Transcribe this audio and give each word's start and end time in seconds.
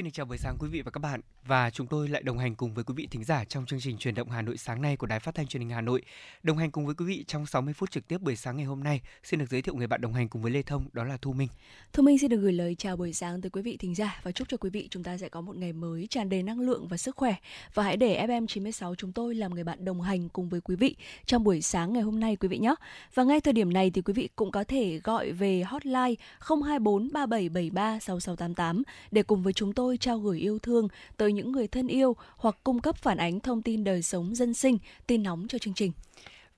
Xin 0.00 0.04
được 0.04 0.10
chào 0.14 0.26
buổi 0.26 0.38
sáng 0.38 0.56
quý 0.58 0.68
vị 0.68 0.82
và 0.82 0.90
các 0.90 0.98
bạn 0.98 1.20
và 1.46 1.70
chúng 1.70 1.86
tôi 1.86 2.08
lại 2.08 2.22
đồng 2.22 2.38
hành 2.38 2.54
cùng 2.54 2.74
với 2.74 2.84
quý 2.84 2.94
vị 2.96 3.08
thính 3.10 3.24
giả 3.24 3.44
trong 3.44 3.66
chương 3.66 3.80
trình 3.80 3.98
truyền 3.98 4.14
động 4.14 4.30
Hà 4.30 4.42
Nội 4.42 4.56
sáng 4.56 4.82
nay 4.82 4.96
của 4.96 5.06
Đài 5.06 5.20
Phát 5.20 5.34
thanh 5.34 5.46
Truyền 5.46 5.60
hình 5.60 5.70
Hà 5.70 5.80
Nội. 5.80 6.02
Đồng 6.42 6.58
hành 6.58 6.70
cùng 6.70 6.86
với 6.86 6.94
quý 6.94 7.04
vị 7.04 7.24
trong 7.26 7.46
60 7.46 7.74
phút 7.74 7.90
trực 7.90 8.08
tiếp 8.08 8.20
buổi 8.20 8.36
sáng 8.36 8.56
ngày 8.56 8.66
hôm 8.66 8.84
nay, 8.84 9.00
xin 9.24 9.40
được 9.40 9.46
giới 9.50 9.62
thiệu 9.62 9.74
người 9.74 9.86
bạn 9.86 10.00
đồng 10.00 10.12
hành 10.12 10.28
cùng 10.28 10.42
với 10.42 10.52
Lê 10.52 10.62
Thông 10.62 10.84
đó 10.92 11.04
là 11.04 11.16
Thu 11.16 11.32
Minh. 11.32 11.48
Thu 11.92 12.02
Minh 12.02 12.18
xin 12.18 12.30
được 12.30 12.36
gửi 12.36 12.52
lời 12.52 12.74
chào 12.74 12.96
buổi 12.96 13.12
sáng 13.12 13.40
tới 13.40 13.50
quý 13.50 13.62
vị 13.62 13.76
thính 13.76 13.94
giả 13.94 14.20
và 14.22 14.32
chúc 14.32 14.48
cho 14.48 14.56
quý 14.56 14.70
vị 14.70 14.88
chúng 14.90 15.02
ta 15.02 15.18
sẽ 15.18 15.28
có 15.28 15.40
một 15.40 15.56
ngày 15.56 15.72
mới 15.72 16.06
tràn 16.10 16.28
đầy 16.28 16.42
năng 16.42 16.60
lượng 16.60 16.88
và 16.88 16.96
sức 16.96 17.16
khỏe 17.16 17.34
và 17.74 17.82
hãy 17.82 17.96
để 17.96 18.26
FM 18.26 18.46
96 18.46 18.94
chúng 18.94 19.12
tôi 19.12 19.34
làm 19.34 19.54
người 19.54 19.64
bạn 19.64 19.84
đồng 19.84 20.00
hành 20.00 20.28
cùng 20.28 20.48
với 20.48 20.60
quý 20.60 20.76
vị 20.76 20.96
trong 21.26 21.44
buổi 21.44 21.62
sáng 21.62 21.92
ngày 21.92 22.02
hôm 22.02 22.20
nay 22.20 22.36
quý 22.36 22.48
vị 22.48 22.58
nhé. 22.58 22.74
Và 23.14 23.24
ngay 23.24 23.40
thời 23.40 23.52
điểm 23.52 23.72
này 23.72 23.90
thì 23.90 24.02
quý 24.02 24.12
vị 24.12 24.28
cũng 24.36 24.50
có 24.50 24.64
thể 24.64 25.00
gọi 25.04 25.32
về 25.32 25.62
hotline 25.62 26.14
024 26.40 27.08
3773 27.12 27.98
6688 28.00 28.82
để 29.10 29.22
cùng 29.22 29.42
với 29.42 29.52
chúng 29.52 29.72
tôi 29.72 29.89
trao 29.96 30.18
gửi 30.18 30.38
yêu 30.38 30.58
thương 30.58 30.88
tới 31.16 31.32
những 31.32 31.52
người 31.52 31.68
thân 31.68 31.86
yêu 31.86 32.16
hoặc 32.36 32.56
cung 32.64 32.80
cấp 32.80 32.96
phản 32.96 33.18
ánh 33.18 33.40
thông 33.40 33.62
tin 33.62 33.84
đời 33.84 34.02
sống 34.02 34.34
dân 34.34 34.54
sinh, 34.54 34.78
tin 35.06 35.22
nóng 35.22 35.46
cho 35.48 35.58
chương 35.58 35.74
trình. 35.74 35.92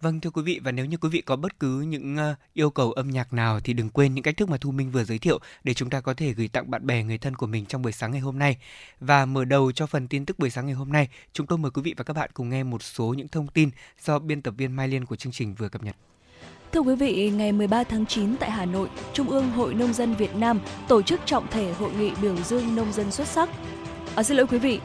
Vâng 0.01 0.21
thưa 0.21 0.31
quý 0.31 0.43
vị 0.43 0.61
và 0.65 0.73
nếu 0.73 0.85
như 0.85 0.97
quý 0.97 1.09
vị 1.09 1.21
có 1.21 1.37
bất 1.37 1.61
cứ 1.61 1.81
những 1.81 2.17
uh, 2.17 2.37
yêu 2.53 2.71
cầu 2.71 2.93
âm 2.93 3.11
nhạc 3.11 3.33
nào 3.33 3.61
thì 3.61 3.73
đừng 3.73 3.89
quên 3.89 4.15
những 4.15 4.23
cách 4.23 4.37
thức 4.37 4.49
mà 4.49 4.57
Thu 4.57 4.71
Minh 4.71 4.91
vừa 4.91 5.05
giới 5.05 5.19
thiệu 5.19 5.39
để 5.65 5.75
chúng 5.75 5.91
ta 5.91 6.01
có 6.01 6.15
thể 6.15 6.33
gửi 6.33 6.49
tặng 6.49 6.71
bạn 6.71 6.87
bè 6.87 7.03
người 7.03 7.19
thân 7.19 7.37
của 7.37 7.47
mình 7.47 7.67
trong 7.67 7.83
buổi 7.83 7.93
sáng 7.93 8.11
ngày 8.11 8.21
hôm 8.21 8.39
nay. 8.39 8.57
Và 9.01 9.27
mở 9.27 9.45
đầu 9.45 9.73
cho 9.73 9.87
phần 9.87 10.09
tin 10.09 10.27
tức 10.27 10.39
buổi 10.39 10.51
sáng 10.51 10.67
ngày 10.67 10.75
hôm 10.75 10.93
nay, 10.93 11.09
chúng 11.33 11.47
tôi 11.47 11.59
mời 11.59 11.71
quý 11.71 11.83
vị 11.83 11.95
và 11.97 12.05
các 12.05 12.17
bạn 12.17 12.31
cùng 12.35 12.49
nghe 12.49 12.63
một 12.63 12.83
số 12.83 13.15
những 13.17 13.29
thông 13.29 13.47
tin 13.47 13.71
do 14.05 14.19
biên 14.19 14.43
tập 14.43 14.55
viên 14.57 14.77
Mai 14.77 14.89
Liên 14.89 15.07
của 15.07 15.17
chương 15.17 15.33
trình 15.33 15.55
vừa 15.55 15.69
cập 15.69 15.83
nhật. 15.83 15.97
Thưa 16.73 16.81
quý 16.81 16.95
vị, 16.95 17.33
ngày 17.37 17.53
13 17.53 17.85
tháng 17.85 18.07
9 18.07 18.37
tại 18.37 18.51
Hà 18.51 18.65
Nội, 18.65 18.89
Trung 19.13 19.31
ương 19.31 19.51
Hội 19.51 19.75
Nông 19.75 19.93
dân 19.93 20.15
Việt 20.15 20.37
Nam 20.37 20.61
tổ 20.89 21.03
chức 21.03 21.21
trọng 21.25 21.47
thể 21.51 21.73
hội 21.73 21.91
nghị 21.99 22.11
biểu 22.23 22.37
dương 22.37 22.77
nông 22.77 22.93
dân 22.93 23.11
xuất 23.11 23.29
sắc. 23.29 23.49
À, 24.15 24.23
xin 24.23 24.37
lỗi 24.37 24.47
quý 24.47 24.59
vị, 24.59 24.81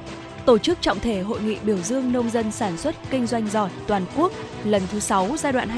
tổ 0.45 0.57
chức 0.57 0.81
trọng 0.81 0.99
thể 0.99 1.21
hội 1.21 1.41
nghị 1.41 1.57
biểu 1.63 1.77
dương 1.77 2.11
nông 2.11 2.29
dân 2.29 2.51
sản 2.51 2.77
xuất 2.77 2.95
kinh 3.09 3.27
doanh 3.27 3.49
giỏi 3.49 3.69
toàn 3.87 4.05
quốc 4.15 4.31
lần 4.63 4.81
thứ 4.91 4.99
6 4.99 5.35
giai 5.37 5.53
đoạn 5.53 5.69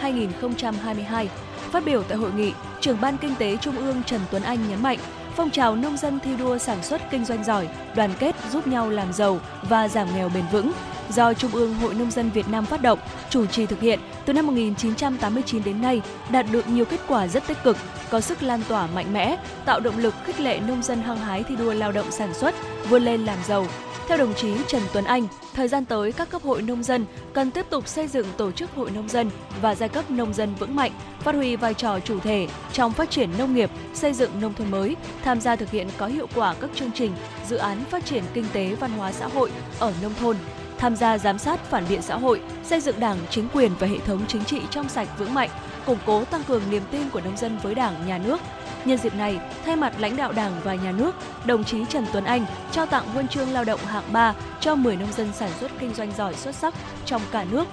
2017-2022. 0.00 1.26
Phát 1.70 1.84
biểu 1.84 2.02
tại 2.02 2.18
hội 2.18 2.32
nghị, 2.32 2.52
trưởng 2.80 3.00
ban 3.00 3.16
kinh 3.18 3.34
tế 3.38 3.56
Trung 3.56 3.76
ương 3.76 4.02
Trần 4.06 4.20
Tuấn 4.30 4.42
Anh 4.42 4.68
nhấn 4.68 4.82
mạnh, 4.82 4.98
phong 5.36 5.50
trào 5.50 5.76
nông 5.76 5.96
dân 5.96 6.20
thi 6.20 6.30
đua 6.38 6.58
sản 6.58 6.82
xuất 6.82 7.10
kinh 7.10 7.24
doanh 7.24 7.44
giỏi, 7.44 7.68
đoàn 7.94 8.10
kết 8.18 8.36
giúp 8.50 8.66
nhau 8.66 8.90
làm 8.90 9.12
giàu 9.12 9.40
và 9.68 9.88
giảm 9.88 10.08
nghèo 10.14 10.28
bền 10.28 10.44
vững 10.52 10.72
do 11.08 11.34
Trung 11.34 11.50
ương 11.50 11.74
Hội 11.74 11.94
Nông 11.94 12.10
dân 12.10 12.30
Việt 12.30 12.48
Nam 12.48 12.66
phát 12.66 12.82
động, 12.82 12.98
chủ 13.30 13.46
trì 13.46 13.66
thực 13.66 13.80
hiện 13.80 14.00
từ 14.24 14.32
năm 14.32 14.46
1989 14.46 15.62
đến 15.64 15.82
nay 15.82 16.02
đạt 16.30 16.46
được 16.52 16.68
nhiều 16.68 16.84
kết 16.84 17.00
quả 17.08 17.26
rất 17.26 17.46
tích 17.46 17.58
cực, 17.64 17.76
có 18.10 18.20
sức 18.20 18.42
lan 18.42 18.60
tỏa 18.68 18.86
mạnh 18.86 19.12
mẽ, 19.12 19.36
tạo 19.64 19.80
động 19.80 19.98
lực 19.98 20.14
khích 20.24 20.40
lệ 20.40 20.60
nông 20.68 20.82
dân 20.82 21.02
hăng 21.02 21.18
hái 21.18 21.42
thi 21.42 21.56
đua 21.56 21.74
lao 21.74 21.92
động 21.92 22.10
sản 22.10 22.34
xuất, 22.34 22.54
vươn 22.88 23.02
lên 23.02 23.24
làm 23.24 23.38
giàu. 23.48 23.66
Theo 24.08 24.18
đồng 24.18 24.34
chí 24.34 24.54
Trần 24.68 24.82
Tuấn 24.92 25.04
Anh, 25.04 25.26
thời 25.54 25.68
gian 25.68 25.84
tới 25.84 26.12
các 26.12 26.30
cấp 26.30 26.42
hội 26.42 26.62
nông 26.62 26.82
dân 26.82 27.06
cần 27.32 27.50
tiếp 27.50 27.66
tục 27.70 27.88
xây 27.88 28.08
dựng 28.08 28.26
tổ 28.36 28.50
chức 28.50 28.70
hội 28.74 28.90
nông 28.90 29.08
dân 29.08 29.30
và 29.62 29.74
giai 29.74 29.88
cấp 29.88 30.10
nông 30.10 30.34
dân 30.34 30.54
vững 30.54 30.76
mạnh, 30.76 30.92
phát 31.20 31.34
huy 31.34 31.56
vai 31.56 31.74
trò 31.74 32.00
chủ 32.00 32.20
thể 32.20 32.48
trong 32.72 32.92
phát 32.92 33.10
triển 33.10 33.30
nông 33.38 33.54
nghiệp, 33.54 33.70
xây 33.94 34.12
dựng 34.12 34.40
nông 34.40 34.54
thôn 34.54 34.70
mới, 34.70 34.96
tham 35.24 35.40
gia 35.40 35.56
thực 35.56 35.70
hiện 35.70 35.88
có 35.98 36.06
hiệu 36.06 36.26
quả 36.34 36.54
các 36.60 36.70
chương 36.74 36.90
trình, 36.94 37.12
dự 37.48 37.56
án 37.56 37.84
phát 37.84 38.04
triển 38.04 38.24
kinh 38.34 38.44
tế 38.52 38.74
văn 38.74 38.90
hóa 38.90 39.12
xã 39.12 39.26
hội 39.26 39.50
ở 39.78 39.92
nông 40.02 40.14
thôn, 40.14 40.36
tham 40.78 40.96
gia 40.96 41.18
giám 41.18 41.38
sát 41.38 41.60
phản 41.70 41.84
biện 41.88 42.02
xã 42.02 42.16
hội, 42.16 42.40
xây 42.64 42.80
dựng 42.80 43.00
Đảng, 43.00 43.18
chính 43.30 43.48
quyền 43.54 43.72
và 43.78 43.86
hệ 43.86 43.98
thống 43.98 44.20
chính 44.28 44.44
trị 44.44 44.60
trong 44.70 44.88
sạch 44.88 45.08
vững 45.18 45.34
mạnh, 45.34 45.50
củng 45.86 45.98
cố 46.06 46.24
tăng 46.24 46.42
cường 46.42 46.62
niềm 46.70 46.82
tin 46.90 47.10
của 47.10 47.20
nông 47.20 47.36
dân 47.36 47.58
với 47.62 47.74
Đảng, 47.74 48.06
nhà 48.06 48.18
nước. 48.18 48.40
Nhân 48.86 48.98
dịp 48.98 49.14
này, 49.14 49.40
thay 49.64 49.76
mặt 49.76 49.92
lãnh 49.98 50.16
đạo 50.16 50.32
Đảng 50.32 50.52
và 50.64 50.74
nhà 50.74 50.92
nước, 50.92 51.14
đồng 51.44 51.64
chí 51.64 51.84
Trần 51.88 52.06
Tuấn 52.12 52.24
Anh 52.24 52.46
trao 52.72 52.86
tặng 52.86 53.08
huân 53.08 53.28
chương 53.28 53.52
lao 53.52 53.64
động 53.64 53.80
hạng 53.80 54.12
3 54.12 54.34
cho 54.60 54.74
10 54.74 54.96
nông 54.96 55.12
dân 55.12 55.32
sản 55.32 55.50
xuất 55.60 55.70
kinh 55.78 55.94
doanh 55.94 56.12
giỏi 56.16 56.34
xuất 56.34 56.54
sắc 56.54 56.74
trong 57.04 57.22
cả 57.32 57.44
nước. 57.50 57.64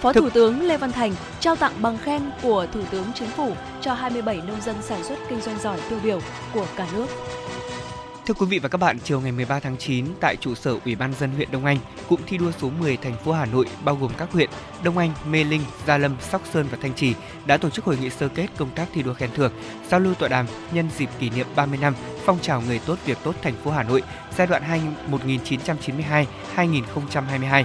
Phó 0.00 0.12
Thủ 0.12 0.30
tướng 0.30 0.62
Lê 0.62 0.76
Văn 0.76 0.92
Thành 0.92 1.12
trao 1.40 1.56
tặng 1.56 1.72
bằng 1.82 1.98
khen 1.98 2.22
của 2.42 2.66
Thủ 2.72 2.80
tướng 2.90 3.04
Chính 3.14 3.28
phủ 3.28 3.52
cho 3.80 3.94
27 3.94 4.36
nông 4.36 4.60
dân 4.60 4.76
sản 4.82 5.04
xuất 5.04 5.18
kinh 5.28 5.40
doanh 5.40 5.58
giỏi 5.58 5.80
tiêu 5.88 5.98
biểu 6.02 6.20
của 6.54 6.66
cả 6.76 6.86
nước. 6.92 7.06
Thưa 8.26 8.34
quý 8.34 8.46
vị 8.46 8.58
và 8.58 8.68
các 8.68 8.78
bạn, 8.78 8.98
chiều 9.04 9.20
ngày 9.20 9.32
13 9.32 9.60
tháng 9.60 9.76
9 9.76 10.06
tại 10.20 10.36
trụ 10.36 10.54
sở 10.54 10.76
Ủy 10.84 10.94
ban 10.94 11.14
dân 11.14 11.30
huyện 11.30 11.48
Đông 11.52 11.64
Anh, 11.64 11.78
cụm 12.08 12.20
thi 12.26 12.38
đua 12.38 12.50
số 12.52 12.70
10 12.80 12.96
thành 12.96 13.16
phố 13.24 13.32
Hà 13.32 13.46
Nội 13.46 13.66
bao 13.84 13.96
gồm 13.96 14.12
các 14.18 14.32
huyện 14.32 14.50
Đông 14.84 14.98
Anh, 14.98 15.12
Mê 15.26 15.44
Linh, 15.44 15.60
Gia 15.86 15.98
Lâm, 15.98 16.16
Sóc 16.20 16.42
Sơn 16.52 16.66
và 16.70 16.78
Thanh 16.82 16.94
Trì 16.94 17.14
đã 17.46 17.56
tổ 17.56 17.70
chức 17.70 17.84
hội 17.84 17.96
nghị 18.00 18.10
sơ 18.10 18.28
kết 18.28 18.46
công 18.56 18.70
tác 18.70 18.88
thi 18.94 19.02
đua 19.02 19.14
khen 19.14 19.30
thưởng, 19.34 19.52
giao 19.90 20.00
lưu 20.00 20.14
tọa 20.14 20.28
đàm 20.28 20.46
nhân 20.72 20.88
dịp 20.98 21.08
kỷ 21.18 21.30
niệm 21.30 21.46
30 21.56 21.78
năm 21.82 21.94
phong 22.24 22.40
trào 22.40 22.60
người 22.60 22.80
tốt 22.86 22.98
việc 23.06 23.18
tốt 23.24 23.34
thành 23.42 23.54
phố 23.64 23.70
Hà 23.70 23.82
Nội 23.82 24.02
giai 24.36 24.46
đoạn 24.46 24.62
1992-2022. 26.56 27.64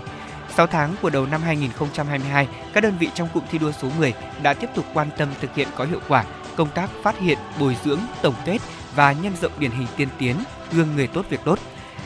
6 0.55 0.67
tháng 0.67 0.95
của 1.01 1.09
đầu 1.09 1.25
năm 1.25 1.41
2022, 1.41 2.47
các 2.73 2.81
đơn 2.81 2.97
vị 2.99 3.09
trong 3.13 3.29
cụm 3.33 3.43
thi 3.51 3.57
đua 3.57 3.71
số 3.71 3.89
10 3.97 4.13
đã 4.43 4.53
tiếp 4.53 4.67
tục 4.75 4.85
quan 4.93 5.09
tâm 5.17 5.29
thực 5.41 5.55
hiện 5.55 5.67
có 5.75 5.85
hiệu 5.85 5.99
quả 6.07 6.25
công 6.55 6.69
tác 6.69 6.89
phát 7.03 7.19
hiện, 7.19 7.37
bồi 7.59 7.77
dưỡng, 7.83 7.99
tổng 8.21 8.35
kết 8.45 8.57
và 8.97 9.11
nhân 9.11 9.33
rộng 9.41 9.51
điển 9.59 9.71
hình 9.71 9.87
tiên 9.97 10.07
tiến, 10.17 10.35
gương 10.71 10.95
người 10.95 11.07
tốt 11.07 11.25
việc 11.29 11.39
tốt. 11.45 11.59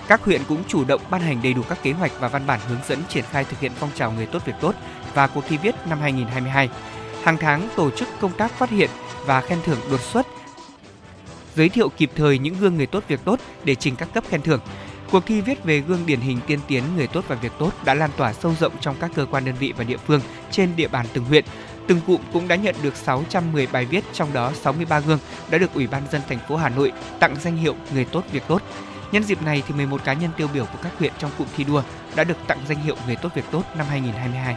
Các 0.07 0.21
huyện 0.23 0.41
cũng 0.47 0.63
chủ 0.67 0.83
động 0.83 1.01
ban 1.09 1.21
hành 1.21 1.39
đầy 1.43 1.53
đủ 1.53 1.61
các 1.69 1.83
kế 1.83 1.91
hoạch 1.91 2.11
và 2.19 2.27
văn 2.27 2.47
bản 2.47 2.59
hướng 2.67 2.79
dẫn 2.87 2.99
triển 3.09 3.23
khai 3.31 3.43
thực 3.43 3.59
hiện 3.59 3.71
phong 3.79 3.89
trào 3.95 4.11
người 4.11 4.25
tốt 4.25 4.45
việc 4.45 4.53
tốt 4.61 4.75
và 5.13 5.27
cuộc 5.27 5.43
thi 5.47 5.57
viết 5.57 5.75
năm 5.89 5.99
2022. 6.01 6.69
Hàng 7.23 7.37
tháng 7.37 7.69
tổ 7.75 7.91
chức 7.91 8.07
công 8.19 8.31
tác 8.37 8.51
phát 8.51 8.69
hiện 8.69 8.89
và 9.25 9.41
khen 9.41 9.59
thưởng 9.65 9.79
đột 9.91 10.01
xuất, 10.01 10.27
giới 11.55 11.69
thiệu 11.69 11.89
kịp 11.89 12.11
thời 12.15 12.37
những 12.37 12.55
gương 12.59 12.77
người 12.77 12.85
tốt 12.85 13.03
việc 13.07 13.19
tốt 13.25 13.39
để 13.63 13.75
trình 13.75 13.95
các 13.95 14.13
cấp 14.13 14.23
khen 14.29 14.41
thưởng. 14.41 14.59
Cuộc 15.11 15.25
thi 15.25 15.41
viết 15.41 15.63
về 15.63 15.79
gương 15.79 16.05
điển 16.05 16.19
hình 16.19 16.39
tiên 16.47 16.59
tiến 16.67 16.83
người 16.95 17.07
tốt 17.07 17.25
và 17.27 17.35
việc 17.35 17.51
tốt 17.59 17.71
đã 17.85 17.93
lan 17.93 18.09
tỏa 18.17 18.33
sâu 18.33 18.55
rộng 18.59 18.73
trong 18.79 18.95
các 18.99 19.11
cơ 19.15 19.25
quan 19.31 19.45
đơn 19.45 19.55
vị 19.59 19.73
và 19.77 19.83
địa 19.83 19.97
phương 19.97 20.21
trên 20.51 20.75
địa 20.75 20.87
bàn 20.87 21.05
từng 21.13 21.25
huyện, 21.25 21.45
Từng 21.87 22.01
cụm 22.07 22.21
cũng 22.33 22.47
đã 22.47 22.55
nhận 22.55 22.75
được 22.83 22.95
610 22.95 23.67
bài 23.67 23.85
viết, 23.85 24.03
trong 24.13 24.33
đó 24.33 24.51
63 24.61 24.99
gương 24.99 25.19
đã 25.49 25.57
được 25.57 25.73
Ủy 25.73 25.87
ban 25.87 26.01
dân 26.11 26.21
thành 26.29 26.39
phố 26.47 26.55
Hà 26.55 26.69
Nội 26.69 26.91
tặng 27.19 27.35
danh 27.41 27.57
hiệu 27.57 27.75
người 27.93 28.05
tốt 28.05 28.23
việc 28.31 28.43
tốt. 28.47 28.61
Nhân 29.11 29.23
dịp 29.23 29.41
này 29.41 29.63
thì 29.67 29.73
11 29.73 30.03
cá 30.03 30.13
nhân 30.13 30.31
tiêu 30.37 30.47
biểu 30.53 30.65
của 30.65 30.79
các 30.83 30.99
huyện 30.99 31.13
trong 31.17 31.31
cụm 31.37 31.47
thi 31.55 31.63
đua 31.63 31.83
đã 32.15 32.23
được 32.23 32.37
tặng 32.47 32.59
danh 32.69 32.83
hiệu 32.83 32.95
người 33.05 33.15
tốt 33.15 33.29
việc 33.35 33.45
tốt 33.51 33.63
năm 33.77 33.85
2022. 33.89 34.55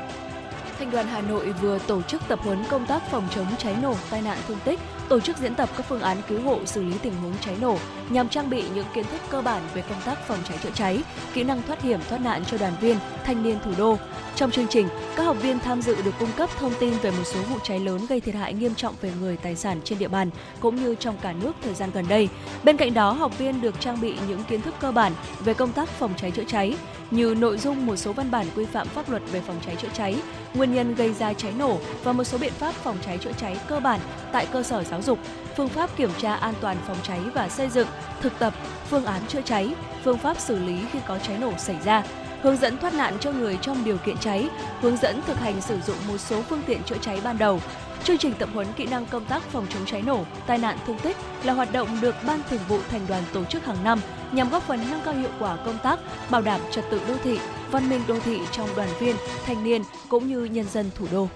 Thành 0.78 0.90
đoàn 0.90 1.06
Hà 1.06 1.20
Nội 1.20 1.52
vừa 1.52 1.78
tổ 1.78 2.02
chức 2.02 2.22
tập 2.28 2.38
huấn 2.42 2.64
công 2.70 2.86
tác 2.86 3.10
phòng 3.10 3.28
chống 3.34 3.46
cháy 3.58 3.76
nổ, 3.82 3.96
tai 4.10 4.22
nạn 4.22 4.38
thương 4.48 4.58
tích, 4.64 4.80
tổ 5.08 5.20
chức 5.20 5.38
diễn 5.38 5.54
tập 5.54 5.68
các 5.76 5.86
phương 5.88 6.00
án 6.00 6.16
cứu 6.28 6.40
hộ 6.42 6.58
xử 6.66 6.82
lý 6.84 6.98
tình 7.02 7.12
huống 7.22 7.32
cháy 7.40 7.56
nổ 7.60 7.78
nhằm 8.08 8.28
trang 8.28 8.50
bị 8.50 8.64
những 8.74 8.86
kiến 8.94 9.04
thức 9.04 9.20
cơ 9.30 9.42
bản 9.42 9.62
về 9.74 9.82
công 9.88 10.00
tác 10.04 10.18
phòng 10.26 10.38
cháy 10.48 10.58
chữa 10.62 10.70
cháy, 10.74 11.02
kỹ 11.34 11.44
năng 11.44 11.62
thoát 11.62 11.82
hiểm 11.82 12.00
thoát 12.08 12.20
nạn 12.20 12.42
cho 12.50 12.58
đoàn 12.58 12.72
viên, 12.80 12.96
thanh 13.24 13.42
niên 13.42 13.58
thủ 13.64 13.70
đô. 13.78 13.98
Trong 14.36 14.50
chương 14.50 14.66
trình, 14.68 14.88
các 15.16 15.22
học 15.22 15.36
viên 15.42 15.58
tham 15.58 15.82
dự 15.82 16.02
được 16.02 16.14
cung 16.18 16.32
cấp 16.36 16.50
thông 16.58 16.72
tin 16.80 16.94
về 17.02 17.10
một 17.10 17.24
số 17.24 17.42
vụ 17.42 17.58
cháy 17.62 17.80
lớn 17.80 18.06
gây 18.08 18.20
thiệt 18.20 18.34
hại 18.34 18.54
nghiêm 18.54 18.74
trọng 18.74 18.94
về 19.00 19.12
người 19.20 19.36
tài 19.36 19.56
sản 19.56 19.80
trên 19.84 19.98
địa 19.98 20.08
bàn 20.08 20.30
cũng 20.60 20.76
như 20.76 20.94
trong 20.94 21.16
cả 21.22 21.32
nước 21.32 21.52
thời 21.64 21.74
gian 21.74 21.90
gần 21.94 22.04
đây. 22.08 22.28
Bên 22.64 22.76
cạnh 22.76 22.94
đó, 22.94 23.12
học 23.12 23.38
viên 23.38 23.60
được 23.60 23.80
trang 23.80 24.00
bị 24.00 24.14
những 24.28 24.44
kiến 24.44 24.60
thức 24.60 24.74
cơ 24.80 24.92
bản 24.92 25.12
về 25.44 25.54
công 25.54 25.72
tác 25.72 25.88
phòng 25.88 26.14
cháy 26.16 26.30
chữa 26.30 26.44
cháy 26.46 26.76
như 27.10 27.34
nội 27.34 27.58
dung 27.58 27.86
một 27.86 27.96
số 27.96 28.12
văn 28.12 28.30
bản 28.30 28.46
quy 28.56 28.64
phạm 28.64 28.88
pháp 28.88 29.10
luật 29.10 29.22
về 29.32 29.40
phòng 29.40 29.56
cháy 29.66 29.76
chữa 29.82 29.88
cháy, 29.94 30.16
nguyên 30.54 30.74
nhân 30.74 30.94
gây 30.94 31.12
ra 31.12 31.32
cháy 31.32 31.52
nổ 31.58 31.78
và 32.04 32.12
một 32.12 32.24
số 32.24 32.38
biện 32.38 32.52
pháp 32.52 32.74
phòng 32.74 32.96
cháy 33.06 33.18
chữa 33.18 33.32
cháy 33.32 33.56
cơ 33.68 33.80
bản 33.80 34.00
tại 34.32 34.46
cơ 34.52 34.62
sở 34.62 34.84
giáo 34.84 35.02
dục, 35.02 35.18
phương 35.56 35.68
pháp 35.68 35.96
kiểm 35.96 36.10
tra 36.18 36.34
an 36.34 36.54
toàn 36.60 36.76
phòng 36.86 36.98
cháy 37.02 37.20
và 37.34 37.48
xây 37.48 37.68
dựng, 37.68 37.88
thực 38.20 38.38
tập, 38.38 38.54
phương 38.90 39.04
án 39.04 39.20
chữa 39.28 39.42
cháy, 39.44 39.74
phương 40.04 40.18
pháp 40.18 40.40
xử 40.40 40.58
lý 40.58 40.78
khi 40.92 40.98
có 41.06 41.18
cháy 41.18 41.38
nổ 41.40 41.52
xảy 41.58 41.76
ra, 41.84 42.02
hướng 42.44 42.56
dẫn 42.56 42.78
thoát 42.78 42.94
nạn 42.94 43.16
cho 43.20 43.32
người 43.32 43.58
trong 43.62 43.84
điều 43.84 43.96
kiện 43.96 44.16
cháy, 44.16 44.48
hướng 44.80 44.96
dẫn 44.96 45.20
thực 45.26 45.38
hành 45.38 45.60
sử 45.60 45.80
dụng 45.86 45.96
một 46.08 46.18
số 46.18 46.42
phương 46.42 46.62
tiện 46.66 46.82
chữa 46.82 46.98
cháy 47.00 47.20
ban 47.24 47.38
đầu. 47.38 47.60
Chương 48.04 48.18
trình 48.18 48.32
tập 48.38 48.48
huấn 48.54 48.66
kỹ 48.76 48.86
năng 48.86 49.06
công 49.06 49.24
tác 49.24 49.42
phòng 49.42 49.66
chống 49.70 49.86
cháy 49.86 50.02
nổ, 50.02 50.24
tai 50.46 50.58
nạn 50.58 50.78
thương 50.86 50.98
tích 50.98 51.16
là 51.44 51.52
hoạt 51.52 51.72
động 51.72 51.88
được 52.00 52.14
Ban 52.26 52.40
Thường 52.50 52.60
vụ 52.68 52.78
Thành 52.90 53.00
đoàn 53.08 53.22
tổ 53.32 53.44
chức 53.44 53.64
hàng 53.64 53.84
năm 53.84 54.00
nhằm 54.32 54.50
góp 54.50 54.62
phần 54.62 54.80
nâng 54.90 55.00
cao 55.04 55.14
hiệu 55.14 55.30
quả 55.38 55.56
công 55.56 55.78
tác, 55.82 56.00
bảo 56.30 56.42
đảm 56.42 56.60
trật 56.70 56.84
tự 56.90 57.00
đô 57.08 57.14
thị, 57.24 57.38
văn 57.70 57.90
minh 57.90 58.00
đô 58.08 58.20
thị 58.20 58.38
trong 58.52 58.68
đoàn 58.76 58.88
viên, 59.00 59.16
thanh 59.46 59.64
niên 59.64 59.82
cũng 60.08 60.28
như 60.28 60.44
nhân 60.44 60.66
dân 60.72 60.90
thủ 60.94 61.06
đô. 61.12 61.28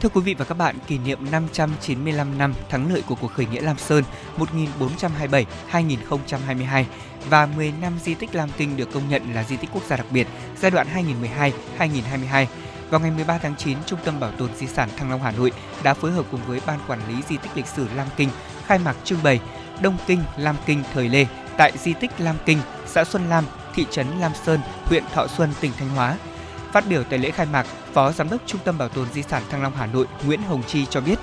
Thưa 0.00 0.08
quý 0.08 0.20
vị 0.20 0.34
và 0.34 0.44
các 0.44 0.58
bạn, 0.58 0.76
kỷ 0.86 0.98
niệm 0.98 1.18
595 1.30 2.38
năm 2.38 2.54
thắng 2.68 2.92
lợi 2.92 3.02
của 3.06 3.14
cuộc 3.14 3.32
khởi 3.32 3.46
nghĩa 3.46 3.60
Lam 3.60 3.78
Sơn 3.78 4.04
1427-2022 5.72 6.84
và 7.30 7.46
10 7.46 7.72
năm 7.80 7.98
di 8.02 8.14
tích 8.14 8.34
Lam 8.34 8.48
Kinh 8.56 8.76
được 8.76 8.92
công 8.92 9.08
nhận 9.08 9.34
là 9.34 9.44
di 9.44 9.56
tích 9.56 9.70
quốc 9.72 9.82
gia 9.88 9.96
đặc 9.96 10.06
biệt 10.10 10.26
giai 10.60 10.70
đoạn 10.70 10.86
2012-2022. 11.78 12.46
Vào 12.90 13.00
ngày 13.00 13.10
13 13.10 13.38
tháng 13.38 13.56
9, 13.56 13.78
Trung 13.86 13.98
tâm 14.04 14.20
Bảo 14.20 14.30
tồn 14.32 14.50
Di 14.56 14.66
sản 14.66 14.88
Thăng 14.96 15.10
Long 15.10 15.22
Hà 15.22 15.30
Nội 15.30 15.52
đã 15.82 15.94
phối 15.94 16.12
hợp 16.12 16.26
cùng 16.30 16.40
với 16.46 16.60
Ban 16.66 16.78
Quản 16.88 17.00
lý 17.08 17.14
Di 17.28 17.36
tích 17.36 17.52
lịch 17.54 17.66
sử 17.66 17.86
Lam 17.96 18.06
Kinh 18.16 18.28
khai 18.66 18.78
mạc 18.78 18.96
trưng 19.04 19.22
bày 19.22 19.40
Đông 19.82 19.96
Kinh 20.06 20.22
Lam 20.36 20.56
Kinh 20.66 20.82
thời 20.94 21.08
Lê 21.08 21.26
tại 21.56 21.72
di 21.78 21.92
tích 21.92 22.10
Lam 22.18 22.36
Kinh, 22.46 22.58
xã 22.86 23.04
Xuân 23.04 23.28
Lam, 23.28 23.44
thị 23.74 23.86
trấn 23.90 24.06
Lam 24.20 24.32
Sơn, 24.44 24.60
huyện 24.84 25.04
Thọ 25.12 25.26
Xuân, 25.26 25.50
tỉnh 25.60 25.72
Thanh 25.78 25.88
Hóa. 25.88 26.16
Phát 26.72 26.88
biểu 26.88 27.04
tại 27.04 27.18
lễ 27.18 27.30
khai 27.30 27.46
mạc, 27.52 27.66
Phó 27.92 28.12
Giám 28.12 28.30
đốc 28.30 28.40
Trung 28.46 28.60
tâm 28.64 28.78
Bảo 28.78 28.88
tồn 28.88 29.06
Di 29.12 29.22
sản 29.22 29.42
Thăng 29.50 29.62
Long 29.62 29.72
Hà 29.76 29.86
Nội 29.86 30.06
Nguyễn 30.26 30.42
Hồng 30.42 30.62
Chi 30.66 30.86
cho 30.90 31.00
biết, 31.00 31.18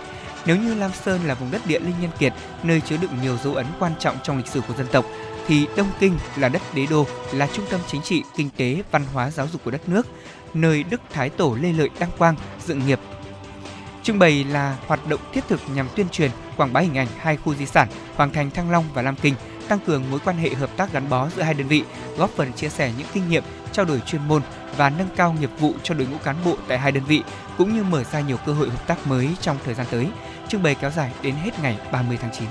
nếu 0.46 0.58
như 0.58 0.74
Lam 0.74 0.92
Sơn 0.92 1.20
là 1.26 1.34
vùng 1.34 1.52
đất 1.52 1.62
địa 1.68 1.80
linh 1.80 1.96
nhân 2.02 2.12
kiệt, 2.20 2.34
nơi 2.64 2.82
chứa 2.82 2.98
đựng 2.98 3.12
nhiều 3.22 3.38
dấu 3.44 3.56
ấn 3.56 3.66
quan 3.80 3.92
trọng 4.00 4.18
trong 4.24 4.38
lịch 4.38 4.48
sử 4.48 4.62
của 4.68 4.74
dân 4.74 4.88
tộc, 4.92 5.06
thì 5.48 5.68
Đông 5.78 5.90
Kinh 6.00 6.18
là 6.38 6.50
đất 6.50 6.62
đế 6.74 6.86
đô, 6.86 7.06
là 7.34 7.48
trung 7.54 7.66
tâm 7.70 7.80
chính 7.88 8.02
trị, 8.02 8.24
kinh 8.36 8.50
tế, 8.58 8.84
văn 8.92 9.06
hóa, 9.14 9.32
giáo 9.32 9.48
dục 9.48 9.62
của 9.66 9.72
đất 9.72 9.90
nước, 9.90 10.08
nơi 10.54 10.84
Đức 10.84 11.02
Thái 11.14 11.30
Tổ 11.30 11.58
Lê 11.62 11.74
Lợi 11.74 11.90
đăng 12.00 12.12
quang, 12.18 12.36
dựng 12.66 12.88
nghiệp. 12.88 13.00
Trưng 14.04 14.20
bày 14.20 14.44
là 14.44 14.78
hoạt 14.88 15.08
động 15.10 15.20
thiết 15.34 15.44
thực 15.48 15.62
nhằm 15.76 15.88
tuyên 15.96 16.10
truyền, 16.10 16.32
quảng 16.58 16.74
bá 16.74 16.80
hình 16.80 16.98
ảnh 16.98 17.08
hai 17.18 17.38
khu 17.38 17.56
di 17.56 17.66
sản 17.66 17.88
Hoàng 18.16 18.34
Thành 18.34 18.52
Thăng 18.52 18.72
Long 18.72 18.86
và 18.94 19.02
Lam 19.02 19.16
Kinh, 19.16 19.36
tăng 19.68 19.80
cường 19.80 20.04
mối 20.12 20.20
quan 20.26 20.38
hệ 20.38 20.50
hợp 20.50 20.70
tác 20.78 20.94
gắn 20.94 21.10
bó 21.10 21.30
giữa 21.36 21.42
hai 21.42 21.54
đơn 21.54 21.68
vị, 21.68 21.84
góp 22.18 22.30
phần 22.30 22.54
chia 22.54 22.70
sẻ 22.70 22.92
những 22.98 23.08
kinh 23.14 23.30
nghiệm, 23.30 23.44
trao 23.72 23.86
đổi 23.86 24.00
chuyên 24.00 24.28
môn 24.28 24.42
và 24.78 24.90
nâng 24.90 25.10
cao 25.16 25.36
nghiệp 25.40 25.50
vụ 25.60 25.74
cho 25.84 25.94
đội 25.94 26.08
ngũ 26.12 26.18
cán 26.24 26.36
bộ 26.46 26.56
tại 26.68 26.78
hai 26.78 26.92
đơn 26.92 27.04
vị, 27.08 27.24
cũng 27.58 27.76
như 27.76 27.84
mở 27.84 28.04
ra 28.04 28.22
nhiều 28.22 28.38
cơ 28.46 28.54
hội 28.54 28.70
hợp 28.70 28.88
tác 28.88 29.08
mới 29.08 29.30
trong 29.42 29.58
thời 29.66 29.74
gian 29.74 29.88
tới. 29.92 30.08
Trưng 30.48 30.64
bày 30.64 30.76
kéo 30.76 30.92
dài 30.92 31.12
đến 31.22 31.36
hết 31.36 31.60
ngày 31.62 31.78
30 31.92 32.18
tháng 32.22 32.32
9. 32.40 32.48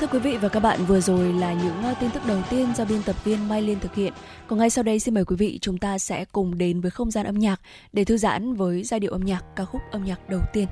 Thưa 0.00 0.06
quý 0.06 0.18
vị 0.18 0.36
và 0.36 0.48
các 0.48 0.60
bạn, 0.60 0.84
vừa 0.84 1.00
rồi 1.00 1.32
là 1.32 1.52
những 1.52 1.82
ờ, 1.82 1.94
tin 2.00 2.10
tức 2.10 2.26
đầu 2.26 2.42
tiên 2.50 2.74
do 2.76 2.84
biên 2.84 3.02
tập 3.02 3.24
viên 3.24 3.48
Mai 3.48 3.62
Liên 3.62 3.80
thực 3.80 3.94
hiện. 3.94 4.12
Còn 4.46 4.58
ngay 4.58 4.70
sau 4.70 4.84
đây 4.84 4.98
xin 4.98 5.14
mời 5.14 5.24
quý 5.24 5.36
vị 5.36 5.58
chúng 5.62 5.78
ta 5.78 5.98
sẽ 5.98 6.24
cùng 6.32 6.58
đến 6.58 6.80
với 6.80 6.90
không 6.90 7.10
gian 7.10 7.26
âm 7.26 7.38
nhạc 7.38 7.60
để 7.92 8.04
thư 8.04 8.16
giãn 8.16 8.54
với 8.54 8.82
giai 8.82 9.00
điệu 9.00 9.12
âm 9.12 9.24
nhạc 9.24 9.44
ca 9.56 9.64
khúc 9.64 9.80
âm 9.90 10.04
nhạc 10.04 10.28
đầu 10.28 10.40
tiên. 10.52 10.66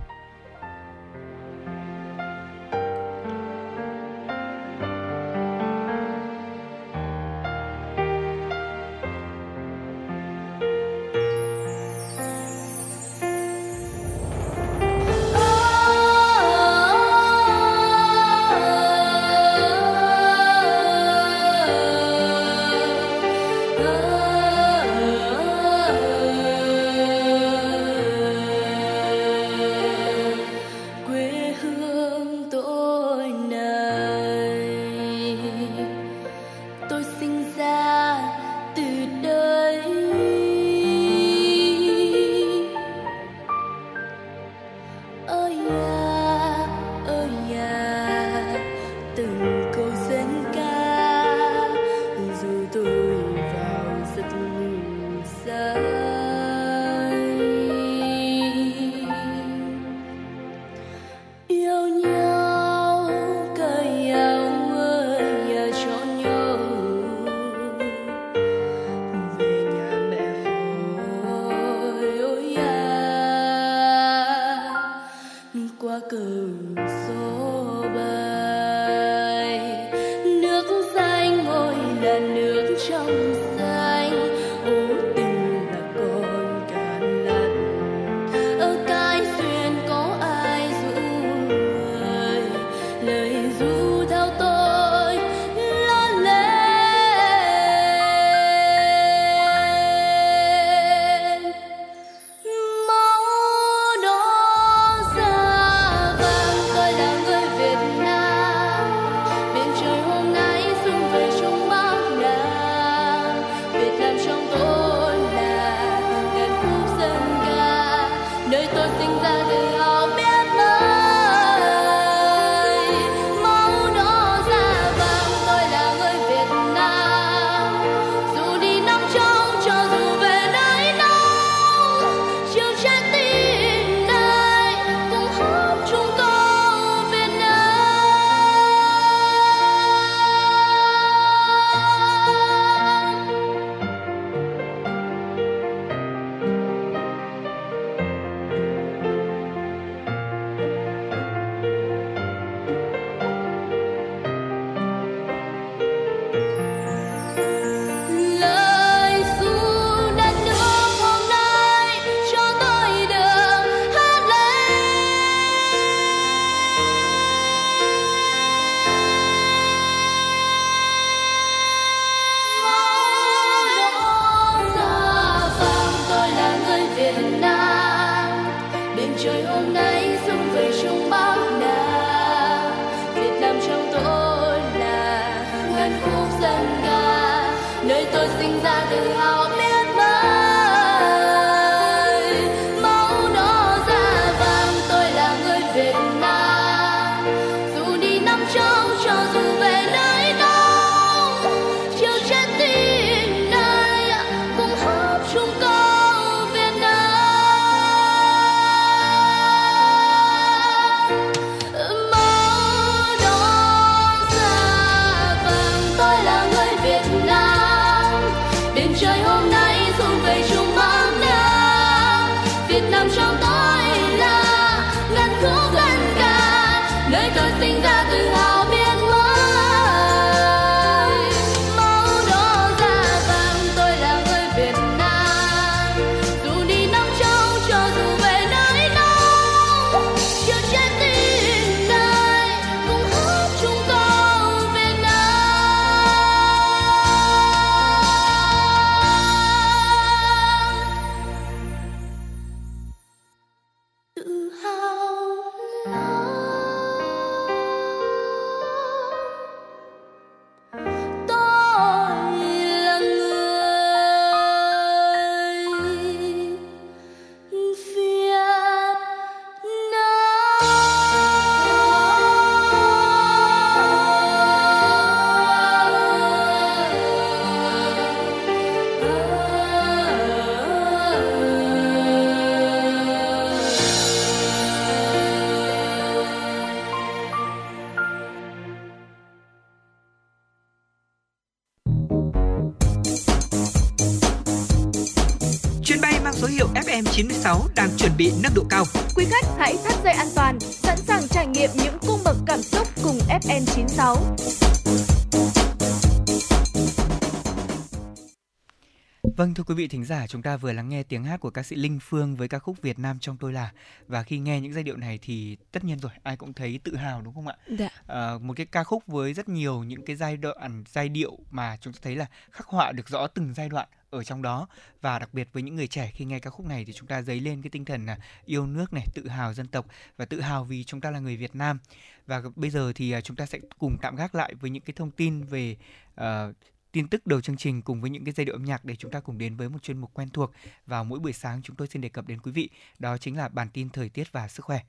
Thưa 309.63 309.75
quý 309.75 309.83
vị 309.83 309.89
thính 309.89 310.05
giả, 310.05 310.27
chúng 310.27 310.43
ta 310.43 310.57
vừa 310.57 310.73
lắng 310.73 310.89
nghe 310.89 311.03
tiếng 311.03 311.25
hát 311.25 311.41
của 311.41 311.51
ca 311.51 311.63
sĩ 311.63 311.77
Linh 311.77 311.99
Phương 312.03 312.37
với 312.37 312.49
ca 312.49 312.59
khúc 312.59 312.83
Việt 312.83 312.99
Nam 312.99 313.19
trong 313.21 313.37
tôi 313.37 313.53
là 313.53 313.73
và 314.09 314.23
khi 314.23 314.39
nghe 314.39 314.61
những 314.61 314.73
giai 314.73 314.85
điệu 314.85 314.97
này 314.97 315.19
thì 315.23 315.57
tất 315.73 315.85
nhiên 315.85 315.99
rồi 315.99 316.13
ai 316.23 316.37
cũng 316.37 316.53
thấy 316.53 316.81
tự 316.85 316.97
hào 316.97 317.23
đúng 317.23 317.35
không 317.35 317.47
ạ? 317.47 317.57
Dạ. 317.79 317.89
À, 318.07 318.39
một 318.41 318.55
cái 318.57 318.67
ca 318.67 318.85
khúc 318.85 319.07
với 319.07 319.35
rất 319.35 319.49
nhiều 319.49 319.85
những 319.85 320.05
cái 320.05 320.17
giai 320.17 320.37
đoạn 320.37 320.85
giai 320.93 321.09
điệu 321.09 321.39
mà 321.51 321.77
chúng 321.81 321.93
ta 321.93 321.99
thấy 322.03 322.17
là 322.17 322.27
khắc 322.51 322.67
họa 322.67 322.93
được 322.93 323.09
rõ 323.09 323.27
từng 323.27 323.55
giai 323.55 323.69
đoạn 323.69 323.89
ở 324.11 324.25
trong 324.25 324.43
đó 324.43 324.69
và 325.01 325.19
đặc 325.19 325.35
biệt 325.35 325.49
với 325.53 325.63
những 325.63 325.77
người 325.77 325.87
trẻ 325.87 326.11
khi 326.15 326.25
nghe 326.25 326.39
ca 326.39 326.51
khúc 326.51 326.67
này 326.67 326.85
thì 326.85 326.93
chúng 326.93 327.09
ta 327.09 327.23
dấy 327.23 327.41
lên 327.41 327.63
cái 327.63 327.71
tinh 327.71 327.85
thần 327.85 328.07
là 328.07 328.19
yêu 328.45 328.67
nước 328.67 328.93
này, 328.93 329.07
tự 329.15 329.29
hào 329.29 329.55
dân 329.55 329.67
tộc 329.67 329.87
và 330.17 330.25
tự 330.25 330.41
hào 330.41 330.65
vì 330.65 330.85
chúng 330.85 331.01
ta 331.01 331.11
là 331.11 331.19
người 331.19 331.37
Việt 331.37 331.55
Nam. 331.55 331.79
Và 332.27 332.43
bây 332.57 332.71
giờ 332.71 332.93
thì 332.95 333.13
à, 333.13 333.21
chúng 333.21 333.37
ta 333.37 333.47
sẽ 333.47 333.59
cùng 333.79 333.97
tạm 334.03 334.17
gác 334.17 334.35
lại 334.35 334.55
với 334.55 334.71
những 334.71 334.83
cái 334.83 334.95
thông 334.97 335.11
tin 335.11 335.43
về 335.45 335.77
uh, 336.21 336.57
tin 336.93 337.09
tức 337.09 337.27
đầu 337.27 337.41
chương 337.41 337.57
trình 337.57 337.83
cùng 337.83 338.01
với 338.01 338.11
những 338.11 338.25
cái 338.25 338.33
giai 338.37 338.45
điệu 338.45 338.55
âm 338.55 338.65
nhạc 338.65 338.85
để 338.85 338.97
chúng 338.97 339.11
ta 339.11 339.21
cùng 339.21 339.39
đến 339.39 339.57
với 339.57 339.69
một 339.69 339.83
chuyên 339.83 339.99
mục 339.99 340.11
quen 340.15 340.29
thuộc 340.29 340.53
vào 340.87 341.05
mỗi 341.05 341.19
buổi 341.19 341.33
sáng 341.33 341.61
chúng 341.63 341.77
tôi 341.77 341.89
xin 341.89 342.03
đề 342.03 342.09
cập 342.09 342.29
đến 342.29 342.41
quý 342.41 342.53
vị 342.53 342.69
đó 342.99 343.19
chính 343.19 343.37
là 343.37 343.49
bản 343.49 343.69
tin 343.73 343.91
thời 343.91 344.09
tiết 344.09 344.33
và 344.33 344.49
sức 344.49 344.65
khỏe. 344.65 344.81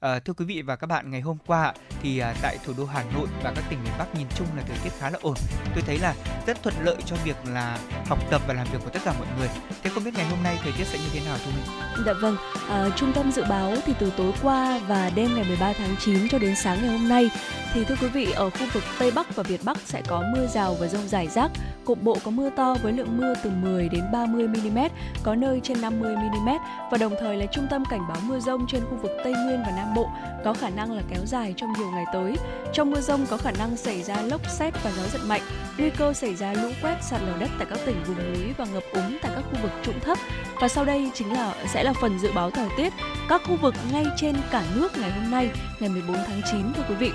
À, 0.00 0.18
thưa 0.18 0.32
quý 0.32 0.44
vị 0.44 0.62
và 0.62 0.76
các 0.76 0.86
bạn 0.86 1.10
ngày 1.10 1.20
hôm 1.20 1.38
qua 1.46 1.74
thì 2.02 2.18
à, 2.18 2.34
tại 2.42 2.58
thủ 2.64 2.72
đô 2.78 2.84
Hà 2.84 3.04
Nội 3.04 3.28
và 3.42 3.52
các 3.56 3.64
tỉnh 3.70 3.84
miền 3.84 3.92
Bắc 3.98 4.14
nhìn 4.14 4.26
chung 4.36 4.46
là 4.56 4.62
thời 4.62 4.78
tiết 4.84 4.90
khá 4.98 5.10
là 5.10 5.18
ổn. 5.22 5.34
Tôi 5.74 5.82
thấy 5.86 5.98
là 5.98 6.14
rất 6.46 6.62
thuận 6.62 6.74
lợi 6.80 6.96
cho 7.06 7.16
việc 7.24 7.36
là 7.46 7.78
học 8.06 8.18
tập 8.30 8.42
và 8.46 8.54
làm 8.54 8.66
việc 8.72 8.78
của 8.84 8.90
tất 8.90 9.00
cả 9.04 9.14
mọi 9.18 9.28
người. 9.38 9.48
Thế 9.82 9.90
không 9.90 10.04
biết 10.04 10.14
ngày 10.14 10.26
hôm 10.26 10.42
nay 10.42 10.58
thời 10.62 10.72
tiết 10.78 10.84
sẽ 10.84 10.98
như 10.98 11.08
thế 11.12 11.20
nào 11.26 11.38
thu 11.44 11.50
minh? 11.50 11.66
Dạ 12.06 12.12
vâng, 12.12 12.36
à, 12.68 12.90
trung 12.96 13.12
tâm 13.14 13.32
dự 13.32 13.44
báo 13.48 13.74
thì 13.86 13.92
từ 13.98 14.12
tối 14.16 14.32
qua 14.42 14.80
và 14.88 15.10
đêm 15.14 15.34
ngày 15.34 15.44
13 15.44 15.72
tháng 15.72 15.96
9 16.00 16.28
cho 16.28 16.38
đến 16.38 16.54
sáng 16.56 16.78
ngày 16.82 16.98
hôm 16.98 17.08
nay 17.08 17.30
thì 17.74 17.84
thưa 17.84 17.96
quý 18.00 18.08
vị 18.08 18.32
ở 18.32 18.50
khu 18.50 18.66
vực 18.72 18.82
Tây 18.98 19.10
Bắc 19.10 19.36
và 19.36 19.42
Việt 19.42 19.60
Bắc 19.64 19.78
sẽ 19.78 20.02
có 20.08 20.24
mưa 20.34 20.46
rào 20.46 20.74
và 20.74 20.86
rông 20.86 21.08
rải 21.08 21.28
rác, 21.28 21.51
cục 21.84 22.02
bộ 22.02 22.16
có 22.24 22.30
mưa 22.30 22.50
to 22.50 22.74
với 22.82 22.92
lượng 22.92 23.18
mưa 23.18 23.34
từ 23.44 23.50
10 23.50 23.88
đến 23.88 24.04
30 24.12 24.48
mm, 24.48 24.78
có 25.22 25.34
nơi 25.34 25.60
trên 25.62 25.80
50 25.80 26.16
mm 26.16 26.48
và 26.90 26.98
đồng 26.98 27.14
thời 27.20 27.36
là 27.36 27.46
trung 27.46 27.66
tâm 27.70 27.84
cảnh 27.90 28.00
báo 28.08 28.18
mưa 28.22 28.40
rông 28.40 28.66
trên 28.68 28.82
khu 28.90 28.96
vực 29.02 29.12
Tây 29.24 29.32
Nguyên 29.32 29.62
và 29.66 29.72
Nam 29.76 29.94
Bộ 29.94 30.10
có 30.44 30.52
khả 30.52 30.70
năng 30.70 30.92
là 30.92 31.02
kéo 31.10 31.26
dài 31.26 31.54
trong 31.56 31.72
nhiều 31.72 31.90
ngày 31.90 32.04
tới. 32.12 32.36
Trong 32.72 32.90
mưa 32.90 33.00
rông 33.00 33.26
có 33.26 33.36
khả 33.36 33.50
năng 33.50 33.76
xảy 33.76 34.02
ra 34.02 34.22
lốc 34.22 34.50
xét 34.50 34.74
và 34.84 34.90
gió 34.96 35.02
giật 35.12 35.20
mạnh, 35.26 35.42
nguy 35.78 35.90
cơ 35.90 36.12
xảy 36.12 36.34
ra 36.34 36.52
lũ 36.52 36.68
quét 36.82 36.96
sạt 37.02 37.20
lở 37.26 37.36
đất 37.38 37.50
tại 37.58 37.66
các 37.70 37.78
tỉnh 37.86 38.02
vùng 38.04 38.32
núi 38.32 38.52
và 38.56 38.64
ngập 38.64 38.82
úng 38.92 39.18
tại 39.22 39.32
các 39.34 39.44
khu 39.50 39.58
vực 39.62 39.72
trũng 39.82 40.00
thấp. 40.00 40.18
Và 40.60 40.68
sau 40.68 40.84
đây 40.84 41.10
chính 41.14 41.32
là 41.32 41.54
sẽ 41.66 41.84
là 41.84 41.92
phần 41.92 42.18
dự 42.18 42.32
báo 42.34 42.50
thời 42.50 42.68
tiết 42.76 42.92
các 43.28 43.42
khu 43.44 43.56
vực 43.56 43.74
ngay 43.92 44.06
trên 44.16 44.36
cả 44.50 44.64
nước 44.74 44.98
ngày 44.98 45.10
hôm 45.10 45.30
nay, 45.30 45.50
ngày 45.80 45.90
14 45.90 46.16
tháng 46.16 46.40
9 46.50 46.72
thưa 46.76 46.84
quý 46.88 46.94
vị. 46.94 47.10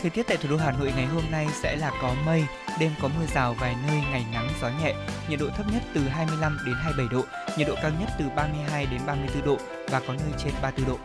Thời 0.00 0.10
tiết 0.10 0.26
tại 0.26 0.36
thủ 0.36 0.48
đô 0.50 0.56
Hà 0.56 0.72
Nội 0.72 0.92
ngày 0.96 1.06
hôm 1.06 1.22
nay 1.30 1.46
sẽ 1.62 1.76
là 1.76 1.90
có 2.02 2.14
mây, 2.26 2.44
đêm 2.80 2.92
có 3.02 3.08
mưa 3.08 3.26
rào 3.34 3.54
vài 3.60 3.76
nơi, 3.88 3.96
ngày 4.10 4.26
nắng 4.32 4.48
gió 4.62 4.68
nhẹ, 4.82 4.94
nhiệt 5.28 5.40
độ 5.40 5.46
thấp 5.56 5.66
nhất 5.72 5.82
từ 5.94 6.00
25 6.00 6.58
đến 6.66 6.74
27 6.78 7.06
độ, 7.12 7.24
nhiệt 7.56 7.68
độ 7.68 7.74
cao 7.82 7.90
nhất 8.00 8.08
từ 8.18 8.24
32 8.36 8.86
đến 8.86 9.00
34 9.06 9.44
độ 9.44 9.56
và 9.88 10.00
có 10.00 10.12
nơi 10.12 10.32
trên 10.38 10.52
34 10.62 10.88
độ. 10.88 10.98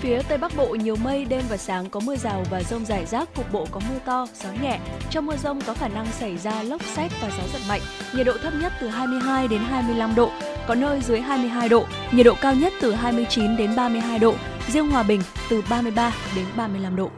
Phía 0.00 0.22
Tây 0.28 0.38
Bắc 0.38 0.56
Bộ 0.56 0.66
nhiều 0.66 0.96
mây, 0.96 1.24
đêm 1.24 1.42
và 1.48 1.56
sáng 1.56 1.90
có 1.90 2.00
mưa 2.00 2.16
rào 2.16 2.44
và 2.50 2.62
rông 2.62 2.84
rải 2.84 3.06
rác, 3.06 3.34
cục 3.34 3.52
bộ 3.52 3.66
có 3.70 3.80
mưa 3.88 3.98
to, 4.04 4.26
gió 4.42 4.48
nhẹ. 4.62 4.78
Trong 5.10 5.26
mưa 5.26 5.36
rông 5.36 5.60
có 5.60 5.74
khả 5.74 5.88
năng 5.88 6.06
xảy 6.06 6.38
ra 6.38 6.62
lốc 6.62 6.82
xét 6.82 7.12
và 7.22 7.30
gió 7.30 7.42
giật 7.52 7.60
mạnh. 7.68 7.80
Nhiệt 8.14 8.26
độ 8.26 8.32
thấp 8.42 8.52
nhất 8.60 8.72
từ 8.80 8.88
22 8.88 9.48
đến 9.48 9.60
25 9.60 10.14
độ, 10.14 10.30
có 10.68 10.74
nơi 10.74 11.00
dưới 11.00 11.20
22 11.20 11.68
độ. 11.68 11.84
Nhiệt 12.12 12.26
độ 12.26 12.34
cao 12.40 12.54
nhất 12.54 12.72
từ 12.80 12.92
29 12.92 13.56
đến 13.56 13.76
32 13.76 14.18
độ. 14.18 14.34
Riêng 14.68 14.90
Hòa 14.90 15.02
Bình 15.02 15.22
từ 15.50 15.62
33 15.70 16.12
đến 16.36 16.44
35 16.56 16.96
độ. 16.96 17.10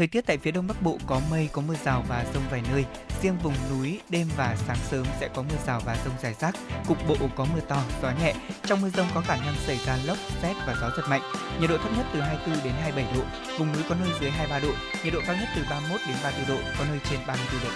Thời 0.00 0.06
tiết 0.06 0.26
tại 0.26 0.38
phía 0.38 0.50
Đông 0.50 0.66
Bắc 0.66 0.82
Bộ 0.82 0.98
có 1.06 1.20
mây, 1.30 1.48
có 1.52 1.62
mưa 1.62 1.74
rào 1.84 2.04
và 2.08 2.24
rông 2.34 2.42
vài 2.50 2.62
nơi. 2.72 2.84
Riêng 3.22 3.38
vùng 3.42 3.54
núi, 3.70 4.00
đêm 4.08 4.28
và 4.36 4.56
sáng 4.66 4.76
sớm 4.90 5.04
sẽ 5.20 5.28
có 5.34 5.42
mưa 5.42 5.56
rào 5.66 5.80
và 5.84 5.96
rông 6.04 6.14
rải 6.22 6.34
rác. 6.34 6.54
Cục 6.88 7.08
bộ 7.08 7.14
có 7.36 7.46
mưa 7.54 7.60
to, 7.68 7.82
gió 8.02 8.10
nhẹ. 8.22 8.34
Trong 8.64 8.82
mưa 8.82 8.90
rông 8.90 9.06
có 9.14 9.20
khả 9.20 9.36
năng 9.36 9.54
xảy 9.66 9.78
ra 9.86 9.98
lốc, 10.06 10.18
xét 10.42 10.56
và 10.66 10.76
gió 10.80 10.90
giật 10.96 11.02
mạnh. 11.08 11.22
Nhiệt 11.60 11.70
độ 11.70 11.76
thấp 11.78 11.92
nhất 11.96 12.06
từ 12.14 12.20
24 12.20 12.64
đến 12.64 12.72
27 12.82 13.14
độ. 13.14 13.22
Vùng 13.58 13.72
núi 13.72 13.82
có 13.88 13.94
nơi 13.94 14.08
dưới 14.20 14.30
23 14.30 14.58
độ. 14.58 14.74
Nhiệt 15.04 15.14
độ 15.14 15.20
cao 15.26 15.36
nhất 15.36 15.48
từ 15.56 15.62
31 15.70 16.00
đến 16.08 16.16
34 16.22 16.56
độ, 16.56 16.62
có 16.78 16.84
nơi 16.88 16.98
trên 17.10 17.20
34 17.26 17.60
độ. 17.64 17.70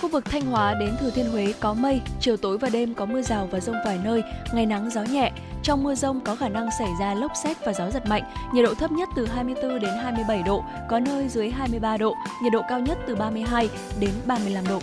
Khu 0.00 0.08
vực 0.08 0.24
Thanh 0.24 0.42
Hóa 0.42 0.74
đến 0.74 0.96
Thừa 1.00 1.10
Thiên 1.10 1.30
Huế 1.30 1.54
có 1.60 1.74
mây, 1.74 2.00
chiều 2.20 2.36
tối 2.36 2.58
và 2.58 2.68
đêm 2.68 2.94
có 2.94 3.06
mưa 3.06 3.22
rào 3.22 3.48
và 3.50 3.60
rông 3.60 3.76
vài 3.84 3.98
nơi, 4.04 4.22
ngày 4.54 4.66
nắng 4.66 4.90
gió 4.90 5.02
nhẹ. 5.02 5.32
Trong 5.62 5.82
mưa 5.82 5.94
rông 5.94 6.20
có 6.20 6.36
khả 6.36 6.48
năng 6.48 6.68
xảy 6.78 6.88
ra 7.00 7.14
lốc 7.14 7.32
xét 7.44 7.56
và 7.66 7.72
gió 7.72 7.90
giật 7.90 8.06
mạnh, 8.06 8.22
nhiệt 8.54 8.64
độ 8.64 8.74
thấp 8.74 8.92
nhất 8.92 9.08
từ 9.16 9.26
24 9.26 9.80
đến 9.80 9.90
27 10.02 10.42
độ, 10.42 10.64
có 10.88 11.00
nơi 11.00 11.28
dưới 11.28 11.50
23 11.50 11.96
độ, 11.96 12.14
nhiệt 12.42 12.52
độ 12.52 12.62
cao 12.68 12.80
nhất 12.80 12.98
từ 13.06 13.16
32 13.16 13.68
đến 14.00 14.10
35 14.26 14.64
độ. 14.68 14.81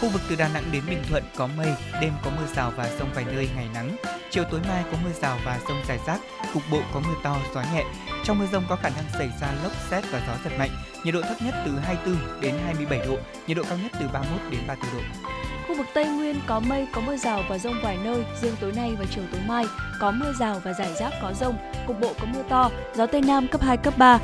Khu 0.00 0.08
vực 0.08 0.22
từ 0.28 0.36
Đà 0.36 0.48
Nẵng 0.48 0.64
đến 0.72 0.82
Bình 0.88 1.02
Thuận 1.08 1.24
có 1.36 1.46
mây, 1.46 1.72
đêm 2.00 2.12
có 2.24 2.30
mưa 2.30 2.46
rào 2.54 2.72
và 2.76 2.90
rông 2.98 3.12
vài 3.14 3.24
nơi, 3.24 3.48
ngày 3.56 3.68
nắng. 3.74 3.96
Chiều 4.30 4.44
tối 4.50 4.60
mai 4.68 4.84
có 4.92 4.98
mưa 5.04 5.12
rào 5.22 5.38
và 5.44 5.58
rông 5.68 5.82
rải 5.88 5.98
rác, 6.06 6.20
cục 6.54 6.62
bộ 6.70 6.80
có 6.94 7.00
mưa 7.00 7.14
to, 7.22 7.36
gió 7.54 7.62
nhẹ. 7.74 7.84
Trong 8.24 8.38
mưa 8.38 8.46
rông 8.52 8.64
có 8.68 8.76
khả 8.76 8.88
năng 8.88 9.04
xảy 9.18 9.30
ra 9.40 9.52
lốc 9.62 9.72
xét 9.90 10.04
và 10.10 10.22
gió 10.26 10.32
giật 10.44 10.58
mạnh. 10.58 10.70
Nhiệt 11.04 11.14
độ 11.14 11.22
thấp 11.22 11.36
nhất 11.42 11.54
từ 11.66 11.78
24 11.78 12.40
đến 12.40 12.54
27 12.64 13.06
độ, 13.06 13.16
nhiệt 13.46 13.56
độ 13.56 13.62
cao 13.68 13.78
nhất 13.78 13.92
từ 14.00 14.08
31 14.12 14.40
đến 14.50 14.60
34 14.66 15.02
độ. 15.02 15.30
Khu 15.70 15.76
vực 15.76 15.86
Tây 15.94 16.08
Nguyên 16.08 16.36
có 16.46 16.60
mây, 16.60 16.86
có 16.92 17.00
mưa 17.00 17.16
rào 17.16 17.42
và 17.48 17.58
rông 17.58 17.74
vài 17.82 17.98
nơi, 18.04 18.24
riêng 18.42 18.54
tối 18.60 18.72
nay 18.76 18.96
và 18.98 19.04
chiều 19.14 19.24
tối 19.32 19.40
mai 19.46 19.64
có 20.00 20.10
mưa 20.10 20.32
rào 20.40 20.60
và 20.64 20.72
rải 20.72 20.94
rác 20.94 21.12
có 21.22 21.32
rông, 21.40 21.56
cục 21.86 22.00
bộ 22.00 22.12
có 22.20 22.26
mưa 22.34 22.42
to, 22.48 22.70
gió 22.94 23.06
Tây 23.06 23.20
Nam 23.20 23.48
cấp 23.48 23.62
2, 23.62 23.76
cấp 23.76 23.94
3. 23.98 24.18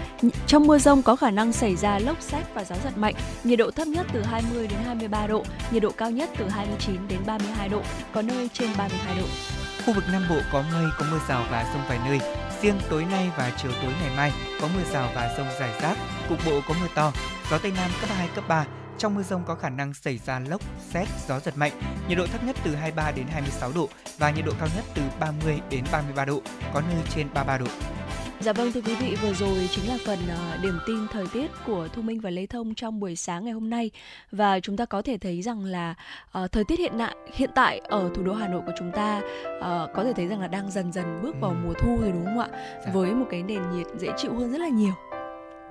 Trong 0.47 0.67
mưa 0.67 0.79
rông 0.79 1.03
có 1.03 1.17
khả 1.17 1.31
năng 1.31 1.53
xảy 1.53 1.77
ra 1.77 1.99
lốc 1.99 2.21
xét 2.21 2.55
và 2.55 2.65
gió 2.65 2.77
giật 2.85 2.99
mạnh, 2.99 3.15
nhiệt 3.45 3.59
độ 3.59 3.71
thấp 3.71 3.89
nhất 3.89 4.07
từ 4.13 4.23
20 4.23 4.67
đến 4.69 4.79
23 4.85 5.27
độ, 5.27 5.45
nhiệt 5.71 5.83
độ 5.83 5.91
cao 5.91 6.11
nhất 6.11 6.31
từ 6.39 6.49
29 6.49 7.09
đến 7.09 7.19
32 7.27 7.69
độ, 7.69 7.83
có 8.13 8.23
nơi 8.23 8.49
trên 8.53 8.71
32 8.79 9.17
độ. 9.17 9.27
Khu 9.87 9.93
vực 9.93 10.05
Nam 10.13 10.23
Bộ 10.31 10.37
có 10.53 10.63
mây, 10.73 10.85
có 10.99 11.07
mưa 11.11 11.21
rào 11.29 11.45
và 11.51 11.65
rông 11.73 11.83
vài 11.89 11.99
nơi. 12.07 12.21
Riêng 12.63 12.79
tối 12.91 13.05
nay 13.11 13.31
và 13.37 13.53
chiều 13.63 13.73
tối 13.83 13.93
ngày 14.01 14.17
mai 14.17 14.33
có 14.61 14.69
mưa 14.75 14.93
rào 14.93 15.09
và 15.15 15.35
rông 15.37 15.49
rải 15.61 15.71
rác, 15.83 15.97
cục 16.29 16.39
bộ 16.47 16.61
có 16.69 16.75
mưa 16.81 16.89
to, 16.95 17.13
gió 17.51 17.59
Tây 17.59 17.73
Nam 17.77 17.91
cấp 18.01 18.11
2, 18.17 18.29
cấp 18.35 18.45
3, 18.49 18.65
trong 18.99 19.15
mưa 19.15 19.23
rông 19.23 19.45
có 19.47 19.55
khả 19.55 19.71
năng 19.71 19.95
xảy 19.95 20.19
ra 20.19 20.39
lốc, 20.39 20.61
xét, 20.91 21.09
gió 21.29 21.41
giật 21.41 21.57
mạnh. 21.57 21.73
Nhiệt 22.09 22.19
độ 22.19 22.27
thấp 22.27 22.45
nhất 22.45 22.57
từ 22.65 22.75
23 22.75 23.13
đến 23.13 23.27
26 23.27 23.73
độ 23.75 23.89
và 24.19 24.31
nhiệt 24.31 24.45
độ 24.45 24.53
cao 24.59 24.69
nhất 24.77 24.85
từ 24.95 25.03
30 25.21 25.61
đến 25.71 25.85
33 25.93 26.25
độ, 26.25 26.43
có 26.75 26.81
nơi 26.81 27.03
trên 27.15 27.27
33 27.35 27.59
độ. 27.59 27.67
Dạ 28.41 28.53
vâng 28.53 28.73
thưa 28.73 28.81
quý 28.81 28.95
vị, 28.95 29.17
vừa 29.23 29.33
rồi 29.33 29.69
chính 29.71 29.89
là 29.89 29.99
phần 30.07 30.19
uh, 30.19 30.63
điểm 30.63 30.79
tin 30.87 31.07
thời 31.13 31.27
tiết 31.33 31.51
của 31.67 31.89
Thu 31.93 32.03
Minh 32.03 32.21
và 32.21 32.31
Lê 32.31 32.47
Thông 32.47 32.75
trong 32.75 33.01
buổi 33.01 33.17
sáng 33.17 33.45
ngày 33.45 33.53
hôm 33.53 33.71
nay 33.71 33.91
và 34.33 34.61
chúng 34.61 34.77
ta 34.77 34.85
có 34.85 35.03
thể 35.03 35.19
thấy 35.19 35.43
rằng 35.43 35.65
là 35.65 35.95
uh, 36.39 36.53
thời 36.53 36.65
tiết 36.65 36.79
hiện 36.79 36.93
tại 36.99 37.17
hiện 37.35 37.51
tại 37.55 37.79
ở 37.79 38.11
thủ 38.15 38.23
đô 38.23 38.33
Hà 38.33 38.49
Nội 38.49 38.63
của 38.67 38.73
chúng 38.79 38.93
ta 38.93 39.21
uh, 39.59 39.63
có 39.95 40.05
thể 40.05 40.13
thấy 40.13 40.27
rằng 40.27 40.41
là 40.41 40.47
đang 40.47 40.71
dần 40.71 40.93
dần 40.93 41.19
bước 41.23 41.35
vào 41.41 41.55
mùa 41.65 41.73
thu 41.73 41.97
rồi 42.01 42.13
đúng 42.13 42.25
không 42.25 42.39
ạ? 42.39 42.49
Dạ. 42.85 42.93
Với 42.93 43.11
một 43.11 43.27
cái 43.31 43.43
nền 43.43 43.63
nhiệt 43.73 43.87
dễ 43.99 44.09
chịu 44.17 44.35
hơn 44.35 44.53
rất 44.53 44.59
là 44.59 44.69
nhiều. 44.69 44.93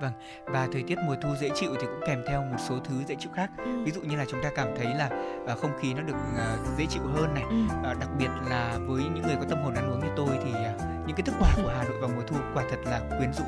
Vâng, 0.00 0.12
và 0.44 0.68
thời 0.72 0.82
tiết 0.82 0.98
mùa 0.98 1.16
thu 1.22 1.28
dễ 1.40 1.50
chịu 1.54 1.70
thì 1.80 1.86
cũng 1.86 2.00
kèm 2.06 2.24
theo 2.28 2.42
một 2.42 2.56
số 2.68 2.78
thứ 2.84 2.94
dễ 3.06 3.14
chịu 3.14 3.30
khác. 3.34 3.50
Ừ. 3.58 3.84
Ví 3.84 3.92
dụ 3.92 4.00
như 4.00 4.16
là 4.16 4.24
chúng 4.28 4.42
ta 4.42 4.50
cảm 4.56 4.68
thấy 4.76 4.86
là 4.86 5.10
uh, 5.52 5.58
không 5.58 5.78
khí 5.80 5.94
nó 5.94 6.02
được 6.02 6.14
uh, 6.14 6.78
dễ 6.78 6.86
chịu 6.86 7.02
hơn 7.14 7.34
này. 7.34 7.44
Ừ. 7.50 7.56
Uh, 7.90 7.98
đặc 7.98 8.08
biệt 8.18 8.28
là 8.50 8.78
với 8.86 9.02
những 9.02 9.22
người 9.22 9.36
có 9.36 9.44
tâm 9.48 9.62
hồn 9.62 9.74
ăn 9.74 9.90
uống 9.90 10.00
như 10.00 10.08
tôi 10.16 10.28
thì 10.44 10.50
uh, 10.50 11.06
những 11.06 11.16
cái 11.16 11.22
thức 11.22 11.34
quà 11.40 11.48
của 11.56 11.72
Hà 11.76 11.84
Nội 11.84 12.00
vào 12.00 12.10
mùa 12.16 12.22
thu 12.26 12.36
quả 12.54 12.64
thật 12.70 12.78
là 12.84 13.00
quyến 13.18 13.32
rũ 13.32 13.44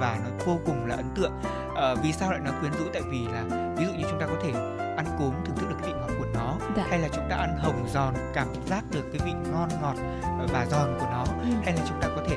và 0.00 0.18
nó 0.24 0.44
vô 0.44 0.58
cùng 0.66 0.86
là 0.86 0.96
ấn 0.96 1.06
tượng. 1.14 1.32
Uh, 1.72 2.02
vì 2.02 2.12
sao 2.12 2.30
lại 2.30 2.40
nói 2.40 2.54
quyến 2.60 2.72
rũ? 2.72 2.84
Tại 2.92 3.02
vì 3.10 3.26
là 3.26 3.44
ví 3.76 3.84
dụ 3.84 3.92
như 3.92 4.04
chúng 4.10 4.20
ta 4.20 4.26
có 4.26 4.36
thể 4.42 4.52
ăn 4.96 5.06
cốm 5.18 5.32
thưởng 5.44 5.56
thức 5.56 5.66
được 5.70 5.76
cái 5.82 5.92
vị 5.92 5.98
ngọt 6.00 6.10
của 6.18 6.26
nó, 6.34 6.56
dạ. 6.76 6.86
hay 6.88 6.98
là 6.98 7.08
chúng 7.12 7.24
ta 7.30 7.36
ăn 7.36 7.56
hồng 7.58 7.88
giòn 7.92 8.14
cảm 8.34 8.48
giác 8.66 8.84
được 8.90 9.04
cái 9.12 9.20
vị 9.26 9.32
ngon 9.52 9.68
ngọt 9.82 9.96
và 10.52 10.66
giòn 10.70 10.96
của 11.00 11.06
nó, 11.10 11.24
ừ. 11.42 11.48
hay 11.64 11.74
là 11.74 11.82
chúng 11.88 12.00
ta 12.00 12.08
có 12.16 12.22
thể 12.28 12.36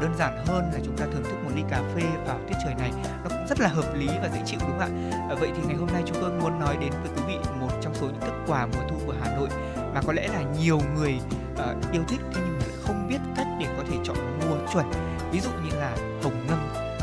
đơn 0.00 0.14
giản 0.18 0.46
hơn 0.46 0.70
là 0.72 0.80
chúng 0.84 0.96
ta 0.96 1.06
thưởng 1.12 1.24
thức 1.24 1.44
một 1.44 1.50
ly 1.54 1.62
cà 1.70 1.82
phê 1.94 2.02
vào 2.26 2.38
tiết 2.48 2.54
trời 2.64 2.74
này 2.74 2.90
nó 3.22 3.28
cũng 3.28 3.46
rất 3.48 3.60
là 3.60 3.68
hợp 3.68 3.94
lý 3.94 4.06
và 4.06 4.28
dễ 4.34 4.42
chịu 4.46 4.60
đúng 4.60 4.78
không 4.78 4.80
ạ? 4.80 5.18
À, 5.30 5.34
vậy 5.40 5.50
thì 5.56 5.62
ngày 5.66 5.76
hôm 5.76 5.88
nay 5.92 6.02
chúng 6.06 6.16
tôi 6.20 6.30
muốn 6.30 6.60
nói 6.60 6.76
đến 6.80 6.92
với 7.02 7.10
quý 7.16 7.22
vị 7.26 7.38
một 7.60 7.70
trong 7.82 7.94
số 7.94 8.06
những 8.06 8.20
thức 8.20 8.34
quà 8.46 8.66
mùa 8.66 8.80
thu 8.90 8.96
của 9.06 9.14
Hà 9.22 9.36
Nội 9.36 9.48
mà 9.94 10.00
có 10.06 10.12
lẽ 10.12 10.28
là 10.28 10.42
nhiều 10.60 10.80
người 10.96 11.14
uh, 11.52 11.92
yêu 11.92 12.02
thích 12.08 12.20
thế 12.32 12.40
nhưng 12.46 12.58
mà 12.58 12.66
không 12.82 13.08
biết 13.08 13.18
cách 13.36 13.46
để 13.60 13.66
có 13.76 13.84
thể 13.90 13.96
chọn 14.04 14.16
mua 14.40 14.56
chuẩn. 14.72 14.90
Ví 15.32 15.40
dụ 15.40 15.50
như 15.50 15.76
là 15.78 15.96
hồng 16.22 16.46
ngâm 16.48 16.58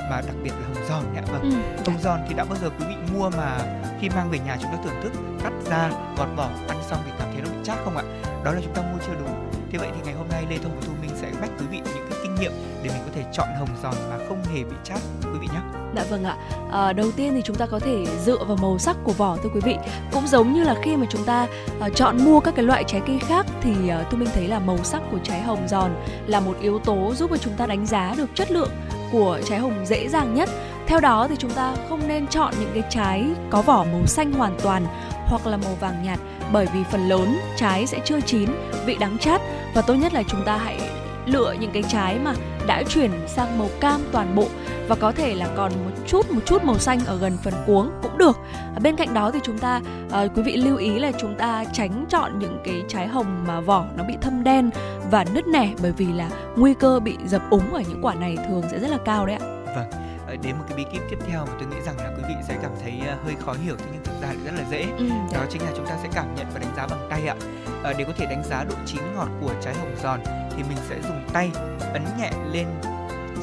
mà 0.09 0.21
đặc 0.21 0.35
biệt 0.43 0.51
là 0.61 0.67
hồng 0.67 0.85
giòn 0.89 1.13
nhá 1.13 1.21
vâng 1.31 1.41
ừ. 1.41 1.83
hồng 1.85 2.01
giòn 2.01 2.19
thì 2.27 2.33
đã 2.33 2.45
bao 2.45 2.57
giờ 2.61 2.69
quý 2.79 2.85
vị 2.87 2.95
mua 3.13 3.29
mà 3.29 3.57
khi 4.01 4.09
mang 4.09 4.29
về 4.29 4.39
nhà 4.39 4.57
chúng 4.61 4.71
ta 4.71 4.77
thưởng 4.83 5.01
thức 5.03 5.11
cắt 5.43 5.53
ra 5.65 5.89
gọt 6.17 6.27
vỏ 6.35 6.49
ăn 6.67 6.77
xong 6.87 6.99
thì 7.05 7.11
cảm 7.19 7.27
thấy 7.31 7.41
nó 7.41 7.49
bị 7.51 7.57
chát 7.63 7.77
không 7.83 7.97
ạ 7.97 8.03
đó 8.43 8.51
là 8.51 8.61
chúng 8.63 8.73
ta 8.73 8.81
mua 8.81 8.97
chưa 9.07 9.13
đúng 9.19 9.51
thế 9.71 9.77
vậy 9.77 9.89
thì 9.95 10.01
ngày 10.05 10.13
hôm 10.13 10.29
nay 10.29 10.45
lê 10.49 10.57
thông 10.57 10.75
và 10.75 10.81
thu 10.87 10.93
minh 11.01 11.11
sẽ 11.15 11.31
mách 11.41 11.51
quý 11.59 11.65
vị 11.71 11.77
những 11.77 12.07
cái 12.09 12.19
kinh 12.23 12.35
nghiệm 12.35 12.51
để 12.83 12.89
mình 12.89 13.01
có 13.05 13.11
thể 13.15 13.23
chọn 13.33 13.47
hồng 13.59 13.69
giòn 13.83 13.93
mà 14.09 14.17
không 14.27 14.43
hề 14.53 14.63
bị 14.63 14.75
chát 14.83 14.99
quý 15.23 15.39
vị 15.41 15.47
nhé 15.53 15.59
Dạ 15.95 16.03
vâng 16.09 16.23
ạ. 16.23 16.37
À, 16.71 16.93
đầu 16.93 17.11
tiên 17.11 17.33
thì 17.35 17.41
chúng 17.41 17.55
ta 17.55 17.65
có 17.65 17.79
thể 17.79 18.05
dựa 18.25 18.43
vào 18.43 18.57
màu 18.61 18.77
sắc 18.77 18.97
của 19.03 19.11
vỏ 19.11 19.37
thưa 19.43 19.49
quý 19.53 19.61
vị. 19.63 19.75
Cũng 20.11 20.27
giống 20.27 20.53
như 20.53 20.63
là 20.63 20.75
khi 20.83 20.95
mà 20.95 21.05
chúng 21.09 21.23
ta 21.23 21.47
uh, 21.85 21.95
chọn 21.95 22.17
mua 22.25 22.39
các 22.39 22.55
cái 22.55 22.65
loại 22.65 22.83
trái 22.87 23.01
cây 23.07 23.19
khác 23.19 23.45
thì 23.61 23.89
à, 23.89 23.99
uh, 24.01 24.07
tôi 24.11 24.19
mình 24.19 24.29
thấy 24.33 24.47
là 24.47 24.59
màu 24.59 24.77
sắc 24.83 25.01
của 25.11 25.17
trái 25.23 25.41
hồng 25.41 25.67
giòn 25.67 25.91
là 26.27 26.39
một 26.39 26.57
yếu 26.61 26.79
tố 26.79 27.13
giúp 27.15 27.29
cho 27.29 27.37
chúng 27.37 27.53
ta 27.53 27.65
đánh 27.65 27.85
giá 27.85 28.13
được 28.17 28.29
chất 28.35 28.51
lượng 28.51 28.69
của 29.11 29.39
trái 29.45 29.59
hồng 29.59 29.85
dễ 29.85 30.07
dàng 30.07 30.35
nhất. 30.35 30.49
Theo 30.87 30.99
đó 30.99 31.27
thì 31.29 31.35
chúng 31.39 31.51
ta 31.51 31.75
không 31.89 32.07
nên 32.07 32.27
chọn 32.27 32.53
những 32.59 32.71
cái 32.73 32.83
trái 32.89 33.25
có 33.49 33.61
vỏ 33.61 33.85
màu 33.91 34.05
xanh 34.05 34.31
hoàn 34.31 34.57
toàn 34.63 34.85
hoặc 35.25 35.47
là 35.47 35.57
màu 35.57 35.75
vàng 35.79 36.03
nhạt 36.03 36.19
bởi 36.51 36.67
vì 36.73 36.83
phần 36.91 37.09
lớn 37.09 37.37
trái 37.57 37.87
sẽ 37.87 37.99
chưa 38.05 38.21
chín, 38.21 38.49
vị 38.85 38.97
đắng 38.99 39.17
chát 39.17 39.41
và 39.73 39.81
tốt 39.81 39.93
nhất 39.93 40.13
là 40.13 40.23
chúng 40.27 40.43
ta 40.45 40.57
hãy 40.57 40.79
lựa 41.25 41.55
những 41.59 41.71
cái 41.71 41.83
trái 41.83 42.19
mà 42.23 42.33
đã 42.67 42.83
chuyển 42.89 43.11
sang 43.27 43.59
màu 43.59 43.69
cam 43.79 44.01
toàn 44.11 44.35
bộ 44.35 44.47
và 44.87 44.95
có 44.95 45.11
thể 45.11 45.33
là 45.33 45.47
còn 45.55 45.71
một 45.71 45.91
chút 46.07 46.31
một 46.31 46.41
chút 46.45 46.63
màu 46.63 46.77
xanh 46.77 46.99
ở 47.05 47.17
gần 47.17 47.37
phần 47.43 47.53
cuống 47.67 47.91
cũng 48.01 48.17
được. 48.17 48.37
Bên 48.81 48.95
cạnh 48.95 49.13
đó 49.13 49.31
thì 49.31 49.39
chúng 49.43 49.57
ta 49.57 49.81
uh, 50.07 50.31
quý 50.35 50.41
vị 50.41 50.55
lưu 50.55 50.77
ý 50.77 50.99
là 50.99 51.11
chúng 51.19 51.35
ta 51.35 51.63
tránh 51.73 52.05
chọn 52.09 52.39
những 52.39 52.57
cái 52.63 52.83
trái 52.87 53.07
hồng 53.07 53.43
mà 53.47 53.59
vỏ 53.59 53.85
nó 53.97 54.03
bị 54.03 54.13
thâm 54.21 54.43
đen 54.43 54.69
và 55.11 55.25
nứt 55.33 55.47
nẻ 55.47 55.69
bởi 55.81 55.91
vì 55.91 56.05
là 56.05 56.29
nguy 56.55 56.73
cơ 56.73 56.99
bị 56.99 57.17
dập 57.25 57.41
úng 57.49 57.73
ở 57.73 57.83
những 57.89 58.05
quả 58.05 58.13
này 58.13 58.37
thường 58.47 58.63
sẽ 58.71 58.79
rất 58.79 58.91
là 58.91 58.97
cao 59.05 59.25
đấy 59.25 59.35
ạ. 59.35 59.45
Vâng 59.75 60.06
đến 60.35 60.57
một 60.57 60.63
cái 60.67 60.77
bí 60.77 60.85
kíp 60.91 61.01
tiếp 61.09 61.17
theo 61.27 61.45
mà 61.45 61.53
tôi 61.59 61.67
nghĩ 61.67 61.81
rằng 61.85 61.97
là 61.97 62.11
quý 62.17 62.23
vị 62.27 62.35
sẽ 62.47 62.57
cảm 62.61 62.71
thấy 62.83 63.01
ờ, 63.07 63.17
hơi 63.23 63.35
khó 63.39 63.53
hiểu 63.53 63.75
thế 63.77 63.85
nhưng 63.91 64.03
thực 64.03 64.21
ra 64.21 64.27
lại 64.27 64.37
rất 64.45 64.51
là 64.55 64.63
dễ 64.69 64.85
ừ, 64.97 65.09
đó 65.33 65.45
chính 65.49 65.61
là 65.61 65.71
chúng 65.75 65.85
ta 65.85 65.97
sẽ 66.03 66.09
cảm 66.13 66.35
nhận 66.35 66.45
và 66.53 66.59
đánh 66.59 66.73
giá 66.77 66.87
bằng 66.87 67.07
tay 67.09 67.27
ạ 67.27 67.35
à, 67.83 67.93
để 67.97 68.03
có 68.03 68.13
thể 68.17 68.25
đánh 68.25 68.43
giá 68.43 68.63
độ 68.63 68.75
chín 68.85 69.01
ngọt 69.15 69.29
của 69.41 69.53
trái 69.61 69.73
hồng 69.73 69.95
giòn 70.03 70.19
thì 70.25 70.63
mình 70.63 70.77
sẽ 70.89 71.01
dùng 71.01 71.27
tay 71.33 71.51
ấn 71.93 72.03
nhẹ 72.19 72.31
lên 72.51 72.67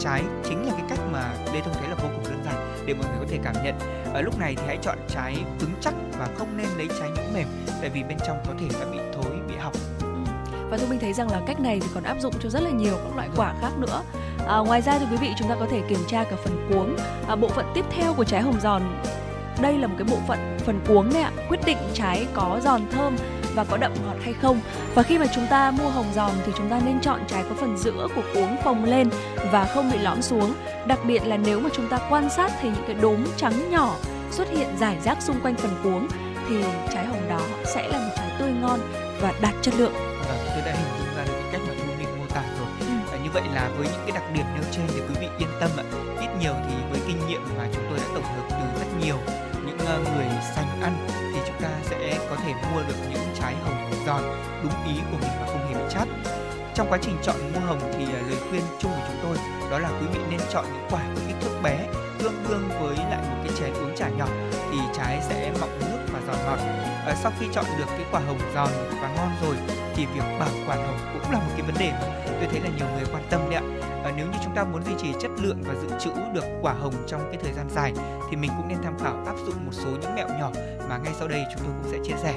trái 0.01 0.23
chính 0.45 0.67
là 0.67 0.73
cái 0.73 0.87
cách 0.89 0.99
mà 1.13 1.35
Lê 1.53 1.61
Thông 1.61 1.75
thấy 1.75 1.89
là 1.89 1.95
vô 1.95 2.09
cùng 2.15 2.25
đơn 2.25 2.43
giản 2.45 2.75
để 2.87 2.95
mọi 2.95 3.07
người 3.09 3.19
có 3.21 3.27
thể 3.29 3.39
cảm 3.45 3.55
nhận. 3.65 3.75
Ở 4.15 4.21
lúc 4.21 4.39
này 4.39 4.55
thì 4.57 4.63
hãy 4.67 4.79
chọn 4.83 4.99
trái 5.09 5.37
cứng 5.61 5.71
chắc 5.81 5.95
và 6.19 6.29
không 6.39 6.57
nên 6.57 6.67
lấy 6.77 6.89
trái 7.01 7.09
nhũ 7.09 7.23
mềm 7.35 7.47
tại 7.81 7.91
vì 7.91 8.03
bên 8.03 8.19
trong 8.27 8.39
có 8.47 8.55
thể 8.61 8.67
đã 8.81 8.87
bị 8.93 8.99
thối, 9.15 9.33
bị 9.49 9.55
hỏng. 9.59 9.75
Ừ. 10.01 10.33
Và 10.71 10.77
tôi 10.79 10.89
mình 10.89 10.99
thấy 10.99 11.13
rằng 11.13 11.31
là 11.31 11.41
cách 11.47 11.61
này 11.61 11.81
thì 11.81 11.89
còn 11.95 12.05
áp 12.05 12.17
dụng 12.21 12.35
cho 12.41 12.49
rất 12.49 12.63
là 12.63 12.71
nhiều 12.71 12.95
các 13.05 13.17
loại 13.17 13.29
quả 13.37 13.55
khác 13.61 13.71
nữa. 13.79 14.03
À, 14.49 14.59
ngoài 14.59 14.83
ra 14.83 14.99
thì 14.99 15.07
quý 15.11 15.17
vị 15.17 15.29
chúng 15.39 15.49
ta 15.49 15.57
có 15.61 15.67
thể 15.71 15.83
kiểm 15.89 16.01
tra 16.09 16.25
cả 16.25 16.37
phần 16.45 16.69
cuống. 16.71 16.97
À, 17.29 17.37
bộ 17.37 17.49
phận 17.49 17.67
tiếp 17.75 17.85
theo 17.91 18.15
của 18.15 18.25
trái 18.25 18.43
hồng 18.43 18.61
giòn 18.61 18.83
đây 19.63 19.79
là 19.79 19.87
một 19.87 19.95
cái 19.99 20.07
bộ 20.11 20.17
phận 20.27 20.59
phần 20.59 20.81
cuống 20.89 21.13
này 21.13 21.23
ạ 21.23 21.33
quyết 21.49 21.61
định 21.67 21.79
trái 21.95 22.27
có 22.35 22.61
giòn 22.63 22.81
thơm 22.91 23.17
và 23.55 23.65
có 23.65 23.77
đậm 23.77 23.93
ngọt 24.07 24.17
hay 24.23 24.33
không 24.33 24.61
và 24.95 25.03
khi 25.03 25.19
mà 25.19 25.27
chúng 25.35 25.47
ta 25.51 25.71
mua 25.71 25.89
hồng 25.89 26.13
giòn 26.15 26.31
thì 26.47 26.53
chúng 26.57 26.71
ta 26.71 26.81
nên 26.85 27.01
chọn 27.01 27.21
trái 27.27 27.45
có 27.49 27.55
phần 27.55 27.77
giữa 27.77 28.09
của 28.15 28.23
cuống 28.35 28.57
phồng 28.65 28.85
lên 28.85 29.11
và 29.53 29.65
không 29.65 29.91
bị 29.93 29.99
lõm 29.99 30.23
xuống 30.23 30.55
đặc 30.87 30.99
biệt 31.07 31.27
là 31.27 31.37
nếu 31.37 31.61
mà 31.61 31.71
chúng 31.73 31.89
ta 31.89 31.99
quan 32.11 32.31
sát 32.31 32.53
thấy 32.61 32.71
những 32.71 32.85
cái 32.87 32.97
đốm 33.03 33.17
trắng 33.37 33.71
nhỏ 33.71 33.97
xuất 34.31 34.51
hiện 34.51 34.69
rải 34.81 34.97
rác 35.05 35.23
xung 35.23 35.41
quanh 35.41 35.55
phần 35.55 35.77
cuống 35.85 36.09
thì 36.49 36.55
trái 36.95 37.07
hồng 37.07 37.29
đó 37.29 37.41
sẽ 37.65 37.89
là 37.89 37.99
một 37.99 38.13
trái 38.17 38.31
tươi 38.39 38.53
ngon 38.61 38.81
và 39.21 39.33
đạt 39.41 39.55
chất 39.63 39.75
lượng. 39.79 40.14
Vậy 43.35 43.43
là 43.55 43.71
với 43.77 43.87
những 43.93 44.01
cái 44.07 44.13
đặc 44.13 44.25
điểm 44.35 44.47
nêu 44.55 44.65
trên 44.73 44.87
thì 44.89 45.01
quý 45.01 45.15
vị 45.21 45.29
yên 45.39 45.49
tâm 45.61 45.71
ạ. 45.77 45.85
Ít 46.21 46.29
nhiều 46.41 46.55
thì 46.69 46.75
với 46.91 47.01
kinh 47.07 47.27
nghiệm 47.27 47.43
mà 47.59 47.69
chúng 47.75 47.85
tôi 47.89 47.99
đã 47.99 48.05
tổng 48.15 48.25
hợp 48.25 48.47
từ 48.51 48.81
rất 48.81 48.87
nhiều 49.05 49.17
những 49.67 49.79
ờ, 49.79 49.99
người 49.99 50.27
sành 50.55 50.81
ăn 50.83 51.07
thì 51.33 51.41
chúng 51.47 51.61
ta 51.63 51.71
sẽ 51.83 52.19
có 52.31 52.37
thể 52.37 52.53
mua 52.53 52.81
được 52.89 52.95
những 53.11 53.35
trái 53.41 53.55
hồng 53.65 53.91
giòn 54.07 54.23
đúng 54.63 54.95
ý 54.95 55.01
của 55.11 55.19
mình 55.21 55.31
và 55.41 55.47
không 55.47 55.69
hề 55.69 55.75
bị 55.75 55.95
chát 55.95 56.09
trong 56.75 56.87
quá 56.91 56.99
trình 57.03 57.17
chọn 57.23 57.37
mua 57.55 57.61
hồng 57.61 57.81
thì 57.99 58.05
ờ, 58.05 58.21
lời 58.29 58.39
khuyên 58.51 58.63
chung 58.79 58.93
của 58.93 59.07
chúng 59.09 59.21
tôi 59.23 59.37
đó 59.71 59.79
là 59.79 59.89
quý 60.01 60.07
vị 60.13 60.21
nên 60.31 60.41
chọn 60.53 60.65
những 60.65 60.87
quả 60.91 61.01
có 61.15 61.21
kích 61.27 61.37
thước 61.41 61.61
bé 61.63 61.87
tương 62.19 62.45
đương 62.49 62.69
với 62.81 62.97
lại 62.97 63.23
một 63.31 63.37
cái 63.45 63.53
chén 63.59 63.75
uống 63.75 63.97
trà 63.97 64.09
nhỏ 64.09 64.27
thì 64.53 64.79
trái 64.95 65.21
sẽ 65.29 65.53
mọng 65.61 65.79
nước 65.81 65.99
và 66.13 66.21
giòn 66.27 66.37
ngọt 66.47 66.59
à, 67.07 67.15
sau 67.23 67.33
khi 67.41 67.47
chọn 67.53 67.65
được 67.79 67.87
cái 67.89 68.05
quả 68.13 68.21
hồng 68.21 68.41
giòn 68.55 68.71
và 69.03 69.09
ngon 69.17 69.31
rồi 69.43 69.84
thì 69.97 70.07
việc 70.07 70.25
bảo 70.41 70.51
quản 70.67 70.87
hồng 70.87 70.99
cũng 71.13 71.33
là 71.33 71.39
một 71.39 71.51
cái 71.57 71.63
vấn 71.63 71.75
đề 71.79 71.93
mà 71.93 72.25
tôi 72.27 72.49
thấy 72.51 72.61
là 72.61 72.69
nhiều 72.77 72.87
người 72.95 73.05
quan 73.13 73.23
tâm 73.31 73.41
đấy 73.51 73.55
ạ. 73.55 73.63
À, 74.05 74.13
nếu 74.17 74.27
như 74.27 74.39
chúng 74.45 74.55
ta 74.55 74.65
muốn 74.65 74.83
duy 74.85 74.93
trì 75.03 75.13
chất 75.21 75.31
lượng 75.43 75.63
và 75.63 75.75
dự 75.75 75.89
trữ 76.01 76.11
được 76.35 76.45
quả 76.63 76.73
hồng 76.73 76.95
trong 77.07 77.29
cái 77.33 77.41
thời 77.43 77.53
gian 77.53 77.71
dài 77.71 77.93
thì 78.31 78.37
mình 78.37 78.51
cũng 78.57 78.69
nên 78.69 78.79
tham 78.83 78.99
khảo 78.99 79.25
áp 79.27 79.37
dụng 79.47 79.67
một 79.67 79.73
số 79.73 79.91
những 79.91 80.15
mẹo 80.15 80.29
nhỏ 80.29 80.51
mà 80.89 80.99
ngay 80.99 81.15
sau 81.19 81.29
đây 81.29 81.45
chúng 81.55 81.65
tôi 81.65 81.75
cũng 81.83 81.93
sẽ 81.93 81.99
chia 82.05 82.23
sẻ. 82.23 82.35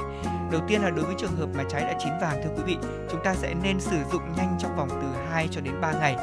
Đầu 0.51 0.61
tiên 0.67 0.81
là 0.81 0.89
đối 0.89 1.05
với 1.05 1.15
trường 1.17 1.35
hợp 1.35 1.49
mà 1.55 1.63
trái 1.69 1.81
đã 1.81 1.93
chín 1.99 2.13
vàng 2.21 2.41
thưa 2.43 2.49
quý 2.57 2.63
vị 2.65 2.77
chúng 3.11 3.23
ta 3.23 3.35
sẽ 3.35 3.53
nên 3.63 3.79
sử 3.79 3.97
dụng 4.11 4.21
nhanh 4.37 4.57
trong 4.59 4.75
vòng 4.75 4.89
từ 4.89 5.31
2 5.31 5.47
cho 5.51 5.61
đến 5.61 5.81
3 5.81 5.91
ngày. 5.91 6.15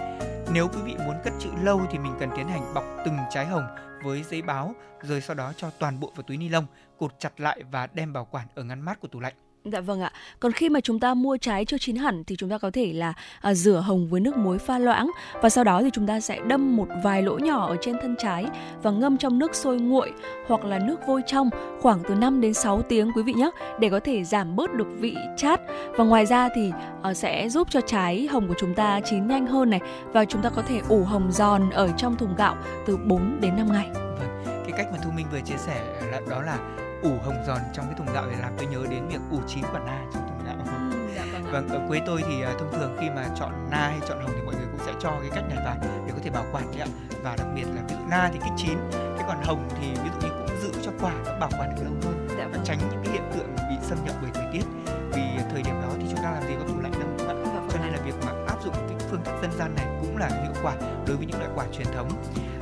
Nếu 0.52 0.68
quý 0.68 0.78
vị 0.84 0.94
muốn 1.06 1.16
cất 1.24 1.32
trữ 1.40 1.50
lâu 1.62 1.80
thì 1.90 1.98
mình 1.98 2.12
cần 2.20 2.30
tiến 2.36 2.48
hành 2.48 2.74
bọc 2.74 2.84
từng 3.04 3.16
trái 3.30 3.46
hồng 3.46 3.66
với 4.04 4.22
giấy 4.22 4.42
báo 4.42 4.74
rồi 5.02 5.20
sau 5.20 5.36
đó 5.36 5.52
cho 5.56 5.70
toàn 5.78 6.00
bộ 6.00 6.12
vào 6.16 6.22
túi 6.22 6.36
ni 6.36 6.48
lông, 6.48 6.66
cột 6.98 7.18
chặt 7.18 7.40
lại 7.40 7.62
và 7.70 7.86
đem 7.86 8.12
bảo 8.12 8.24
quản 8.24 8.46
ở 8.54 8.64
ngăn 8.64 8.80
mát 8.80 9.00
của 9.00 9.08
tủ 9.08 9.20
lạnh. 9.20 9.34
Dạ 9.72 9.80
vâng 9.80 10.00
ạ. 10.00 10.12
Còn 10.40 10.52
khi 10.52 10.68
mà 10.68 10.80
chúng 10.80 11.00
ta 11.00 11.14
mua 11.14 11.36
trái 11.36 11.64
chưa 11.64 11.78
chín 11.78 11.96
hẳn 11.96 12.24
thì 12.24 12.36
chúng 12.36 12.50
ta 12.50 12.58
có 12.58 12.70
thể 12.70 12.92
là 12.92 13.12
à, 13.40 13.54
rửa 13.54 13.80
hồng 13.86 14.08
với 14.08 14.20
nước 14.20 14.36
muối 14.36 14.58
pha 14.58 14.78
loãng 14.78 15.10
và 15.42 15.48
sau 15.48 15.64
đó 15.64 15.82
thì 15.82 15.90
chúng 15.92 16.06
ta 16.06 16.20
sẽ 16.20 16.40
đâm 16.46 16.76
một 16.76 16.88
vài 17.04 17.22
lỗ 17.22 17.38
nhỏ 17.38 17.66
ở 17.66 17.76
trên 17.80 17.96
thân 18.02 18.14
trái 18.18 18.46
và 18.82 18.90
ngâm 18.90 19.16
trong 19.16 19.38
nước 19.38 19.54
sôi 19.54 19.78
nguội 19.78 20.12
hoặc 20.46 20.64
là 20.64 20.78
nước 20.78 20.96
vôi 21.06 21.22
trong 21.26 21.50
khoảng 21.80 22.02
từ 22.08 22.14
5 22.14 22.40
đến 22.40 22.54
6 22.54 22.82
tiếng 22.82 23.10
quý 23.16 23.22
vị 23.22 23.32
nhé 23.32 23.50
để 23.80 23.90
có 23.90 24.00
thể 24.00 24.24
giảm 24.24 24.56
bớt 24.56 24.74
được 24.74 24.86
vị 24.98 25.16
chát 25.36 25.60
và 25.96 26.04
ngoài 26.04 26.26
ra 26.26 26.48
thì 26.54 26.70
à, 27.02 27.14
sẽ 27.14 27.48
giúp 27.48 27.68
cho 27.70 27.80
trái 27.80 28.26
hồng 28.26 28.48
của 28.48 28.54
chúng 28.58 28.74
ta 28.74 29.00
chín 29.04 29.26
nhanh 29.26 29.46
hơn 29.46 29.70
này 29.70 29.80
và 30.12 30.24
chúng 30.24 30.42
ta 30.42 30.50
có 30.50 30.62
thể 30.62 30.80
ủ 30.88 31.04
hồng 31.04 31.32
giòn 31.32 31.70
ở 31.70 31.88
trong 31.96 32.16
thùng 32.16 32.34
gạo 32.36 32.56
từ 32.86 32.96
4 32.96 33.40
đến 33.40 33.56
5 33.56 33.72
ngày. 33.72 33.90
Vâng, 33.94 34.42
cái 34.44 34.72
cách 34.76 34.86
mà 34.92 34.98
Thu 35.04 35.10
Minh 35.10 35.26
vừa 35.32 35.40
chia 35.40 35.56
sẻ 35.56 35.82
đó 36.30 36.42
là 36.42 36.58
ủ 37.04 37.18
hồng 37.24 37.44
giòn 37.46 37.58
trong 37.72 37.86
cái 37.86 37.94
thùng 37.98 38.14
gạo 38.14 38.24
để 38.30 38.36
làm 38.40 38.52
tôi 38.56 38.66
nhớ 38.66 38.86
đến 38.90 39.08
việc 39.08 39.20
ủ 39.30 39.40
chín 39.46 39.64
quả 39.72 39.80
na 39.86 40.04
trong 40.14 40.28
thùng 40.28 40.44
gạo. 40.46 40.56
Ừ, 40.90 40.98
dạ 41.16 41.24
vâng, 41.32 41.52
vâng 41.52 41.68
ở 41.68 41.88
quê 41.88 42.00
tôi 42.06 42.22
thì 42.28 42.44
uh, 42.44 42.58
thông 42.58 42.72
thường 42.72 42.96
khi 43.00 43.10
mà 43.10 43.28
chọn 43.38 43.52
na 43.70 43.78
hay 43.78 44.00
chọn 44.08 44.22
hồng 44.22 44.30
thì 44.34 44.42
mọi 44.44 44.54
người 44.54 44.66
cũng 44.72 44.86
sẽ 44.86 44.92
cho 45.00 45.10
cái 45.10 45.30
cách 45.34 45.44
này 45.48 45.64
vào 45.64 45.76
để 46.06 46.12
có 46.12 46.18
thể 46.22 46.30
bảo 46.30 46.44
quản 46.52 46.64
đấy 46.70 46.80
ạ. 46.80 46.88
Và 47.22 47.36
đặc 47.38 47.46
biệt 47.54 47.64
là 47.74 47.82
ví 47.88 47.94
dụ 47.94 48.00
na 48.10 48.30
thì 48.32 48.38
kích 48.44 48.52
chín 48.56 48.78
cái 48.92 49.24
còn 49.28 49.42
hồng 49.42 49.68
thì 49.80 49.86
ví 50.04 50.10
dụ 50.14 50.28
như 50.28 50.34
cũng 50.34 50.56
giữ 50.62 50.72
cho 50.82 50.92
quả 51.00 51.12
nó 51.26 51.38
bảo 51.40 51.50
quản 51.58 51.74
được 51.74 51.82
lâu 51.84 51.94
hơn 52.02 52.26
dạ, 52.28 52.44
và 52.44 52.50
vâng. 52.52 52.64
tránh 52.64 52.78
những 52.90 53.02
cái 53.04 53.12
hiện 53.12 53.30
tượng 53.34 53.56
bị 53.56 53.76
xâm 53.82 53.98
nhập 54.04 54.14
bởi 54.22 54.30
thời 54.34 54.46
tiết. 54.52 54.64
Vì 55.12 55.22
thời 55.50 55.62
điểm 55.62 55.74
đó 55.82 55.88
thì 55.98 56.04
chúng 56.10 56.22
ta 56.22 56.30
làm 56.30 56.42
gì 56.42 56.54
có 56.58 56.68
tủ 56.68 56.80
lạnh 56.80 56.92
đâu 56.92 57.08
đúng 57.18 57.26
không 57.26 57.28
ạ? 57.28 57.44
Dạ, 57.44 57.60
vâng. 57.60 57.68
cho 57.72 57.78
nên 57.82 57.92
là 57.92 57.98
việc 58.04 58.14
mà 58.26 58.32
áp 58.48 58.62
dụng 58.64 58.74
cái 58.88 59.08
phương 59.10 59.24
thức 59.24 59.34
dân 59.42 59.52
gian 59.52 59.74
này 59.76 59.86
cũng 60.00 60.16
là 60.16 60.28
hiệu 60.28 60.52
quả 60.62 60.74
đối 61.06 61.16
với 61.16 61.26
những 61.26 61.38
loại 61.38 61.50
quả 61.54 61.64
truyền 61.72 61.86
thống 61.94 62.08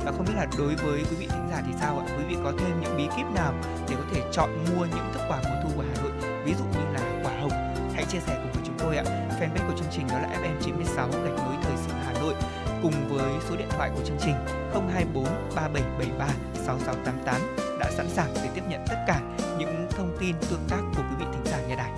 và 0.05 0.11
không 0.11 0.25
biết 0.25 0.33
là 0.35 0.47
đối 0.57 0.75
với 0.75 0.99
quý 1.09 1.15
vị 1.19 1.27
thính 1.29 1.47
giả 1.51 1.63
thì 1.67 1.73
sao 1.79 1.99
ạ 1.99 2.05
quý 2.17 2.23
vị 2.29 2.35
có 2.43 2.53
thêm 2.59 2.81
những 2.81 2.97
bí 2.97 3.03
kíp 3.17 3.25
nào 3.35 3.53
để 3.89 3.95
có 3.95 4.03
thể 4.13 4.21
chọn 4.31 4.49
mua 4.65 4.85
những 4.85 5.11
thức 5.13 5.21
quà 5.29 5.41
mùa 5.43 5.55
thu 5.63 5.69
của 5.75 5.83
Hà 5.93 6.03
Nội 6.03 6.11
ví 6.45 6.53
dụ 6.53 6.63
như 6.63 6.93
là 6.93 7.21
quả 7.23 7.31
hồng, 7.41 7.51
hãy 7.93 8.05
chia 8.05 8.19
sẻ 8.19 8.39
cùng 8.43 8.51
với 8.53 8.63
chúng 8.65 8.75
tôi 8.79 8.97
ạ 8.97 9.03
fanpage 9.39 9.67
của 9.67 9.77
chương 9.77 9.91
trình 9.91 10.07
đó 10.07 10.19
là 10.19 10.29
FM 10.41 10.61
96 10.65 11.07
gạch 11.07 11.37
nối 11.37 11.55
thời 11.63 11.77
sự 11.77 11.91
Hà 12.05 12.13
Nội, 12.13 12.33
cùng 12.81 12.93
với 13.09 13.31
số 13.49 13.55
điện 13.55 13.67
thoại 13.69 13.91
của 13.95 14.01
chương 14.05 14.17
trình 14.21 14.35
024 14.73 15.25
3773 15.55 16.27
6688 16.55 17.41
đã 17.79 17.91
sẵn 17.91 18.09
sàng 18.09 18.33
để 18.35 18.49
tiếp 18.55 18.61
nhận 18.69 18.85
tất 18.87 19.03
cả 19.07 19.21
những 19.59 19.87
thông 19.89 20.17
tin 20.19 20.35
tương 20.49 20.67
tác 20.69 20.81
của 20.95 21.03
quý 21.09 21.15
vị 21.19 21.25
thính 21.33 21.45
giả 21.45 21.61
nhà 21.67 21.75
đài. 21.75 21.91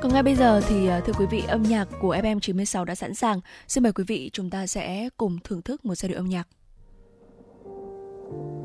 Còn 0.00 0.12
ngay 0.12 0.22
bây 0.22 0.34
giờ 0.34 0.60
thì 0.68 0.88
à, 0.88 1.00
thưa 1.06 1.12
quý 1.12 1.26
vị, 1.30 1.42
âm 1.48 1.62
nhạc 1.62 1.88
của 2.00 2.16
FM 2.16 2.40
96 2.40 2.84
đã 2.84 2.94
sẵn 2.94 3.14
sàng. 3.14 3.40
Xin 3.68 3.82
mời 3.82 3.92
quý 3.92 4.04
vị 4.06 4.30
chúng 4.32 4.50
ta 4.50 4.66
sẽ 4.66 5.08
cùng 5.16 5.38
thưởng 5.44 5.62
thức 5.62 5.84
một 5.84 5.94
giai 5.94 6.08
điệu 6.08 6.18
âm 6.18 6.28
nhạc. 6.28 6.48
Thank 8.32 8.44
you. 8.46 8.61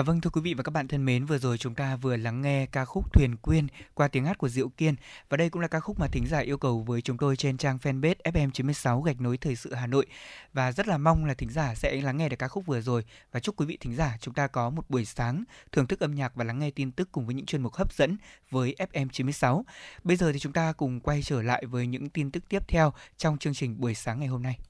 Dạ 0.00 0.04
vâng 0.04 0.20
thưa 0.20 0.30
quý 0.30 0.40
vị 0.40 0.54
và 0.54 0.62
các 0.62 0.70
bạn 0.70 0.88
thân 0.88 1.04
mến, 1.04 1.24
vừa 1.24 1.38
rồi 1.38 1.58
chúng 1.58 1.74
ta 1.74 1.96
vừa 1.96 2.16
lắng 2.16 2.42
nghe 2.42 2.66
ca 2.66 2.84
khúc 2.84 3.12
Thuyền 3.12 3.36
Quyên 3.36 3.66
qua 3.94 4.08
tiếng 4.08 4.24
hát 4.24 4.38
của 4.38 4.48
Diệu 4.48 4.68
Kiên 4.68 4.94
và 5.28 5.36
đây 5.36 5.50
cũng 5.50 5.62
là 5.62 5.68
ca 5.68 5.80
khúc 5.80 5.98
mà 5.98 6.06
thính 6.06 6.26
giả 6.26 6.38
yêu 6.38 6.58
cầu 6.58 6.82
với 6.86 7.02
chúng 7.02 7.16
tôi 7.18 7.36
trên 7.36 7.56
trang 7.56 7.78
fanpage 7.82 8.14
FM96 8.24 9.02
gạch 9.02 9.20
nối 9.20 9.36
thời 9.36 9.56
sự 9.56 9.74
Hà 9.74 9.86
Nội 9.86 10.06
và 10.52 10.72
rất 10.72 10.88
là 10.88 10.98
mong 10.98 11.24
là 11.24 11.34
thính 11.34 11.50
giả 11.50 11.74
sẽ 11.74 12.00
lắng 12.00 12.16
nghe 12.16 12.28
được 12.28 12.36
ca 12.38 12.48
khúc 12.48 12.66
vừa 12.66 12.80
rồi 12.80 13.04
và 13.32 13.40
chúc 13.40 13.56
quý 13.56 13.66
vị 13.66 13.78
thính 13.80 13.96
giả 13.96 14.16
chúng 14.20 14.34
ta 14.34 14.46
có 14.46 14.70
một 14.70 14.90
buổi 14.90 15.04
sáng 15.04 15.44
thưởng 15.72 15.86
thức 15.86 16.00
âm 16.00 16.14
nhạc 16.14 16.34
và 16.34 16.44
lắng 16.44 16.58
nghe 16.58 16.70
tin 16.70 16.92
tức 16.92 17.08
cùng 17.12 17.26
với 17.26 17.34
những 17.34 17.46
chuyên 17.46 17.62
mục 17.62 17.74
hấp 17.74 17.92
dẫn 17.92 18.16
với 18.50 18.76
FM96. 18.92 19.62
Bây 20.04 20.16
giờ 20.16 20.32
thì 20.32 20.38
chúng 20.38 20.52
ta 20.52 20.72
cùng 20.72 21.00
quay 21.00 21.22
trở 21.22 21.42
lại 21.42 21.64
với 21.66 21.86
những 21.86 22.08
tin 22.08 22.30
tức 22.30 22.44
tiếp 22.48 22.62
theo 22.68 22.92
trong 23.16 23.38
chương 23.38 23.54
trình 23.54 23.80
buổi 23.80 23.94
sáng 23.94 24.18
ngày 24.18 24.28
hôm 24.28 24.42
nay. 24.42 24.69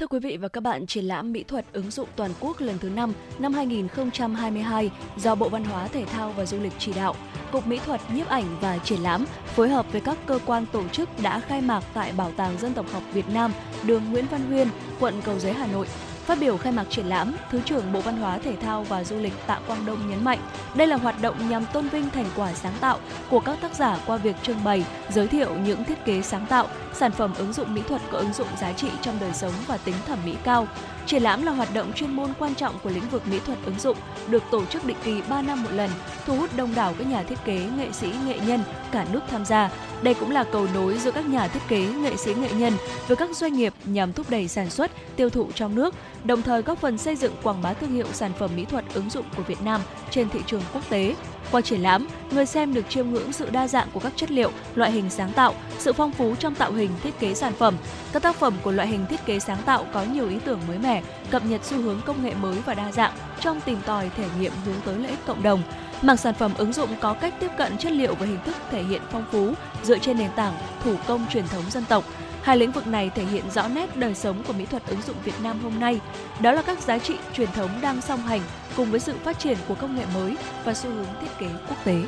Thưa 0.00 0.06
quý 0.06 0.18
vị 0.18 0.36
và 0.36 0.48
các 0.48 0.60
bạn, 0.60 0.86
triển 0.86 1.04
lãm 1.04 1.32
mỹ 1.32 1.44
thuật 1.48 1.64
ứng 1.72 1.90
dụng 1.90 2.08
toàn 2.16 2.30
quốc 2.40 2.60
lần 2.60 2.78
thứ 2.78 2.88
5 2.88 3.12
năm 3.38 3.52
2022 3.52 4.90
do 5.16 5.34
Bộ 5.34 5.48
Văn 5.48 5.64
hóa 5.64 5.88
Thể 5.88 6.04
thao 6.04 6.32
và 6.32 6.46
Du 6.46 6.60
lịch 6.60 6.72
chỉ 6.78 6.92
đạo, 6.92 7.14
Cục 7.52 7.66
Mỹ 7.66 7.80
thuật 7.86 8.00
nhiếp 8.14 8.28
ảnh 8.28 8.44
và 8.60 8.78
triển 8.78 9.00
lãm 9.00 9.24
phối 9.46 9.68
hợp 9.68 9.92
với 9.92 10.00
các 10.00 10.18
cơ 10.26 10.38
quan 10.46 10.66
tổ 10.72 10.88
chức 10.88 11.08
đã 11.22 11.40
khai 11.40 11.60
mạc 11.60 11.84
tại 11.94 12.12
Bảo 12.16 12.32
tàng 12.36 12.58
Dân 12.58 12.74
tộc 12.74 12.92
học 12.92 13.02
Việt 13.12 13.28
Nam, 13.28 13.52
đường 13.84 14.02
Nguyễn 14.10 14.26
Văn 14.30 14.46
Huyên, 14.46 14.68
quận 15.00 15.14
Cầu 15.24 15.38
Giấy, 15.38 15.52
Hà 15.52 15.66
Nội. 15.66 15.86
Phát 16.26 16.38
biểu 16.40 16.56
khai 16.56 16.72
mạc 16.72 16.84
triển 16.90 17.06
lãm, 17.06 17.32
Thứ 17.50 17.60
trưởng 17.64 17.92
Bộ 17.92 18.00
Văn 18.00 18.16
hóa 18.16 18.38
Thể 18.38 18.56
thao 18.56 18.82
và 18.82 19.04
Du 19.04 19.18
lịch 19.18 19.32
Tạ 19.46 19.60
Quang 19.66 19.86
Đông 19.86 20.10
nhấn 20.10 20.24
mạnh, 20.24 20.38
đây 20.74 20.86
là 20.86 20.96
hoạt 20.96 21.22
động 21.22 21.48
nhằm 21.48 21.64
tôn 21.72 21.88
vinh 21.88 22.10
thành 22.10 22.26
quả 22.36 22.54
sáng 22.54 22.72
tạo 22.80 22.98
của 23.30 23.40
các 23.40 23.58
tác 23.60 23.74
giả 23.74 23.98
qua 24.06 24.16
việc 24.16 24.36
trưng 24.42 24.64
bày, 24.64 24.84
giới 25.10 25.28
thiệu 25.28 25.54
những 25.54 25.84
thiết 25.84 26.04
kế 26.04 26.22
sáng 26.22 26.46
tạo, 26.46 26.68
sản 26.92 27.12
phẩm 27.12 27.34
ứng 27.38 27.52
dụng 27.52 27.74
mỹ 27.74 27.82
thuật 27.88 28.02
có 28.10 28.18
ứng 28.18 28.32
dụng 28.32 28.48
giá 28.60 28.72
trị 28.72 28.88
trong 29.00 29.18
đời 29.20 29.32
sống 29.34 29.52
và 29.66 29.76
tính 29.76 29.94
thẩm 30.06 30.18
mỹ 30.24 30.34
cao. 30.44 30.68
Triển 31.06 31.22
lãm 31.22 31.42
là 31.42 31.52
hoạt 31.52 31.74
động 31.74 31.92
chuyên 31.92 32.16
môn 32.16 32.30
quan 32.38 32.54
trọng 32.54 32.78
của 32.82 32.90
lĩnh 32.90 33.08
vực 33.08 33.22
mỹ 33.30 33.40
thuật 33.46 33.58
ứng 33.64 33.78
dụng, 33.78 33.96
được 34.28 34.42
tổ 34.50 34.64
chức 34.64 34.84
định 34.84 34.96
kỳ 35.04 35.22
3 35.28 35.42
năm 35.42 35.62
một 35.62 35.70
lần, 35.72 35.90
thu 36.26 36.36
hút 36.36 36.50
đông 36.56 36.74
đảo 36.74 36.94
các 36.98 37.06
nhà 37.06 37.22
thiết 37.22 37.38
kế, 37.44 37.68
nghệ 37.76 37.92
sĩ, 37.92 38.12
nghệ 38.26 38.38
nhân 38.46 38.60
cả 38.92 39.06
nước 39.12 39.20
tham 39.28 39.44
gia. 39.44 39.70
Đây 40.02 40.14
cũng 40.14 40.30
là 40.30 40.44
cầu 40.44 40.66
nối 40.74 40.98
giữa 40.98 41.10
các 41.10 41.26
nhà 41.26 41.48
thiết 41.48 41.62
kế, 41.68 41.86
nghệ 41.86 42.16
sĩ, 42.16 42.34
nghệ 42.34 42.50
nhân 42.52 42.72
với 43.06 43.16
các 43.16 43.36
doanh 43.36 43.52
nghiệp 43.52 43.74
nhằm 43.84 44.12
thúc 44.12 44.30
đẩy 44.30 44.48
sản 44.48 44.70
xuất, 44.70 44.90
tiêu 45.16 45.30
thụ 45.30 45.48
trong 45.54 45.74
nước, 45.74 45.94
đồng 46.24 46.42
thời 46.42 46.62
góp 46.62 46.78
phần 46.78 46.98
xây 46.98 47.16
dựng 47.16 47.32
quảng 47.42 47.62
bá 47.62 47.72
thương 47.72 47.92
hiệu 47.92 48.06
sản 48.12 48.32
phẩm 48.38 48.50
mỹ 48.56 48.64
thuật 48.64 48.84
ứng 48.94 49.10
dụng 49.10 49.26
của 49.36 49.42
Việt 49.42 49.62
Nam 49.62 49.80
trên 50.10 50.28
thị 50.28 50.40
trường 50.46 50.62
quốc 50.72 50.82
tế. 50.88 51.14
Qua 51.52 51.60
triển 51.60 51.80
lãm, 51.80 52.08
người 52.30 52.46
xem 52.46 52.74
được 52.74 52.84
chiêm 52.88 53.10
ngưỡng 53.10 53.32
sự 53.32 53.50
đa 53.50 53.68
dạng 53.68 53.88
của 53.92 54.00
các 54.00 54.12
chất 54.16 54.30
liệu, 54.30 54.50
loại 54.74 54.92
hình 54.92 55.10
sáng 55.10 55.32
tạo, 55.32 55.54
sự 55.78 55.92
phong 55.92 56.12
phú 56.12 56.34
trong 56.38 56.54
tạo 56.54 56.72
hình 56.72 56.90
thiết 57.02 57.18
kế 57.18 57.34
sản 57.34 57.52
phẩm. 57.58 57.76
Các 58.12 58.22
tác 58.22 58.36
phẩm 58.36 58.54
của 58.62 58.72
loại 58.72 58.88
hình 58.88 59.06
thiết 59.06 59.26
kế 59.26 59.38
sáng 59.38 59.62
tạo 59.66 59.86
có 59.92 60.04
nhiều 60.04 60.28
ý 60.28 60.38
tưởng 60.44 60.60
mới 60.68 60.78
mẻ, 60.78 61.02
cập 61.30 61.44
nhật 61.44 61.64
xu 61.64 61.76
hướng 61.76 62.00
công 62.06 62.24
nghệ 62.24 62.34
mới 62.34 62.56
và 62.66 62.74
đa 62.74 62.92
dạng 62.92 63.12
trong 63.40 63.60
tìm 63.60 63.78
tòi 63.86 64.10
thể 64.16 64.24
nghiệm 64.40 64.52
hướng 64.64 64.80
tới 64.84 64.98
lợi 64.98 65.10
ích 65.10 65.26
cộng 65.26 65.42
đồng. 65.42 65.62
Mảng 66.02 66.16
sản 66.16 66.34
phẩm 66.34 66.52
ứng 66.58 66.72
dụng 66.72 66.90
có 67.00 67.12
cách 67.12 67.34
tiếp 67.40 67.50
cận 67.58 67.78
chất 67.78 67.92
liệu 67.92 68.14
và 68.14 68.26
hình 68.26 68.38
thức 68.46 68.56
thể 68.70 68.82
hiện 68.82 69.02
phong 69.12 69.24
phú 69.32 69.54
dựa 69.82 69.98
trên 69.98 70.18
nền 70.18 70.30
tảng 70.36 70.54
thủ 70.84 70.94
công 71.06 71.26
truyền 71.32 71.48
thống 71.48 71.70
dân 71.70 71.84
tộc. 71.88 72.04
Hai 72.46 72.56
lĩnh 72.56 72.72
vực 72.72 72.86
này 72.86 73.10
thể 73.14 73.24
hiện 73.24 73.50
rõ 73.50 73.68
nét 73.68 73.96
đời 73.96 74.14
sống 74.14 74.42
của 74.46 74.52
mỹ 74.52 74.66
thuật 74.66 74.86
ứng 74.86 75.02
dụng 75.02 75.16
Việt 75.24 75.32
Nam 75.42 75.60
hôm 75.60 75.80
nay. 75.80 76.00
Đó 76.40 76.52
là 76.52 76.62
các 76.62 76.80
giá 76.80 76.98
trị 76.98 77.14
truyền 77.34 77.48
thống 77.52 77.70
đang 77.82 78.00
song 78.00 78.20
hành 78.20 78.40
cùng 78.76 78.90
với 78.90 79.00
sự 79.00 79.14
phát 79.24 79.38
triển 79.38 79.58
của 79.68 79.74
công 79.74 79.96
nghệ 79.96 80.04
mới 80.14 80.36
và 80.64 80.74
xu 80.74 80.90
hướng 80.90 81.06
thiết 81.20 81.28
kế 81.38 81.46
quốc 81.68 81.76
tế. 81.84 82.02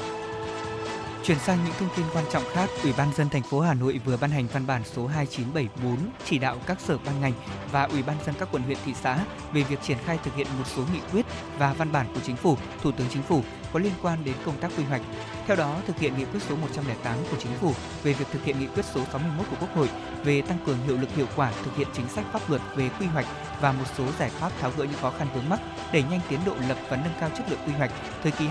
Chuyển 1.25 1.39
sang 1.39 1.59
những 1.65 1.75
thông 1.79 1.89
tin 1.97 2.07
quan 2.15 2.25
trọng 2.33 2.43
khác, 2.53 2.71
Ủy 2.83 2.93
ban 2.99 3.15
dân 3.17 3.29
thành 3.29 3.43
phố 3.43 3.61
Hà 3.61 3.75
Nội 3.75 4.01
vừa 4.05 4.17
ban 4.17 4.31
hành 4.31 4.47
văn 4.53 4.67
bản 4.67 4.83
số 4.85 5.07
2974 5.07 5.97
chỉ 6.25 6.39
đạo 6.39 6.57
các 6.67 6.81
sở 6.81 6.99
ban 7.07 7.21
ngành 7.21 7.33
và 7.73 7.83
Ủy 7.83 8.03
ban 8.03 8.17
dân 8.27 8.35
các 8.39 8.49
quận 8.53 8.63
huyện 8.63 8.79
thị 8.85 8.95
xã 9.03 9.19
về 9.53 9.63
việc 9.63 9.83
triển 9.83 9.99
khai 10.05 10.19
thực 10.25 10.35
hiện 10.35 10.47
một 10.59 10.65
số 10.77 10.83
nghị 10.93 11.01
quyết 11.13 11.27
và 11.59 11.73
văn 11.73 11.93
bản 11.93 12.07
của 12.15 12.21
Chính 12.27 12.37
phủ, 12.37 12.57
Thủ 12.83 12.93
tướng 12.93 13.09
Chính 13.11 13.23
phủ 13.23 13.43
có 13.73 13.81
liên 13.81 13.93
quan 14.03 14.25
đến 14.25 14.35
công 14.45 14.57
tác 14.61 14.71
quy 14.77 14.85
hoạch. 14.85 15.03
Theo 15.47 15.57
đó, 15.57 15.77
thực 15.87 15.99
hiện 15.99 16.19
nghị 16.19 16.25
quyết 16.25 16.41
số 16.49 16.57
108 16.57 17.17
của 17.31 17.37
Chính 17.39 17.53
phủ 17.61 17.73
về 18.03 18.13
việc 18.13 18.27
thực 18.33 18.45
hiện 18.45 18.61
nghị 18.61 18.67
quyết 18.67 18.85
số 18.85 19.01
61 19.13 19.47
của 19.51 19.57
Quốc 19.61 19.75
hội 19.75 19.89
về 20.25 20.43
tăng 20.43 20.59
cường 20.67 20.79
hiệu 20.87 20.97
lực 20.97 21.11
hiệu 21.17 21.27
quả 21.37 21.53
thực 21.65 21.77
hiện 21.77 21.89
chính 21.93 22.09
sách 22.09 22.25
pháp 22.33 22.51
luật 22.51 22.63
về 22.77 22.91
quy 23.01 23.07
hoạch 23.07 23.27
và 23.61 23.73
một 23.73 23.85
số 23.99 24.05
giải 24.19 24.31
pháp 24.31 24.53
tháo 24.61 24.73
gỡ 24.77 24.85
những 24.85 25.01
khó 25.01 25.13
khăn 25.19 25.29
vướng 25.35 25.49
mắc, 25.49 25.61
đẩy 25.93 26.03
nhanh 26.03 26.21
tiến 26.29 26.41
độ 26.47 26.55
lập 26.69 26.79
và 26.89 26.97
nâng 26.97 27.15
cao 27.21 27.31
chất 27.37 27.51
lượng 27.51 27.61
quy 27.67 27.73
hoạch 27.73 27.91
thời 28.23 28.33
kỳ 28.33 28.47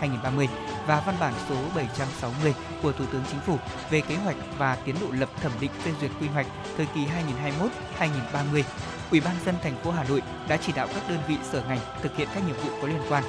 2021-2030 0.00 0.46
và 0.86 1.02
văn 1.06 1.14
bản 1.20 1.34
số 1.48 1.56
760 1.76 2.54
của 2.82 2.92
Thủ 2.92 3.04
tướng 3.12 3.22
Chính 3.30 3.40
phủ 3.40 3.56
về 3.90 4.00
kế 4.00 4.16
hoạch 4.16 4.36
và 4.58 4.76
tiến 4.84 4.96
độ 5.00 5.06
lập 5.10 5.28
thẩm 5.40 5.52
định 5.60 5.70
phê 5.84 5.90
duyệt 6.00 6.10
quy 6.20 6.28
hoạch 6.28 6.46
thời 6.76 6.86
kỳ 6.94 7.00
2021-2030. 7.98 8.62
Ủy 9.10 9.20
ban 9.20 9.34
dân 9.46 9.54
thành 9.62 9.76
phố 9.84 9.90
Hà 9.90 10.04
Nội 10.04 10.22
đã 10.48 10.56
chỉ 10.56 10.72
đạo 10.72 10.88
các 10.94 11.02
đơn 11.08 11.18
vị 11.28 11.36
sở 11.52 11.62
ngành 11.68 11.78
thực 12.02 12.16
hiện 12.16 12.28
các 12.34 12.46
nhiệm 12.46 12.56
vụ 12.56 12.70
có 12.82 12.88
liên 12.88 13.02
quan 13.08 13.24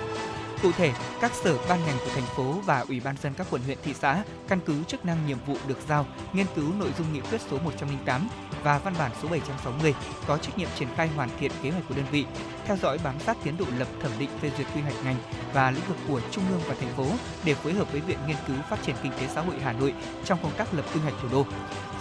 Cụ 0.62 0.72
thể, 0.72 0.92
các 1.22 1.32
sở 1.44 1.58
ban 1.70 1.86
ngành 1.86 1.98
của 2.06 2.12
thành 2.16 2.26
phố 2.36 2.54
và 2.66 2.86
Ủy 2.88 3.00
ban 3.00 3.16
dân 3.22 3.34
các 3.38 3.48
quận 3.50 3.62
huyện 3.66 3.78
thị 3.84 3.94
xã 3.94 4.24
căn 4.48 4.60
cứ 4.66 4.84
chức 4.84 5.06
năng 5.06 5.28
nhiệm 5.28 5.38
vụ 5.48 5.58
được 5.68 5.78
giao, 5.88 6.06
nghiên 6.34 6.46
cứu 6.56 6.74
nội 6.80 6.90
dung 6.98 7.14
nghị 7.14 7.20
quyết 7.20 7.42
số 7.52 7.60
108 7.60 8.28
và 8.64 8.78
văn 8.78 8.94
bản 9.00 9.12
số 9.22 9.28
760 9.28 9.96
có 10.28 10.38
trách 10.38 10.58
nhiệm 10.58 10.70
triển 10.76 10.88
khai 10.96 11.08
hoàn 11.08 11.30
thiện 11.40 11.52
kế 11.64 11.70
hoạch 11.70 11.84
của 11.90 11.96
đơn 11.96 12.06
vị, 12.12 12.26
theo 12.66 12.78
dõi 12.78 12.98
bám 13.04 13.20
sát 13.20 13.38
tiến 13.44 13.58
độ 13.58 13.66
lập 13.78 13.88
thẩm 14.02 14.12
định 14.20 14.30
phê 14.42 14.52
duyệt 14.58 14.68
quy 14.76 14.82
hoạch 14.82 15.06
ngành 15.06 15.16
và 15.54 15.72
lĩnh 15.72 15.84
vực 15.88 15.98
của 16.08 16.22
trung 16.32 16.44
ương 16.52 16.62
và 16.68 16.76
thành 16.80 16.94
phố 16.96 17.08
để 17.46 17.54
phối 17.54 17.74
hợp 17.74 17.92
với 17.92 18.02
Viện 18.02 18.18
Nghiên 18.28 18.38
cứu 18.48 18.58
Phát 18.70 18.84
triển 18.84 18.96
Kinh 19.04 19.12
tế 19.12 19.28
Xã 19.36 19.42
hội 19.42 19.56
Hà 19.64 19.74
Nội 19.74 19.94
trong 20.26 20.40
công 20.44 20.56
tác 20.58 20.74
lập 20.74 20.86
quy 20.94 21.00
hoạch 21.02 21.14
thủ 21.22 21.28
đô. 21.32 21.46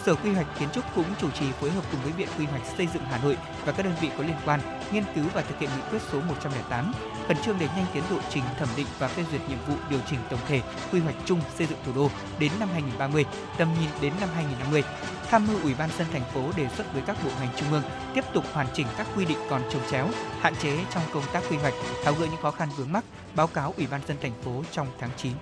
Sở 0.06 0.14
Quy 0.14 0.32
hoạch 0.32 0.58
Kiến 0.58 0.68
trúc 0.74 0.84
cũng 0.94 1.04
chủ 1.20 1.30
trì 1.30 1.46
phối 1.60 1.70
hợp 1.70 1.84
cùng 1.90 2.00
với 2.02 2.12
Viện 2.12 2.28
Quy 2.38 2.44
hoạch 2.44 2.62
Xây 2.76 2.88
dựng 2.94 3.02
Hà 3.10 3.18
Nội 3.18 3.36
và 3.64 3.72
các 3.72 3.82
đơn 3.82 3.94
vị 4.00 4.10
có 4.18 4.24
liên 4.24 4.36
quan 4.44 4.60
nghiên 4.92 5.04
cứu 5.14 5.24
và 5.34 5.42
thực 5.42 5.58
hiện 5.58 5.70
nghị 5.76 5.82
quyết 5.90 5.98
số 6.12 6.20
108, 6.20 6.92
khẩn 7.28 7.36
trương 7.44 7.58
đẩy 7.58 7.68
nhanh 7.76 7.86
tiến 7.92 8.02
độ 8.10 8.16
trình 8.30 8.43
thẩm 8.58 8.68
định 8.76 8.86
và 8.98 9.08
phê 9.08 9.24
duyệt 9.30 9.48
nhiệm 9.48 9.58
vụ 9.68 9.74
điều 9.90 10.00
chỉnh 10.10 10.18
tổng 10.30 10.40
thể 10.48 10.62
quy 10.92 11.00
hoạch 11.00 11.14
chung 11.24 11.40
xây 11.58 11.66
dựng 11.66 11.78
thủ 11.86 11.92
đô 11.94 12.10
đến 12.38 12.52
năm 12.60 12.68
2030, 12.72 13.24
tầm 13.58 13.68
nhìn 13.80 13.90
đến 14.00 14.12
năm 14.20 14.28
2050. 14.34 14.82
Tham 15.30 15.46
mưu 15.46 15.62
Ủy 15.62 15.74
ban 15.74 15.90
dân 15.98 16.06
thành 16.12 16.24
phố 16.34 16.50
đề 16.56 16.68
xuất 16.76 16.92
với 16.92 17.02
các 17.06 17.16
bộ 17.24 17.30
ngành 17.40 17.48
trung 17.56 17.72
ương 17.72 17.82
tiếp 18.14 18.24
tục 18.34 18.44
hoàn 18.52 18.66
chỉnh 18.74 18.86
các 18.96 19.06
quy 19.16 19.24
định 19.24 19.38
còn 19.50 19.62
trồng 19.72 19.82
chéo, 19.90 20.08
hạn 20.40 20.54
chế 20.56 20.78
trong 20.94 21.02
công 21.12 21.24
tác 21.32 21.42
quy 21.50 21.56
hoạch, 21.56 21.74
tháo 22.04 22.14
gỡ 22.14 22.26
những 22.26 22.42
khó 22.42 22.50
khăn 22.50 22.68
vướng 22.76 22.92
mắc, 22.92 23.04
báo 23.34 23.46
cáo 23.46 23.74
Ủy 23.76 23.86
ban 23.86 24.00
dân 24.08 24.16
thành 24.22 24.42
phố 24.44 24.62
trong 24.72 24.86
tháng 24.98 25.10
9. 25.16 25.32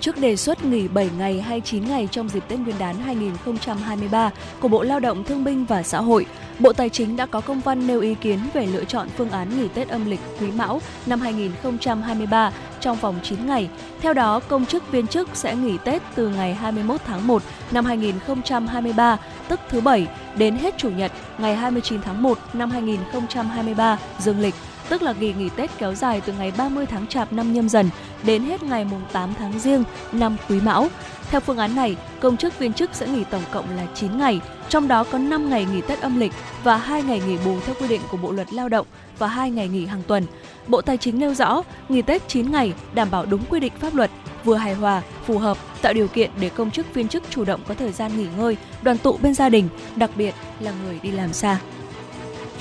Trước 0.00 0.18
đề 0.18 0.36
xuất 0.36 0.64
nghỉ 0.64 0.88
7 0.88 1.10
ngày 1.18 1.40
hay 1.40 1.60
9 1.60 1.88
ngày 1.88 2.08
trong 2.10 2.28
dịp 2.28 2.44
Tết 2.48 2.58
Nguyên 2.58 2.78
đán 2.78 2.96
2023 2.98 4.30
của 4.60 4.68
Bộ 4.68 4.82
Lao 4.82 5.00
động 5.00 5.24
Thương 5.24 5.44
binh 5.44 5.64
và 5.64 5.82
Xã 5.82 6.00
hội, 6.00 6.26
Bộ 6.58 6.72
Tài 6.72 6.88
chính 6.88 7.16
đã 7.16 7.26
có 7.26 7.40
công 7.40 7.60
văn 7.60 7.86
nêu 7.86 8.00
ý 8.00 8.14
kiến 8.14 8.38
về 8.54 8.66
lựa 8.66 8.84
chọn 8.84 9.08
phương 9.16 9.30
án 9.30 9.58
nghỉ 9.58 9.68
Tết 9.68 9.88
âm 9.88 10.10
lịch 10.10 10.20
Quý 10.40 10.46
Mão 10.56 10.80
năm 11.06 11.20
2023 11.20 12.52
trong 12.80 12.96
vòng 12.96 13.14
9 13.22 13.46
ngày. 13.46 13.68
Theo 14.00 14.12
đó, 14.12 14.40
công 14.40 14.66
chức 14.66 14.92
viên 14.92 15.06
chức 15.06 15.28
sẽ 15.34 15.54
nghỉ 15.54 15.78
Tết 15.84 16.02
từ 16.14 16.28
ngày 16.28 16.54
21 16.54 17.00
tháng 17.06 17.26
1 17.26 17.42
năm 17.70 17.84
2023, 17.84 19.18
tức 19.48 19.60
thứ 19.68 19.80
Bảy, 19.80 20.06
đến 20.36 20.56
hết 20.56 20.74
Chủ 20.78 20.90
nhật 20.90 21.12
ngày 21.38 21.56
29 21.56 22.02
tháng 22.02 22.22
1 22.22 22.38
năm 22.52 22.70
2023 22.70 23.98
dương 24.18 24.40
lịch 24.40 24.54
tức 24.88 25.02
là 25.02 25.12
kỳ 25.12 25.32
nghỉ 25.32 25.48
Tết 25.56 25.70
kéo 25.78 25.94
dài 25.94 26.20
từ 26.26 26.32
ngày 26.32 26.52
30 26.58 26.86
tháng 26.86 27.06
Chạp 27.06 27.32
năm 27.32 27.52
nhâm 27.52 27.68
dần 27.68 27.90
đến 28.22 28.42
hết 28.42 28.62
ngày 28.62 28.84
mùng 28.84 29.02
8 29.12 29.34
tháng 29.38 29.58
Giêng 29.58 29.84
năm 30.12 30.36
Quý 30.48 30.60
Mão. 30.60 30.88
Theo 31.30 31.40
phương 31.40 31.58
án 31.58 31.76
này, 31.76 31.96
công 32.20 32.36
chức 32.36 32.58
viên 32.58 32.72
chức 32.72 32.90
sẽ 32.92 33.06
nghỉ 33.06 33.24
tổng 33.24 33.42
cộng 33.50 33.76
là 33.76 33.86
9 33.94 34.18
ngày, 34.18 34.40
trong 34.68 34.88
đó 34.88 35.04
có 35.04 35.18
5 35.18 35.50
ngày 35.50 35.66
nghỉ 35.72 35.80
Tết 35.80 36.00
âm 36.00 36.20
lịch 36.20 36.32
và 36.64 36.76
2 36.76 37.02
ngày 37.02 37.22
nghỉ 37.26 37.36
bù 37.44 37.60
theo 37.60 37.74
quy 37.80 37.88
định 37.88 38.00
của 38.10 38.16
Bộ 38.16 38.32
luật 38.32 38.52
Lao 38.52 38.68
động 38.68 38.86
và 39.18 39.26
2 39.26 39.50
ngày 39.50 39.68
nghỉ 39.68 39.86
hàng 39.86 40.02
tuần. 40.06 40.26
Bộ 40.66 40.82
Tài 40.82 40.96
chính 40.96 41.18
nêu 41.18 41.34
rõ, 41.34 41.62
nghỉ 41.88 42.02
Tết 42.02 42.28
9 42.28 42.52
ngày 42.52 42.72
đảm 42.94 43.10
bảo 43.10 43.26
đúng 43.26 43.44
quy 43.50 43.60
định 43.60 43.72
pháp 43.80 43.94
luật, 43.94 44.10
vừa 44.44 44.56
hài 44.56 44.74
hòa, 44.74 45.02
phù 45.26 45.38
hợp, 45.38 45.58
tạo 45.82 45.92
điều 45.92 46.08
kiện 46.08 46.30
để 46.40 46.48
công 46.48 46.70
chức 46.70 46.94
viên 46.94 47.08
chức 47.08 47.22
chủ 47.30 47.44
động 47.44 47.60
có 47.68 47.74
thời 47.74 47.92
gian 47.92 48.16
nghỉ 48.16 48.26
ngơi, 48.38 48.56
đoàn 48.82 48.98
tụ 48.98 49.18
bên 49.22 49.34
gia 49.34 49.48
đình, 49.48 49.68
đặc 49.96 50.10
biệt 50.16 50.34
là 50.60 50.72
người 50.84 50.98
đi 51.02 51.10
làm 51.10 51.32
xa. 51.32 51.60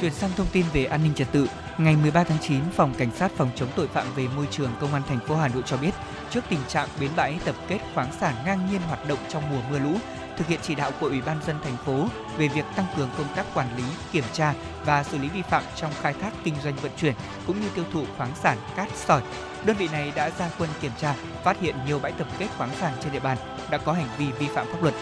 Chuyển 0.02 0.14
sang 0.14 0.30
thông 0.38 0.48
tin 0.52 0.66
về 0.74 0.86
an 0.86 1.04
ninh 1.04 1.14
trật 1.14 1.32
tự, 1.32 1.48
ngày 1.78 1.96
13 1.96 2.24
tháng 2.24 2.38
9, 2.42 2.62
Phòng 2.72 2.94
Cảnh 2.98 3.12
sát 3.12 3.32
phòng 3.32 3.50
chống 3.56 3.70
tội 3.76 3.88
phạm 3.88 4.08
về 4.16 4.28
môi 4.36 4.48
trường 4.52 4.72
Công 4.80 4.94
an 4.94 5.02
thành 5.08 5.20
phố 5.20 5.36
Hà 5.36 5.48
Nội 5.48 5.64
cho 5.66 5.78
biết, 5.78 5.92
trước 6.30 6.44
tình 6.50 6.60
trạng 6.68 6.88
bến 7.00 7.12
bãi 7.16 7.40
tập 7.46 7.56
kết 7.68 7.80
khoáng 7.94 8.12
sản 8.20 8.36
ngang 8.46 8.68
nhiên 8.72 8.82
hoạt 8.82 9.08
động 9.08 9.20
trong 9.30 9.50
mùa 9.50 9.62
mưa 9.70 9.80
lũ, 9.80 9.92
thực 10.38 10.48
hiện 10.48 10.60
chỉ 10.64 10.76
đạo 10.76 10.92
của 11.00 11.08
Ủy 11.08 11.22
ban 11.22 11.38
dân 11.48 11.56
thành 11.64 11.78
phố 11.86 12.08
về 12.38 12.48
việc 12.48 12.66
tăng 12.76 12.86
cường 12.98 13.10
công 13.18 13.28
tác 13.36 13.46
quản 13.54 13.78
lý, 13.78 13.84
kiểm 14.12 14.24
tra 14.34 14.54
và 14.86 15.04
xử 15.04 15.18
lý 15.18 15.30
vi 15.30 15.42
phạm 15.42 15.64
trong 15.76 15.92
khai 16.02 16.14
thác 16.22 16.34
kinh 16.44 16.56
doanh 16.64 16.76
vận 16.76 16.92
chuyển 16.98 17.14
cũng 17.48 17.62
như 17.62 17.70
tiêu 17.76 17.86
thụ 17.94 18.04
khoáng 18.18 18.32
sản 18.36 18.58
cát 18.76 18.88
sỏi. 18.96 19.22
Đơn 19.66 19.78
vị 19.78 19.88
này 19.92 20.12
đã 20.16 20.30
ra 20.30 20.50
quân 20.60 20.70
kiểm 20.82 20.92
tra, 20.98 21.16
phát 21.44 21.60
hiện 21.60 21.76
nhiều 21.88 22.00
bãi 22.00 22.12
tập 22.12 22.28
kết 22.40 22.48
khoáng 22.58 22.72
sản 22.80 22.94
trên 23.04 23.14
địa 23.14 23.20
bàn 23.20 23.38
đã 23.70 23.78
có 23.78 23.94
hành 23.94 24.10
vi 24.18 24.26
vi 24.40 24.48
phạm 24.48 24.68
pháp 24.68 24.84
luật. 24.84 24.94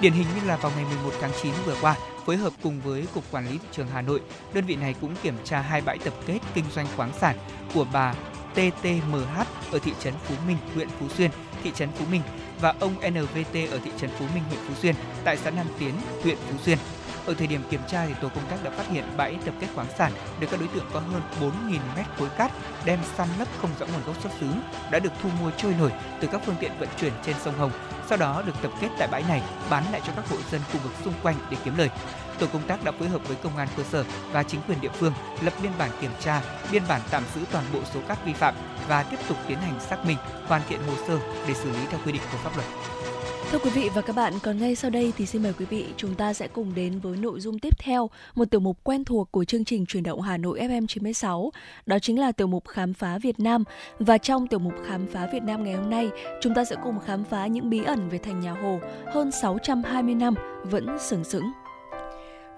Điển 0.00 0.12
hình 0.12 0.26
như 0.34 0.48
là 0.48 0.56
vào 0.56 0.72
ngày 0.76 0.84
11 0.84 1.10
tháng 1.20 1.30
9 1.42 1.52
vừa 1.64 1.76
qua, 1.80 1.96
phối 2.26 2.36
hợp 2.36 2.52
cùng 2.62 2.80
với 2.80 3.06
Cục 3.14 3.24
Quản 3.30 3.46
lý 3.48 3.58
Thị 3.58 3.68
trường 3.72 3.86
Hà 3.86 4.02
Nội, 4.02 4.20
đơn 4.54 4.64
vị 4.64 4.76
này 4.76 4.94
cũng 5.00 5.14
kiểm 5.22 5.34
tra 5.44 5.60
hai 5.60 5.80
bãi 5.80 5.98
tập 5.98 6.14
kết 6.26 6.38
kinh 6.54 6.64
doanh 6.74 6.86
khoáng 6.96 7.12
sản 7.20 7.36
của 7.74 7.86
bà 7.92 8.14
TTMH 8.54 9.46
ở 9.72 9.78
thị 9.78 9.92
trấn 10.00 10.14
Phú 10.24 10.34
Minh, 10.46 10.56
huyện 10.74 10.88
Phú 10.88 11.08
Xuyên, 11.08 11.30
thị 11.62 11.72
trấn 11.74 11.88
Phú 11.92 12.04
Minh 12.10 12.22
và 12.60 12.74
ông 12.80 12.94
NVT 12.94 13.70
ở 13.70 13.80
thị 13.84 13.90
trấn 14.00 14.10
Phú 14.18 14.24
Minh, 14.34 14.42
huyện 14.48 14.60
Phú 14.68 14.74
Xuyên 14.82 14.94
tại 15.24 15.36
xã 15.36 15.50
Nam 15.50 15.66
Tiến, 15.78 15.94
huyện 16.22 16.36
Phú 16.36 16.56
Xuyên. 16.64 16.78
Ở 17.26 17.34
thời 17.34 17.46
điểm 17.46 17.62
kiểm 17.70 17.80
tra 17.88 18.06
thì 18.06 18.14
tổ 18.20 18.28
công 18.28 18.46
tác 18.50 18.64
đã 18.64 18.70
phát 18.70 18.88
hiện 18.88 19.04
bãi 19.16 19.36
tập 19.44 19.54
kết 19.60 19.66
khoáng 19.74 19.86
sản 19.98 20.12
được 20.40 20.46
các 20.50 20.60
đối 20.60 20.68
tượng 20.68 20.84
có 20.92 21.00
hơn 21.00 21.22
4.000 21.40 21.78
mét 21.96 22.06
khối 22.18 22.28
cát 22.28 22.50
đem 22.84 22.98
săn 23.16 23.28
lấp 23.38 23.48
không 23.60 23.70
rõ 23.78 23.86
nguồn 23.86 24.02
gốc 24.06 24.22
xuất 24.22 24.30
xứ 24.40 24.46
đã 24.90 24.98
được 24.98 25.12
thu 25.22 25.28
mua 25.40 25.50
trôi 25.50 25.74
nổi 25.78 25.92
từ 26.20 26.28
các 26.32 26.40
phương 26.46 26.56
tiện 26.60 26.72
vận 26.78 26.88
chuyển 27.00 27.12
trên 27.24 27.36
sông 27.44 27.54
Hồng, 27.58 27.70
sau 28.08 28.18
đó 28.18 28.42
được 28.46 28.52
tập 28.62 28.70
kết 28.80 28.88
tại 28.98 29.08
bãi 29.12 29.22
này 29.28 29.42
bán 29.70 29.84
lại 29.92 30.00
cho 30.06 30.12
các 30.16 30.28
hộ 30.28 30.36
dân 30.50 30.60
khu 30.72 30.80
vực 30.82 30.92
xung 31.04 31.14
quanh 31.22 31.36
để 31.50 31.56
kiếm 31.64 31.78
lời. 31.78 31.90
Tổ 32.38 32.46
công 32.52 32.62
tác 32.62 32.84
đã 32.84 32.92
phối 32.92 33.08
hợp 33.08 33.28
với 33.28 33.36
công 33.42 33.56
an 33.56 33.68
cơ 33.76 33.82
sở 33.82 34.04
và 34.32 34.42
chính 34.42 34.60
quyền 34.68 34.80
địa 34.80 34.90
phương 34.94 35.12
lập 35.40 35.52
biên 35.62 35.72
bản 35.78 35.90
kiểm 36.00 36.10
tra, 36.20 36.42
biên 36.72 36.82
bản 36.88 37.00
tạm 37.10 37.22
giữ 37.34 37.40
toàn 37.52 37.64
bộ 37.72 37.80
số 37.94 38.00
cát 38.08 38.24
vi 38.24 38.32
phạm 38.32 38.54
và 38.88 39.02
tiếp 39.02 39.18
tục 39.28 39.36
tiến 39.46 39.58
hành 39.58 39.80
xác 39.80 40.06
minh, 40.06 40.16
hoàn 40.46 40.62
thiện 40.68 40.80
hồ 40.82 40.94
sơ 41.08 41.18
để 41.48 41.54
xử 41.54 41.70
lý 41.70 41.86
theo 41.90 42.00
quy 42.04 42.12
định 42.12 42.22
của 42.32 42.38
pháp 42.38 42.56
luật. 42.56 42.68
Thưa 43.50 43.58
quý 43.58 43.70
vị 43.70 43.88
và 43.94 44.02
các 44.02 44.16
bạn, 44.16 44.32
còn 44.42 44.58
ngay 44.58 44.74
sau 44.74 44.90
đây 44.90 45.12
thì 45.16 45.26
xin 45.26 45.42
mời 45.42 45.52
quý 45.58 45.64
vị 45.64 45.86
chúng 45.96 46.14
ta 46.14 46.32
sẽ 46.32 46.48
cùng 46.48 46.74
đến 46.74 46.98
với 46.98 47.16
nội 47.16 47.40
dung 47.40 47.58
tiếp 47.58 47.78
theo, 47.78 48.10
một 48.34 48.44
tiểu 48.50 48.60
mục 48.60 48.78
quen 48.84 49.04
thuộc 49.04 49.32
của 49.32 49.44
chương 49.44 49.64
trình 49.64 49.86
truyền 49.86 50.02
động 50.02 50.20
Hà 50.20 50.36
Nội 50.36 50.60
FM 50.60 50.86
96. 50.86 51.50
Đó 51.86 51.98
chính 51.98 52.20
là 52.20 52.32
tiểu 52.32 52.46
mục 52.46 52.68
Khám 52.68 52.94
phá 52.94 53.18
Việt 53.18 53.40
Nam. 53.40 53.64
Và 53.98 54.18
trong 54.18 54.46
tiểu 54.46 54.58
mục 54.58 54.72
Khám 54.86 55.06
phá 55.06 55.28
Việt 55.32 55.42
Nam 55.42 55.64
ngày 55.64 55.74
hôm 55.74 55.90
nay, 55.90 56.08
chúng 56.40 56.54
ta 56.54 56.64
sẽ 56.64 56.76
cùng 56.84 56.98
khám 57.06 57.24
phá 57.24 57.46
những 57.46 57.70
bí 57.70 57.84
ẩn 57.84 58.08
về 58.08 58.18
thành 58.18 58.40
nhà 58.40 58.52
Hồ 58.52 58.80
hơn 59.06 59.30
620 59.30 60.14
năm 60.14 60.34
vẫn 60.64 60.96
sừng 61.00 61.24
sững. 61.24 61.50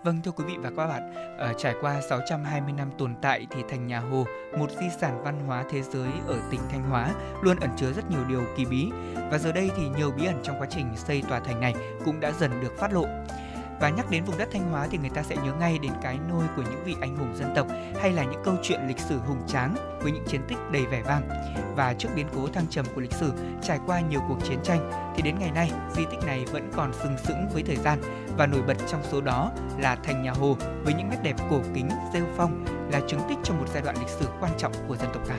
Vâng 0.04 0.20
thưa 0.22 0.30
quý 0.30 0.44
vị 0.44 0.56
và 0.62 0.70
các 0.76 0.86
bạn, 0.86 1.14
uh, 1.50 1.58
trải 1.58 1.74
qua 1.80 2.00
620 2.00 2.72
năm 2.72 2.90
tồn 2.98 3.14
tại 3.22 3.46
thì 3.50 3.62
thành 3.68 3.86
nhà 3.86 4.00
Hồ, 4.00 4.24
một 4.58 4.70
di 4.70 4.86
sản 5.00 5.22
văn 5.24 5.46
hóa 5.46 5.64
thế 5.70 5.82
giới 5.82 6.10
ở 6.26 6.38
tỉnh 6.50 6.60
Thanh 6.70 6.82
Hóa, 6.90 7.14
luôn 7.42 7.56
ẩn 7.60 7.70
chứa 7.76 7.92
rất 7.92 8.10
nhiều 8.10 8.24
điều 8.28 8.42
kỳ 8.56 8.64
bí. 8.64 8.90
Và 9.30 9.38
giờ 9.38 9.52
đây 9.52 9.70
thì 9.76 9.88
nhiều 9.88 10.10
bí 10.10 10.26
ẩn 10.26 10.40
trong 10.42 10.60
quá 10.60 10.66
trình 10.70 10.86
xây 10.96 11.22
tòa 11.28 11.40
thành 11.40 11.60
này 11.60 11.74
cũng 12.04 12.20
đã 12.20 12.32
dần 12.40 12.50
được 12.60 12.72
phát 12.78 12.92
lộ. 12.92 13.04
Và 13.82 13.88
nhắc 13.88 14.10
đến 14.10 14.24
vùng 14.24 14.38
đất 14.38 14.48
Thanh 14.52 14.70
Hóa 14.70 14.88
thì 14.90 14.98
người 14.98 15.10
ta 15.10 15.22
sẽ 15.22 15.36
nhớ 15.36 15.52
ngay 15.60 15.78
đến 15.78 15.92
cái 16.02 16.18
nôi 16.28 16.44
của 16.56 16.62
những 16.62 16.84
vị 16.84 16.96
anh 17.00 17.16
hùng 17.16 17.36
dân 17.36 17.52
tộc 17.56 17.66
hay 18.00 18.12
là 18.12 18.24
những 18.24 18.42
câu 18.44 18.54
chuyện 18.62 18.80
lịch 18.88 18.98
sử 18.98 19.18
hùng 19.18 19.42
tráng 19.46 19.98
với 20.02 20.12
những 20.12 20.24
chiến 20.28 20.40
tích 20.48 20.58
đầy 20.72 20.86
vẻ 20.86 21.02
vang. 21.02 21.28
Và 21.76 21.94
trước 21.94 22.08
biến 22.16 22.26
cố 22.34 22.46
thăng 22.46 22.66
trầm 22.70 22.86
của 22.94 23.00
lịch 23.00 23.12
sử 23.12 23.32
trải 23.62 23.78
qua 23.86 24.00
nhiều 24.00 24.20
cuộc 24.28 24.38
chiến 24.44 24.58
tranh 24.62 25.12
thì 25.16 25.22
đến 25.22 25.38
ngày 25.38 25.50
nay 25.50 25.72
di 25.96 26.04
tích 26.10 26.24
này 26.26 26.44
vẫn 26.52 26.70
còn 26.76 26.92
sừng 27.02 27.18
sững 27.18 27.48
với 27.52 27.62
thời 27.62 27.76
gian 27.76 27.98
và 28.36 28.46
nổi 28.46 28.62
bật 28.62 28.76
trong 28.88 29.02
số 29.10 29.20
đó 29.20 29.50
là 29.78 29.96
thành 29.96 30.22
nhà 30.22 30.32
Hồ 30.32 30.56
với 30.84 30.94
những 30.94 31.08
nét 31.10 31.18
đẹp 31.22 31.36
cổ 31.50 31.60
kính, 31.74 31.88
rêu 32.14 32.24
phong 32.36 32.64
là 32.92 33.00
chứng 33.08 33.20
tích 33.28 33.38
cho 33.42 33.54
một 33.54 33.66
giai 33.74 33.82
đoạn 33.82 33.96
lịch 33.98 34.08
sử 34.08 34.26
quan 34.40 34.52
trọng 34.58 34.72
của 34.88 34.96
dân 34.96 35.08
tộc 35.14 35.22
ta. 35.28 35.34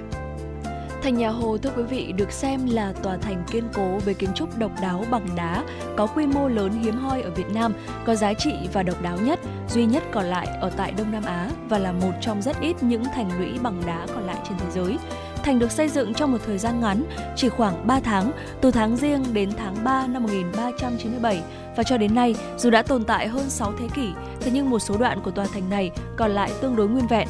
Thành 1.03 1.17
nhà 1.17 1.29
Hồ 1.29 1.57
thưa 1.57 1.69
quý 1.77 1.83
vị 1.83 2.11
được 2.17 2.31
xem 2.31 2.65
là 2.69 2.93
tòa 3.03 3.17
thành 3.17 3.43
kiên 3.51 3.63
cố 3.73 3.99
với 4.05 4.13
kiến 4.13 4.29
trúc 4.35 4.57
độc 4.57 4.71
đáo 4.81 5.05
bằng 5.11 5.27
đá, 5.35 5.63
có 5.97 6.07
quy 6.07 6.27
mô 6.27 6.47
lớn 6.47 6.71
hiếm 6.83 6.95
hoi 6.97 7.21
ở 7.21 7.29
Việt 7.29 7.49
Nam, 7.53 7.73
có 8.05 8.15
giá 8.15 8.33
trị 8.33 8.51
và 8.73 8.83
độc 8.83 9.01
đáo 9.01 9.17
nhất, 9.17 9.39
duy 9.69 9.85
nhất 9.85 10.03
còn 10.11 10.25
lại 10.25 10.47
ở 10.61 10.69
tại 10.77 10.91
Đông 10.91 11.11
Nam 11.11 11.23
Á 11.25 11.49
và 11.69 11.77
là 11.77 11.91
một 11.91 12.11
trong 12.21 12.41
rất 12.41 12.61
ít 12.61 12.83
những 12.83 13.03
thành 13.03 13.39
lũy 13.39 13.59
bằng 13.61 13.81
đá 13.85 14.07
còn 14.15 14.25
lại 14.25 14.37
trên 14.49 14.57
thế 14.57 14.65
giới. 14.71 14.97
Thành 15.43 15.59
được 15.59 15.71
xây 15.71 15.89
dựng 15.89 16.13
trong 16.13 16.31
một 16.31 16.37
thời 16.45 16.57
gian 16.57 16.79
ngắn, 16.79 17.03
chỉ 17.35 17.49
khoảng 17.49 17.87
3 17.87 17.99
tháng, 17.99 18.31
từ 18.61 18.71
tháng 18.71 18.95
riêng 18.95 19.23
đến 19.33 19.51
tháng 19.57 19.75
3 19.83 20.07
năm 20.07 20.23
1397 20.23 21.41
và 21.75 21.83
cho 21.83 21.97
đến 21.97 22.15
nay, 22.15 22.35
dù 22.57 22.69
đã 22.69 22.81
tồn 22.81 23.03
tại 23.03 23.27
hơn 23.27 23.49
6 23.49 23.73
thế 23.79 23.85
kỷ, 23.95 24.09
thế 24.39 24.51
nhưng 24.53 24.69
một 24.69 24.79
số 24.79 24.97
đoạn 24.97 25.21
của 25.21 25.31
tòa 25.31 25.45
thành 25.53 25.69
này 25.69 25.91
còn 26.17 26.31
lại 26.31 26.51
tương 26.61 26.75
đối 26.75 26.87
nguyên 26.87 27.07
vẹn. 27.07 27.27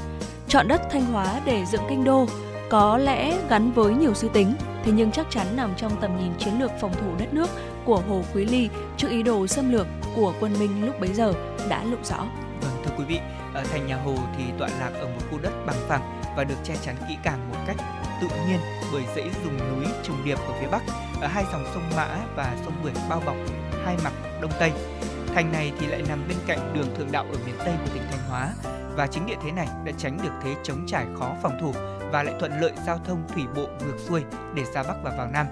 Chọn 0.48 0.68
đất 0.68 0.82
Thanh 0.92 1.06
Hóa 1.06 1.42
để 1.46 1.64
dựng 1.72 1.82
kinh 1.90 2.04
đô, 2.04 2.26
có 2.74 2.98
lẽ 2.98 3.38
gắn 3.50 3.72
với 3.72 3.94
nhiều 3.94 4.14
suy 4.14 4.28
tính, 4.34 4.56
thế 4.84 4.92
nhưng 4.92 5.12
chắc 5.12 5.26
chắn 5.30 5.48
nằm 5.56 5.74
trong 5.78 5.92
tầm 6.02 6.18
nhìn 6.18 6.32
chiến 6.38 6.60
lược 6.60 6.72
phòng 6.82 6.94
thủ 6.94 7.16
đất 7.20 7.34
nước 7.34 7.50
của 7.86 8.02
Hồ 8.10 8.22
Quý 8.34 8.46
Ly 8.46 8.70
trước 8.98 9.08
ý 9.10 9.24
đồ 9.24 9.48
xâm 9.48 9.72
lược 9.72 9.88
của 10.16 10.34
quân 10.40 10.60
Minh 10.60 10.86
lúc 10.86 11.00
bấy 11.00 11.14
giờ 11.14 11.34
đã 11.70 11.84
lộ 11.84 11.98
rõ. 12.04 12.18
Vâng 12.62 12.84
thưa 12.84 12.92
quý 12.98 13.04
vị, 13.08 13.20
ở 13.54 13.64
thành 13.64 13.88
nhà 13.88 13.96
Hồ 13.96 14.16
thì 14.38 14.44
tọa 14.60 14.70
lạc 14.80 14.92
ở 14.94 15.06
một 15.06 15.22
khu 15.32 15.38
đất 15.42 15.52
bằng 15.66 15.76
phẳng 15.88 16.22
và 16.38 16.44
được 16.44 16.56
che 16.64 16.76
chắn 16.82 16.96
kỹ 17.10 17.18
càng 17.24 17.50
một 17.50 17.58
cách 17.68 17.78
tự 18.22 18.28
nhiên 18.48 18.60
bởi 18.94 19.04
dãy 19.16 19.30
rừng 19.44 19.58
núi 19.58 19.86
trùng 20.04 20.26
điệp 20.26 20.38
ở 20.48 20.54
phía 20.62 20.68
bắc, 20.68 20.82
ở 21.22 21.28
hai 21.28 21.44
dòng 21.52 21.66
sông 21.74 21.90
Mã 21.96 22.08
và 22.36 22.56
sông 22.66 22.74
Bưởi 22.84 22.94
bao 23.10 23.22
bọc 23.26 23.36
hai 23.86 23.98
mặt 24.04 24.14
đông 24.42 24.52
tây. 24.60 24.72
Thành 25.36 25.52
này 25.52 25.72
thì 25.80 25.88
lại 25.88 26.02
nằm 26.10 26.20
bên 26.28 26.38
cạnh 26.48 26.74
đường 26.74 26.96
thượng 26.98 27.12
đạo 27.12 27.26
ở 27.32 27.38
miền 27.46 27.56
tây 27.66 27.74
của 27.86 27.92
tỉnh 27.94 28.04
Thanh 28.12 28.30
Hóa 28.30 28.54
và 28.96 29.08
chính 29.08 29.26
địa 29.26 29.38
thế 29.44 29.52
này 29.52 29.68
đã 29.86 29.92
tránh 29.98 30.18
được 30.24 30.32
thế 30.44 30.56
chống 30.64 30.86
trải 30.88 31.06
khó 31.20 31.36
phòng 31.42 31.58
thủ 31.62 31.74
và 32.14 32.24
lại 32.24 32.36
thuận 32.40 32.60
lợi 32.62 32.72
giao 32.86 33.00
thông 33.06 33.28
thủy 33.34 33.44
bộ 33.56 33.68
ngược 33.86 33.98
xuôi 33.98 34.24
để 34.56 34.64
ra 34.74 34.84
Bắc 34.84 34.96
và 35.04 35.14
vào 35.18 35.28
Nam. 35.28 35.48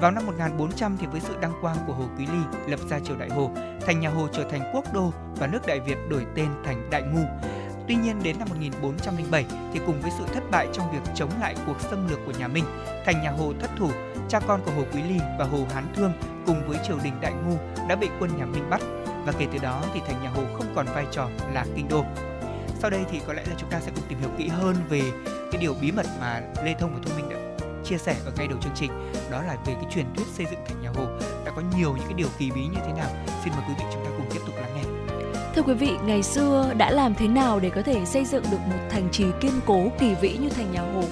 Vào 0.00 0.10
năm 0.10 0.26
1400 0.26 0.96
thì 1.00 1.06
với 1.06 1.20
sự 1.20 1.34
đăng 1.40 1.52
quang 1.60 1.76
của 1.86 1.92
Hồ 1.92 2.04
Quý 2.18 2.26
Ly 2.26 2.38
lập 2.66 2.80
ra 2.90 2.98
triều 3.00 3.16
Đại 3.16 3.28
Hồ, 3.28 3.50
thành 3.86 4.00
nhà 4.00 4.08
Hồ 4.08 4.28
trở 4.32 4.44
thành 4.50 4.70
quốc 4.74 4.84
đô 4.94 5.12
và 5.36 5.46
nước 5.46 5.66
Đại 5.66 5.80
Việt 5.80 5.98
đổi 6.08 6.26
tên 6.34 6.48
thành 6.64 6.90
Đại 6.90 7.02
Ngu. 7.02 7.22
Tuy 7.88 7.94
nhiên 7.94 8.22
đến 8.22 8.38
năm 8.38 8.48
1407 8.50 9.44
thì 9.72 9.80
cùng 9.86 10.00
với 10.00 10.10
sự 10.18 10.24
thất 10.34 10.50
bại 10.50 10.68
trong 10.72 10.92
việc 10.92 11.12
chống 11.14 11.30
lại 11.40 11.54
cuộc 11.66 11.80
xâm 11.80 12.08
lược 12.08 12.18
của 12.26 12.32
nhà 12.38 12.48
Minh, 12.48 12.64
thành 13.06 13.22
nhà 13.22 13.30
Hồ 13.30 13.52
thất 13.60 13.70
thủ, 13.78 13.90
cha 14.28 14.40
con 14.40 14.60
của 14.64 14.70
Hồ 14.70 14.82
Quý 14.92 15.02
Ly 15.02 15.18
và 15.38 15.44
Hồ 15.44 15.58
Hán 15.74 15.84
Thương 15.96 16.12
cùng 16.46 16.68
với 16.68 16.78
triều 16.86 16.98
đình 17.04 17.14
Đại 17.20 17.32
Ngu 17.32 17.56
đã 17.88 17.96
bị 17.96 18.08
quân 18.20 18.30
nhà 18.36 18.46
Minh 18.46 18.70
bắt 18.70 18.80
và 19.26 19.32
kể 19.38 19.46
từ 19.52 19.58
đó 19.58 19.82
thì 19.94 20.00
thành 20.06 20.22
nhà 20.22 20.28
Hồ 20.28 20.42
không 20.56 20.66
còn 20.74 20.86
vai 20.94 21.06
trò 21.10 21.28
là 21.52 21.66
kinh 21.76 21.88
đô. 21.88 22.04
Sau 22.84 22.90
đây 22.90 23.04
thì 23.10 23.20
có 23.26 23.32
lẽ 23.32 23.42
là 23.46 23.54
chúng 23.58 23.70
ta 23.70 23.80
sẽ 23.80 23.90
cùng 23.94 24.04
tìm 24.08 24.18
hiểu 24.18 24.28
kỹ 24.38 24.48
hơn 24.48 24.76
về 24.88 25.02
cái 25.52 25.60
điều 25.60 25.74
bí 25.80 25.92
mật 25.92 26.06
mà 26.20 26.40
Lê 26.64 26.74
Thông 26.78 26.94
và 26.94 27.00
Thu 27.02 27.12
Minh 27.16 27.28
đã 27.28 27.66
chia 27.84 27.98
sẻ 27.98 28.16
ở 28.24 28.32
ngay 28.36 28.46
đầu 28.48 28.58
chương 28.62 28.72
trình 28.74 28.90
đó 29.30 29.42
là 29.42 29.56
về 29.66 29.74
cái 29.74 29.84
truyền 29.94 30.06
thuyết 30.16 30.26
xây 30.34 30.46
dựng 30.50 30.60
thành 30.68 30.82
nhà 30.82 30.90
Hồ 30.94 31.06
đã 31.44 31.52
có 31.56 31.62
nhiều 31.76 31.94
những 31.96 32.04
cái 32.04 32.14
điều 32.14 32.28
kỳ 32.38 32.50
bí 32.50 32.60
như 32.60 32.78
thế 32.86 32.92
nào. 32.92 33.10
Xin 33.44 33.52
mời 33.56 33.64
quý 33.68 33.74
vị 33.78 33.84
chúng 33.92 34.04
ta 34.04 34.10
cùng 34.16 34.26
tiếp 34.32 34.40
tục 34.46 34.54
lắng 34.60 34.70
nghe. 34.76 34.82
Thưa 35.54 35.62
quý 35.62 35.74
vị, 35.74 35.90
ngày 36.04 36.22
xưa 36.22 36.72
đã 36.76 36.90
làm 36.90 37.14
thế 37.14 37.28
nào 37.28 37.60
để 37.60 37.70
có 37.70 37.82
thể 37.82 38.04
xây 38.04 38.24
dựng 38.24 38.44
được 38.50 38.60
một 38.66 38.80
thành 38.90 39.08
trì 39.12 39.24
kiên 39.40 39.60
cố 39.66 39.88
kỳ 39.98 40.14
vĩ 40.14 40.36
như 40.36 40.48
thành 40.48 40.72
nhà 40.72 40.80
Hồ? 40.80 41.02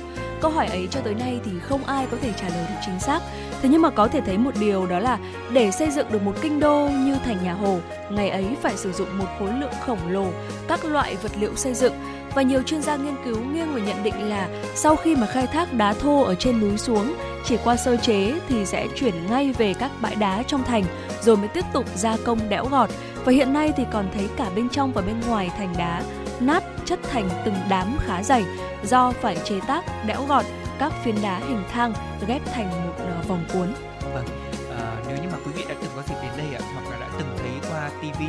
Câu 0.41 0.51
hỏi 0.51 0.67
ấy 0.67 0.89
cho 0.91 1.01
tới 1.01 1.15
nay 1.15 1.41
thì 1.45 1.51
không 1.61 1.85
ai 1.85 2.07
có 2.11 2.17
thể 2.21 2.33
trả 2.33 2.49
lời 2.49 2.67
được 2.69 2.81
chính 2.87 3.01
xác. 3.01 3.21
Thế 3.63 3.69
nhưng 3.69 3.83
mà 3.83 3.91
có 3.91 4.09
thể 4.09 4.21
thấy 4.21 4.39
một 4.39 4.51
điều 4.61 4.87
đó 4.87 4.99
là 4.99 5.19
để 5.51 5.71
xây 5.71 5.91
dựng 5.91 6.07
được 6.13 6.23
một 6.23 6.33
kinh 6.41 6.61
đô 6.61 6.89
như 6.89 7.17
thành 7.25 7.45
nhà 7.45 7.53
Hồ, 7.53 7.79
ngày 8.11 8.31
ấy 8.31 8.47
phải 8.63 8.77
sử 8.77 8.93
dụng 8.93 9.19
một 9.19 9.25
khối 9.39 9.53
lượng 9.53 9.73
khổng 9.81 10.09
lồ 10.09 10.27
các 10.69 10.85
loại 10.85 11.17
vật 11.23 11.33
liệu 11.41 11.57
xây 11.57 11.75
dựng. 11.75 11.93
Và 12.35 12.43
nhiều 12.43 12.63
chuyên 12.63 12.83
gia 12.83 12.97
nghiên 12.97 13.15
cứu 13.25 13.37
nghiêng 13.53 13.75
về 13.75 13.83
nhận 13.83 14.03
định 14.03 14.29
là 14.29 14.49
sau 14.75 14.97
khi 14.97 15.17
mà 15.17 15.27
khai 15.27 15.47
thác 15.47 15.73
đá 15.73 15.93
thô 15.93 16.23
ở 16.23 16.35
trên 16.35 16.61
núi 16.61 16.79
xuống, 16.79 17.15
chỉ 17.45 17.57
qua 17.65 17.77
sơ 17.77 17.97
chế 17.97 18.33
thì 18.49 18.67
sẽ 18.67 18.89
chuyển 18.95 19.15
ngay 19.31 19.53
về 19.59 19.75
các 19.75 19.91
bãi 20.01 20.15
đá 20.15 20.43
trong 20.47 20.65
thành 20.65 20.85
rồi 21.23 21.37
mới 21.37 21.49
tiếp 21.49 21.65
tục 21.73 21.87
gia 21.95 22.17
công 22.25 22.49
đẽo 22.49 22.67
gọt. 22.71 22.91
Và 23.25 23.33
hiện 23.33 23.53
nay 23.53 23.73
thì 23.77 23.85
còn 23.93 24.09
thấy 24.15 24.29
cả 24.37 24.47
bên 24.57 24.69
trong 24.69 24.93
và 24.93 25.03
bên 25.03 25.21
ngoài 25.29 25.51
thành 25.59 25.75
đá 25.79 26.03
nát 26.41 26.65
chất 26.85 26.99
thành 27.11 27.29
từng 27.45 27.55
đám 27.69 27.97
khá 28.01 28.23
dày 28.23 28.45
do 28.85 29.13
phải 29.21 29.37
chế 29.45 29.61
tác 29.67 29.85
đẽo 30.07 30.25
gọt 30.29 30.45
các 30.79 30.93
phiến 31.05 31.15
đá 31.23 31.39
hình 31.39 31.65
thang 31.73 31.93
ghép 32.27 32.43
thành 32.45 32.87
một 32.87 32.95
à, 32.99 33.23
vòng 33.29 33.45
cuốn. 33.53 33.75
Vâng, 34.15 34.27
à, 34.79 34.97
nếu 35.09 35.17
như 35.17 35.29
mà 35.33 35.39
quý 35.47 35.53
vị 35.57 35.65
đã 35.69 35.75
từng 35.83 35.91
có 35.97 36.03
dịp 36.03 36.15
đến 36.23 36.33
đây 36.37 36.55
ạ, 36.55 36.61
hoặc 36.75 36.91
là 36.91 37.01
đã 37.01 37.09
từng 37.19 37.37
thấy 37.39 37.71
qua 37.71 37.91
TV 38.01 38.23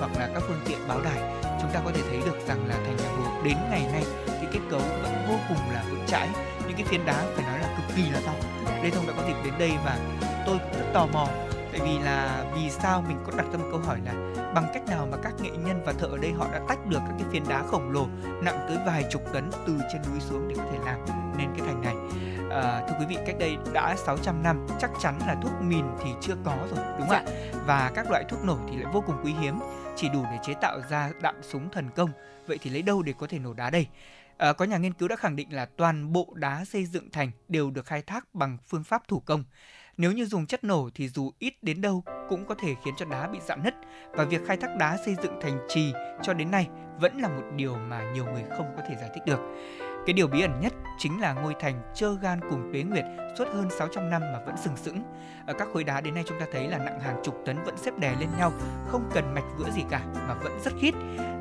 hoặc 0.00 0.10
là 0.18 0.28
các 0.34 0.42
phương 0.48 0.60
tiện 0.66 0.78
báo 0.88 1.00
đài, 1.00 1.42
chúng 1.60 1.70
ta 1.72 1.80
có 1.84 1.90
thể 1.94 2.02
thấy 2.08 2.20
được 2.24 2.46
rằng 2.48 2.66
là 2.68 2.74
thành 2.74 2.96
nhà 2.96 3.08
Hồ 3.16 3.42
đến 3.44 3.56
ngày 3.70 3.86
nay 3.92 4.04
thì 4.26 4.46
kết 4.52 4.60
cấu 4.70 4.80
vẫn 4.80 5.26
vô 5.28 5.36
cùng 5.48 5.70
là 5.72 5.84
vững 5.90 6.06
chãi. 6.06 6.28
Những 6.66 6.76
cái 6.76 6.86
phiến 6.86 7.06
đá 7.06 7.24
phải 7.34 7.44
nói 7.44 7.58
là 7.58 7.76
cực 7.76 7.96
kỳ 7.96 8.10
là 8.10 8.20
to. 8.26 8.32
Lê 8.82 8.90
Thông 8.90 9.06
đã 9.06 9.12
có 9.16 9.22
dịp 9.26 9.36
đến 9.44 9.54
đây 9.58 9.72
và 9.84 9.98
tôi 10.46 10.58
cũng 10.58 10.78
rất 10.78 10.86
tò 10.92 11.06
mò 11.12 11.28
tại 11.72 11.80
vì 11.84 11.98
là 11.98 12.44
vì 12.54 12.70
sao 12.70 13.04
mình 13.08 13.18
có 13.26 13.32
đặt 13.36 13.46
ra 13.52 13.58
một 13.58 13.68
câu 13.70 13.80
hỏi 13.80 13.98
là 14.04 14.12
bằng 14.54 14.70
cách 14.74 14.82
nào 14.88 15.08
mà 15.10 15.18
các 15.22 15.32
nghệ 15.40 15.50
nhân 15.50 15.82
và 15.84 15.92
thợ 15.92 16.06
ở 16.06 16.18
đây 16.18 16.32
họ 16.32 16.48
đã 16.52 16.60
tách 16.68 16.86
được 16.86 16.98
các 17.06 17.14
cái 17.18 17.28
phiến 17.32 17.42
đá 17.48 17.62
khổng 17.62 17.90
lồ 17.90 18.06
nặng 18.42 18.66
tới 18.68 18.78
vài 18.86 19.04
chục 19.10 19.22
tấn 19.32 19.50
từ 19.66 19.78
trên 19.92 20.02
núi 20.10 20.20
xuống 20.20 20.48
để 20.48 20.54
có 20.58 20.64
thể 20.72 20.78
làm 20.84 20.98
nên 21.38 21.48
cái 21.58 21.66
thành 21.66 21.82
này 21.82 21.94
à, 22.50 22.86
thưa 22.88 22.94
quý 23.00 23.06
vị 23.08 23.16
cách 23.26 23.36
đây 23.38 23.56
đã 23.72 23.96
600 23.96 24.42
năm 24.42 24.66
chắc 24.80 24.90
chắn 25.00 25.18
là 25.26 25.36
thuốc 25.42 25.52
mìn 25.60 25.84
thì 26.04 26.10
chưa 26.20 26.34
có 26.44 26.56
rồi 26.70 26.84
đúng 26.98 27.08
không 27.08 27.08
dạ. 27.10 27.16
ạ 27.16 27.60
và 27.66 27.92
các 27.94 28.10
loại 28.10 28.24
thuốc 28.28 28.44
nổ 28.44 28.58
thì 28.70 28.76
lại 28.76 28.92
vô 28.92 29.00
cùng 29.06 29.16
quý 29.24 29.34
hiếm 29.40 29.58
chỉ 29.96 30.08
đủ 30.08 30.24
để 30.30 30.38
chế 30.42 30.54
tạo 30.60 30.80
ra 30.90 31.10
đạn 31.22 31.34
súng 31.42 31.70
thần 31.70 31.90
công 31.96 32.10
vậy 32.46 32.58
thì 32.62 32.70
lấy 32.70 32.82
đâu 32.82 33.02
để 33.02 33.14
có 33.18 33.26
thể 33.26 33.38
nổ 33.38 33.52
đá 33.52 33.70
đây 33.70 33.86
À, 34.36 34.52
có 34.52 34.64
nhà 34.64 34.76
nghiên 34.76 34.92
cứu 34.92 35.08
đã 35.08 35.16
khẳng 35.16 35.36
định 35.36 35.52
là 35.52 35.66
toàn 35.76 36.12
bộ 36.12 36.32
đá 36.34 36.64
xây 36.64 36.86
dựng 36.86 37.10
thành 37.10 37.30
đều 37.48 37.70
được 37.70 37.86
khai 37.86 38.02
thác 38.02 38.34
bằng 38.34 38.58
phương 38.66 38.84
pháp 38.84 39.08
thủ 39.08 39.20
công. 39.20 39.44
Nếu 39.96 40.12
như 40.12 40.24
dùng 40.24 40.46
chất 40.46 40.64
nổ 40.64 40.88
thì 40.94 41.08
dù 41.08 41.30
ít 41.38 41.54
đến 41.62 41.80
đâu 41.80 42.02
cũng 42.28 42.44
có 42.46 42.54
thể 42.58 42.74
khiến 42.84 42.94
cho 42.96 43.04
đá 43.04 43.28
bị 43.28 43.38
dạn 43.40 43.62
nứt 43.62 43.74
và 44.12 44.24
việc 44.24 44.46
khai 44.46 44.56
thác 44.56 44.76
đá 44.78 44.96
xây 45.04 45.16
dựng 45.22 45.38
thành 45.40 45.58
trì 45.68 45.92
cho 46.22 46.34
đến 46.34 46.50
nay 46.50 46.68
vẫn 47.00 47.18
là 47.18 47.28
một 47.28 47.42
điều 47.56 47.76
mà 47.76 48.12
nhiều 48.12 48.24
người 48.24 48.44
không 48.56 48.66
có 48.76 48.82
thể 48.88 48.94
giải 49.00 49.10
thích 49.14 49.22
được. 49.26 49.40
Cái 50.06 50.14
điều 50.14 50.26
bí 50.26 50.40
ẩn 50.42 50.60
nhất 50.60 50.72
chính 50.98 51.20
là 51.20 51.32
ngôi 51.32 51.54
thành 51.60 51.92
chơ 51.94 52.16
gan 52.22 52.40
cùng 52.50 52.70
tuế 52.72 52.82
nguyệt 52.82 53.04
suốt 53.38 53.48
hơn 53.48 53.68
600 53.78 54.10
năm 54.10 54.22
mà 54.32 54.38
vẫn 54.46 54.56
sừng 54.56 54.76
sững. 54.76 55.02
Ở 55.46 55.54
các 55.58 55.68
khối 55.72 55.84
đá 55.84 56.00
đến 56.00 56.14
nay 56.14 56.24
chúng 56.26 56.40
ta 56.40 56.46
thấy 56.52 56.68
là 56.68 56.78
nặng 56.78 57.00
hàng 57.00 57.20
chục 57.24 57.42
tấn 57.46 57.62
vẫn 57.64 57.76
xếp 57.76 57.98
đè 57.98 58.14
lên 58.20 58.28
nhau, 58.38 58.52
không 58.88 59.10
cần 59.14 59.34
mạch 59.34 59.44
vữa 59.58 59.70
gì 59.70 59.82
cả 59.90 60.04
mà 60.14 60.34
vẫn 60.34 60.60
rất 60.64 60.72
khít. 60.80 60.94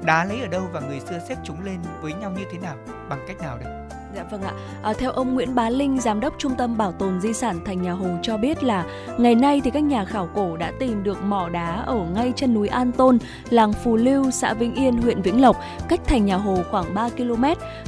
Đá 0.04 0.26
lấy 0.26 0.42
ở 0.42 0.48
đâu 0.48 0.70
và 0.74 0.80
người 0.80 1.00
xưa 1.00 1.20
xếp 1.30 1.36
chúng 1.44 1.64
lên 1.66 1.80
với 2.02 2.14
nhau 2.14 2.32
như 2.32 2.46
thế 2.52 2.58
nào, 2.58 2.78
bằng 3.10 3.26
cách 3.28 3.38
nào 3.38 3.58
đây? 3.58 3.83
Dạ 4.16 4.24
vâng 4.32 4.42
ạ. 4.42 4.54
À, 4.84 4.94
theo 4.94 5.12
ông 5.12 5.34
Nguyễn 5.34 5.56
Bá 5.56 5.70
Linh, 5.70 6.00
giám 6.00 6.20
đốc 6.20 6.34
Trung 6.38 6.56
tâm 6.58 6.78
Bảo 6.78 6.92
tồn 6.92 7.22
Di 7.22 7.34
sản 7.34 7.60
Thành 7.66 7.82
Nhà 7.82 7.92
Hồ 7.92 8.08
cho 8.22 8.38
biết 8.38 8.64
là 8.64 8.86
ngày 9.18 9.36
nay 9.36 9.62
thì 9.64 9.72
các 9.72 9.84
nhà 9.84 10.06
khảo 10.06 10.30
cổ 10.34 10.58
đã 10.58 10.72
tìm 10.80 11.04
được 11.04 11.24
mỏ 11.24 11.50
đá 11.50 11.84
ở 11.86 12.06
ngay 12.16 12.34
chân 12.36 12.54
núi 12.54 12.68
An 12.68 12.92
Tôn, 12.92 13.18
làng 13.50 13.74
Phù 13.74 13.96
Lưu, 13.96 14.32
xã 14.32 14.54
Vĩnh 14.54 14.76
Yên, 14.76 15.02
huyện 15.02 15.22
Vĩnh 15.22 15.42
Lộc, 15.42 15.58
cách 15.90 16.00
Thành 16.06 16.26
Nhà 16.26 16.36
Hồ 16.36 16.58
khoảng 16.72 16.94
3 16.94 17.10
km 17.10 17.44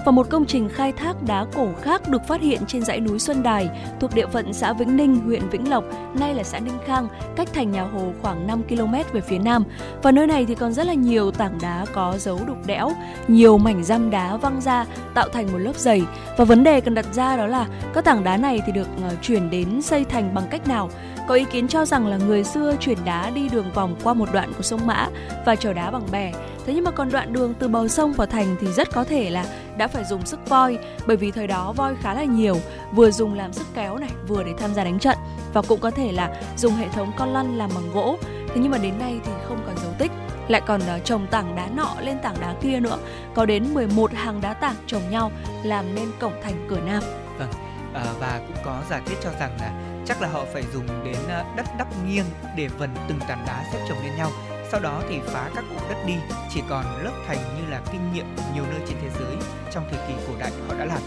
và 0.06 0.12
một 0.12 0.30
công 0.30 0.46
trình 0.46 0.70
khai 0.70 0.92
thác 0.92 1.24
đá 1.24 1.46
cổ 1.56 1.68
khác 1.82 2.10
được 2.10 2.28
phát 2.28 2.42
hiện 2.42 2.62
trên 2.68 2.84
dãy 2.86 3.00
núi 3.00 3.20
Xuân 3.20 3.44
Đài 3.44 3.70
thuộc 4.00 4.16
địa 4.16 4.28
phận 4.28 4.54
xã 4.54 4.74
Vĩnh 4.74 4.98
Ninh, 4.98 5.16
huyện 5.16 5.50
Vĩnh 5.50 5.70
Lộc, 5.70 5.84
nay 6.20 6.34
là 6.34 6.44
xã 6.44 6.60
Ninh 6.60 6.78
Khang, 6.86 7.08
cách 7.36 7.50
Thành 7.54 7.72
Nhà 7.72 7.84
Hồ 7.84 8.14
khoảng 8.22 8.48
5 8.48 8.64
km 8.64 8.94
về 9.14 9.22
phía 9.22 9.40
nam. 9.40 9.64
Và 10.04 10.12
nơi 10.12 10.28
này 10.28 10.46
thì 10.46 10.56
còn 10.56 10.74
rất 10.74 10.88
là 10.88 10.94
nhiều 10.94 11.32
tảng 11.32 11.58
đá 11.62 11.86
có 11.94 12.16
dấu 12.18 12.40
đục 12.48 12.58
đẽo, 12.66 12.92
nhiều 13.28 13.58
mảnh 13.58 13.84
răm 13.84 14.10
đá 14.10 14.38
văng 14.38 14.62
ra 14.62 14.86
tạo 15.14 15.30
thành 15.30 15.52
một 15.52 15.58
lớp 15.58 15.76
dày 15.76 16.02
và 16.38 16.45
vấn 16.45 16.63
đề 16.63 16.82
cần 16.82 16.93
đặt 16.93 17.06
ra 17.13 17.38
đó 17.38 17.47
là 17.47 17.67
các 17.93 18.04
tảng 18.06 18.23
đá 18.23 18.38
này 18.38 18.62
thì 18.65 18.71
được 18.71 18.88
uh, 19.08 19.21
chuyển 19.21 19.49
đến 19.49 19.82
xây 19.82 20.06
thành 20.06 20.34
bằng 20.34 20.47
cách 20.49 20.67
nào 20.67 20.89
có 21.28 21.36
ý 21.36 21.45
kiến 21.51 21.67
cho 21.67 21.86
rằng 21.86 22.08
là 22.08 22.17
người 22.17 22.43
xưa 22.43 22.75
chuyển 22.80 22.97
đá 23.06 23.30
đi 23.30 23.49
đường 23.49 23.71
vòng 23.73 23.95
qua 24.04 24.13
một 24.13 24.30
đoạn 24.34 24.51
của 24.58 24.63
sông 24.63 24.88
Mã 24.88 25.08
và 25.45 25.56
chở 25.56 25.73
đá 25.73 25.91
bằng 25.91 26.08
bè. 26.12 26.32
Thế 26.65 26.73
nhưng 26.73 26.84
mà 26.84 26.91
còn 26.91 27.12
đoạn 27.12 27.34
đường 27.34 27.54
từ 27.60 27.67
bờ 27.67 27.88
sông 27.88 28.13
vào 28.13 28.28
thành 28.28 28.56
thì 28.62 28.67
rất 28.67 28.93
có 28.93 29.04
thể 29.04 29.30
là 29.30 29.45
đã 29.78 29.88
phải 29.88 30.04
dùng 30.04 30.25
sức 30.25 30.49
voi 30.49 30.78
bởi 31.08 31.17
vì 31.17 31.32
thời 31.32 31.47
đó 31.47 31.73
voi 31.75 31.95
khá 32.01 32.13
là 32.13 32.23
nhiều, 32.23 32.58
vừa 32.93 33.12
dùng 33.12 33.34
làm 33.34 33.54
sức 33.54 33.67
kéo 33.75 33.97
này, 33.97 34.10
vừa 34.28 34.43
để 34.43 34.51
tham 34.58 34.73
gia 34.73 34.84
đánh 34.84 34.99
trận 34.99 35.17
và 35.54 35.62
cũng 35.62 35.80
có 35.80 35.91
thể 35.91 36.12
là 36.12 36.41
dùng 36.58 36.73
hệ 36.73 36.88
thống 36.88 37.12
con 37.17 37.34
lăn 37.34 37.58
làm 37.58 37.69
bằng 37.75 37.91
gỗ. 37.93 38.17
Thế 38.23 38.56
nhưng 38.56 38.71
mà 38.71 38.78
đến 38.78 38.99
nay 38.99 39.19
thì 39.25 39.32
không 39.47 39.58
còn 39.65 39.78
dấu 39.78 39.91
tích 39.99 40.12
lại 40.48 40.62
còn 40.68 40.82
uh, 40.82 41.06
trồng 41.06 41.28
tảng 41.28 41.56
đá 41.56 41.68
nọ 41.76 41.96
lên 42.02 42.18
tảng 42.24 42.36
đá 42.42 42.56
kia 42.62 42.80
nữa. 42.80 42.98
Có 43.34 43.46
đến 43.46 43.74
11 43.74 44.14
hàng 44.14 44.42
đá 44.42 44.54
tảng 44.54 44.76
chồng 44.88 45.10
nhau 45.10 45.32
làm 45.64 45.96
nên 45.96 46.08
cổng 46.20 46.34
thành 46.44 46.68
cửa 46.70 46.80
nam. 46.86 47.04
Vâng 47.40 47.50
à, 47.96 48.06
và 48.20 48.42
cũng 48.48 48.58
có 48.66 48.82
giả 48.90 49.02
thiết 49.06 49.16
cho 49.24 49.30
rằng 49.40 49.58
là 49.60 49.72
chắc 50.06 50.22
là 50.22 50.28
họ 50.28 50.46
phải 50.54 50.64
dùng 50.74 50.88
đến 51.06 51.18
ờ, 51.30 51.44
đất 51.56 51.66
đắp 51.78 51.88
nghiêng 52.06 52.26
để 52.58 52.68
vần 52.68 52.90
từng 53.08 53.20
tảng 53.28 53.44
đá 53.48 53.64
xếp 53.74 53.80
chồng 53.90 53.98
lên 54.04 54.16
nhau. 54.16 54.32
Sau 54.72 54.80
đó 54.80 55.02
thì 55.10 55.20
phá 55.26 55.50
các 55.56 55.66
cụm 55.70 55.89
đất 55.89 55.98
đi 56.08 56.14
chỉ 56.54 56.62
còn 56.70 56.86
lớp 57.04 57.12
thành 57.28 57.38
như 57.38 57.72
là 57.72 57.82
kinh 57.91 58.14
nghiệm 58.14 58.26
nhiều 58.54 58.64
nơi 58.72 58.80
trên 58.88 58.98
thế 59.02 59.10
giới 59.20 59.36
trong 59.72 59.84
thời 59.91 60.08
kỳ 60.08 60.14
cổ 60.28 60.34
đại 60.39 60.52
họ 60.68 60.76
đã 60.80 60.86
làm 60.86 61.00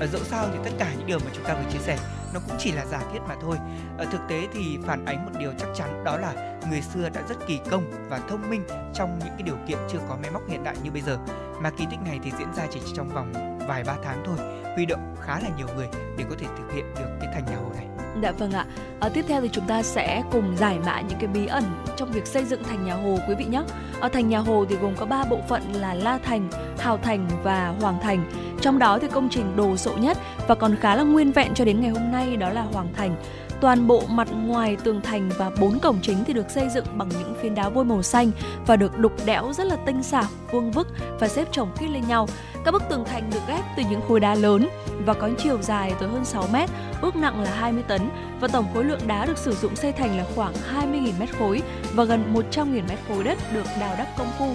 à, 0.00 0.06
dẫu 0.06 0.24
sao 0.24 0.48
thì 0.52 0.58
tất 0.64 0.70
cả 0.78 0.92
những 0.98 1.06
điều 1.06 1.18
mà 1.18 1.30
chúng 1.34 1.44
ta 1.44 1.54
vừa 1.54 1.70
chia 1.72 1.78
sẻ 1.78 1.98
nó 2.34 2.40
cũng 2.48 2.56
chỉ 2.58 2.72
là 2.72 2.86
giả 2.86 3.00
thiết 3.12 3.18
mà 3.28 3.34
thôi. 3.42 3.56
À, 3.98 4.04
thực 4.12 4.20
tế 4.28 4.46
thì 4.52 4.78
phản 4.86 5.04
ánh 5.04 5.24
một 5.24 5.30
điều 5.38 5.52
chắc 5.58 5.68
chắn 5.74 6.04
đó 6.04 6.16
là 6.16 6.58
người 6.70 6.82
xưa 6.82 7.08
đã 7.08 7.22
rất 7.28 7.36
kỳ 7.46 7.60
công 7.70 8.08
và 8.08 8.20
thông 8.28 8.50
minh 8.50 8.64
trong 8.94 9.18
những 9.18 9.28
cái 9.28 9.42
điều 9.42 9.56
kiện 9.68 9.78
chưa 9.92 9.98
có 10.08 10.16
máy 10.22 10.30
móc 10.30 10.42
hiện 10.48 10.64
đại 10.64 10.76
như 10.82 10.90
bây 10.90 11.02
giờ. 11.02 11.18
Mà 11.60 11.70
kỳ 11.70 11.86
tích 11.90 12.00
này 12.04 12.20
thì 12.22 12.32
diễn 12.38 12.54
ra 12.56 12.66
chỉ 12.70 12.80
trong 12.94 13.08
vòng 13.08 13.58
vài 13.68 13.84
ba 13.84 13.96
tháng 14.04 14.22
thôi 14.26 14.36
huy 14.74 14.86
động 14.86 15.16
khá 15.20 15.40
là 15.40 15.48
nhiều 15.56 15.66
người 15.76 15.88
để 16.18 16.24
có 16.30 16.36
thể 16.38 16.46
thực 16.58 16.72
hiện 16.74 16.94
được 16.94 17.08
cái 17.20 17.30
thành 17.34 17.44
nhà 17.44 17.56
hồ 17.56 17.72
này. 17.76 17.97
Dạ 18.22 18.32
vâng 18.32 18.52
ạ. 18.52 18.66
À, 19.00 19.08
tiếp 19.08 19.24
theo 19.28 19.40
thì 19.40 19.48
chúng 19.52 19.66
ta 19.66 19.82
sẽ 19.82 20.22
cùng 20.32 20.56
giải 20.56 20.78
mã 20.86 21.00
những 21.00 21.18
cái 21.18 21.28
bí 21.28 21.46
ẩn 21.46 21.64
trong 21.96 22.12
việc 22.12 22.26
xây 22.26 22.44
dựng 22.44 22.64
thành 22.64 22.84
nhà 22.84 22.94
Hồ 22.94 23.18
quý 23.28 23.34
vị 23.38 23.44
nhé. 23.44 23.62
À, 24.00 24.08
thành 24.08 24.28
nhà 24.28 24.38
Hồ 24.38 24.64
thì 24.68 24.76
gồm 24.76 24.96
có 24.96 25.06
3 25.06 25.24
bộ 25.24 25.38
phận 25.48 25.62
là 25.72 25.94
La 25.94 26.18
Thành, 26.18 26.48
Hào 26.78 26.96
Thành 26.96 27.28
và 27.42 27.74
Hoàng 27.80 27.98
Thành. 28.02 28.30
Trong 28.60 28.78
đó 28.78 28.98
thì 28.98 29.08
công 29.08 29.28
trình 29.28 29.56
đồ 29.56 29.76
sộ 29.76 29.96
nhất 29.96 30.18
và 30.48 30.54
còn 30.54 30.76
khá 30.76 30.94
là 30.94 31.02
nguyên 31.02 31.32
vẹn 31.32 31.54
cho 31.54 31.64
đến 31.64 31.80
ngày 31.80 31.90
hôm 31.90 32.12
nay 32.12 32.36
đó 32.36 32.50
là 32.50 32.62
Hoàng 32.62 32.88
Thành. 32.96 33.16
Toàn 33.60 33.86
bộ 33.86 34.02
mặt 34.08 34.28
ngoài 34.32 34.76
tường 34.84 35.00
thành 35.00 35.30
và 35.38 35.50
bốn 35.60 35.78
cổng 35.78 35.98
chính 36.02 36.24
thì 36.24 36.32
được 36.32 36.50
xây 36.50 36.68
dựng 36.68 36.84
bằng 36.94 37.08
những 37.08 37.34
phiến 37.42 37.54
đá 37.54 37.68
vôi 37.68 37.84
màu 37.84 38.02
xanh 38.02 38.30
và 38.66 38.76
được 38.76 38.98
đục 38.98 39.12
đẽo 39.26 39.52
rất 39.52 39.66
là 39.66 39.76
tinh 39.76 40.02
xảo, 40.02 40.24
vuông 40.50 40.70
vức 40.70 40.88
và 41.20 41.28
xếp 41.28 41.48
chồng 41.52 41.72
khít 41.76 41.88
lên 41.88 42.02
nhau. 42.08 42.28
Các 42.64 42.70
bức 42.70 42.82
tường 42.88 43.04
thành 43.04 43.30
được 43.30 43.40
ghép 43.48 43.64
từ 43.76 43.82
những 43.90 44.00
khối 44.08 44.20
đá 44.20 44.34
lớn 44.34 44.68
và 45.06 45.14
có 45.14 45.30
chiều 45.38 45.62
dài 45.62 45.92
tới 46.00 46.08
hơn 46.08 46.24
6 46.24 46.44
mét, 46.52 46.70
ước 47.00 47.16
nặng 47.16 47.42
là 47.42 47.50
20 47.50 47.82
tấn 47.88 48.00
và 48.40 48.48
tổng 48.48 48.66
khối 48.74 48.84
lượng 48.84 49.00
đá 49.06 49.26
được 49.26 49.38
sử 49.38 49.54
dụng 49.54 49.76
xây 49.76 49.92
thành 49.92 50.18
là 50.18 50.24
khoảng 50.34 50.52
20.000 50.74 51.12
mét 51.20 51.36
khối 51.38 51.62
và 51.94 52.04
gần 52.04 52.34
100.000 52.52 52.66
mét 52.88 52.98
khối 53.08 53.24
đất 53.24 53.38
được 53.54 53.66
đào 53.80 53.94
đắp 53.98 54.06
công 54.18 54.30
phu 54.38 54.54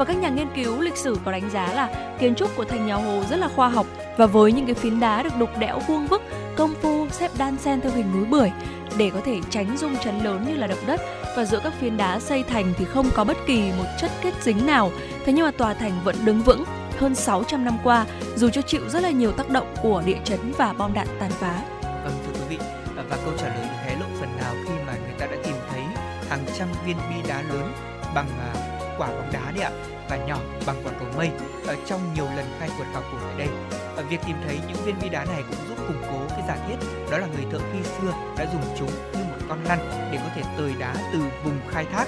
và 0.00 0.06
các 0.06 0.16
nhà 0.16 0.28
nghiên 0.28 0.48
cứu 0.54 0.80
lịch 0.80 0.96
sử 0.96 1.18
có 1.24 1.32
đánh 1.32 1.50
giá 1.50 1.72
là 1.72 2.14
kiến 2.20 2.34
trúc 2.34 2.56
của 2.56 2.64
thành 2.64 2.86
nhà 2.86 2.94
Hồ 2.94 3.22
rất 3.30 3.36
là 3.36 3.48
khoa 3.48 3.68
học 3.68 3.86
và 4.16 4.26
với 4.26 4.52
những 4.52 4.66
cái 4.66 4.74
phiến 4.74 5.00
đá 5.00 5.22
được 5.22 5.32
đục 5.38 5.58
đẽo 5.58 5.78
vuông 5.86 6.06
vức, 6.06 6.22
công 6.56 6.74
phu 6.82 7.08
xếp 7.10 7.30
đan 7.38 7.58
xen 7.58 7.80
theo 7.80 7.92
hình 7.92 8.12
núi 8.14 8.24
bưởi 8.24 8.50
để 8.98 9.10
có 9.14 9.20
thể 9.24 9.40
tránh 9.50 9.76
rung 9.76 9.96
chấn 9.96 10.24
lớn 10.24 10.44
như 10.48 10.56
là 10.56 10.66
động 10.66 10.78
đất 10.86 11.00
và 11.36 11.44
giữa 11.44 11.60
các 11.64 11.72
phiến 11.80 11.96
đá 11.96 12.20
xây 12.20 12.42
thành 12.42 12.72
thì 12.78 12.84
không 12.84 13.10
có 13.14 13.24
bất 13.24 13.36
kỳ 13.46 13.72
một 13.78 13.84
chất 14.00 14.10
kết 14.22 14.34
dính 14.42 14.66
nào. 14.66 14.92
Thế 15.24 15.32
nhưng 15.32 15.44
mà 15.44 15.50
tòa 15.50 15.74
thành 15.74 15.92
vẫn 16.04 16.16
đứng 16.24 16.42
vững 16.42 16.64
hơn 16.98 17.14
600 17.14 17.64
năm 17.64 17.78
qua 17.84 18.06
dù 18.36 18.48
cho 18.48 18.62
chịu 18.62 18.88
rất 18.88 19.02
là 19.02 19.10
nhiều 19.10 19.32
tác 19.32 19.50
động 19.50 19.74
của 19.82 20.02
địa 20.06 20.18
chấn 20.24 20.52
và 20.58 20.72
bom 20.72 20.94
đạn 20.94 21.06
tàn 21.18 21.30
phá. 21.30 21.62
Vâng 21.82 22.18
thưa 22.26 22.32
quý 22.32 22.46
vị, 22.48 22.58
à, 22.96 23.04
và 23.10 23.16
câu 23.24 23.34
trả 23.38 23.48
lời 23.48 23.66
hé 23.84 23.96
lộ 24.00 24.06
phần 24.20 24.36
nào 24.36 24.54
khi 24.64 24.74
mà 24.86 24.92
người 24.92 25.14
ta 25.18 25.26
đã 25.26 25.36
tìm 25.44 25.54
thấy 25.70 25.82
hàng 26.28 26.44
trăm 26.58 26.68
viên 26.86 26.96
bi 26.96 27.28
đá 27.28 27.42
lớn 27.42 27.72
bằng 28.14 28.28
à, 28.54 28.79
quả 29.00 29.08
bóng 29.08 29.32
đá 29.32 29.52
đấy 29.54 29.64
ạ 29.64 29.70
và 30.10 30.16
nhỏ 30.16 30.38
bằng 30.66 30.76
quả 30.84 30.92
cầu 30.98 31.08
mây 31.16 31.30
ở 31.66 31.76
trong 31.86 32.14
nhiều 32.14 32.24
lần 32.36 32.46
khai 32.58 32.70
quật 32.76 32.88
khảo 32.92 33.02
cổ 33.12 33.18
tại 33.20 33.34
đây. 33.38 33.48
Ở 33.96 34.04
việc 34.08 34.20
tìm 34.26 34.36
thấy 34.46 34.58
những 34.68 34.76
viên 34.84 34.94
bi 35.02 35.08
đá 35.08 35.24
này 35.24 35.42
cũng 35.50 35.68
giúp 35.68 35.78
củng 35.88 36.02
cố 36.10 36.18
cái 36.28 36.42
giả 36.48 36.56
thiết 36.68 36.76
đó 37.10 37.18
là 37.18 37.26
người 37.26 37.44
thợ 37.52 37.58
khi 37.72 37.82
xưa 37.82 38.12
đã 38.38 38.46
dùng 38.52 38.62
chúng 38.78 38.90
như 39.12 39.24
một 39.24 39.38
con 39.48 39.64
lăn 39.64 39.78
để 40.12 40.18
có 40.22 40.30
thể 40.34 40.42
tời 40.58 40.74
đá 40.78 40.94
từ 41.12 41.18
vùng 41.44 41.58
khai 41.70 41.86
thác 41.92 42.04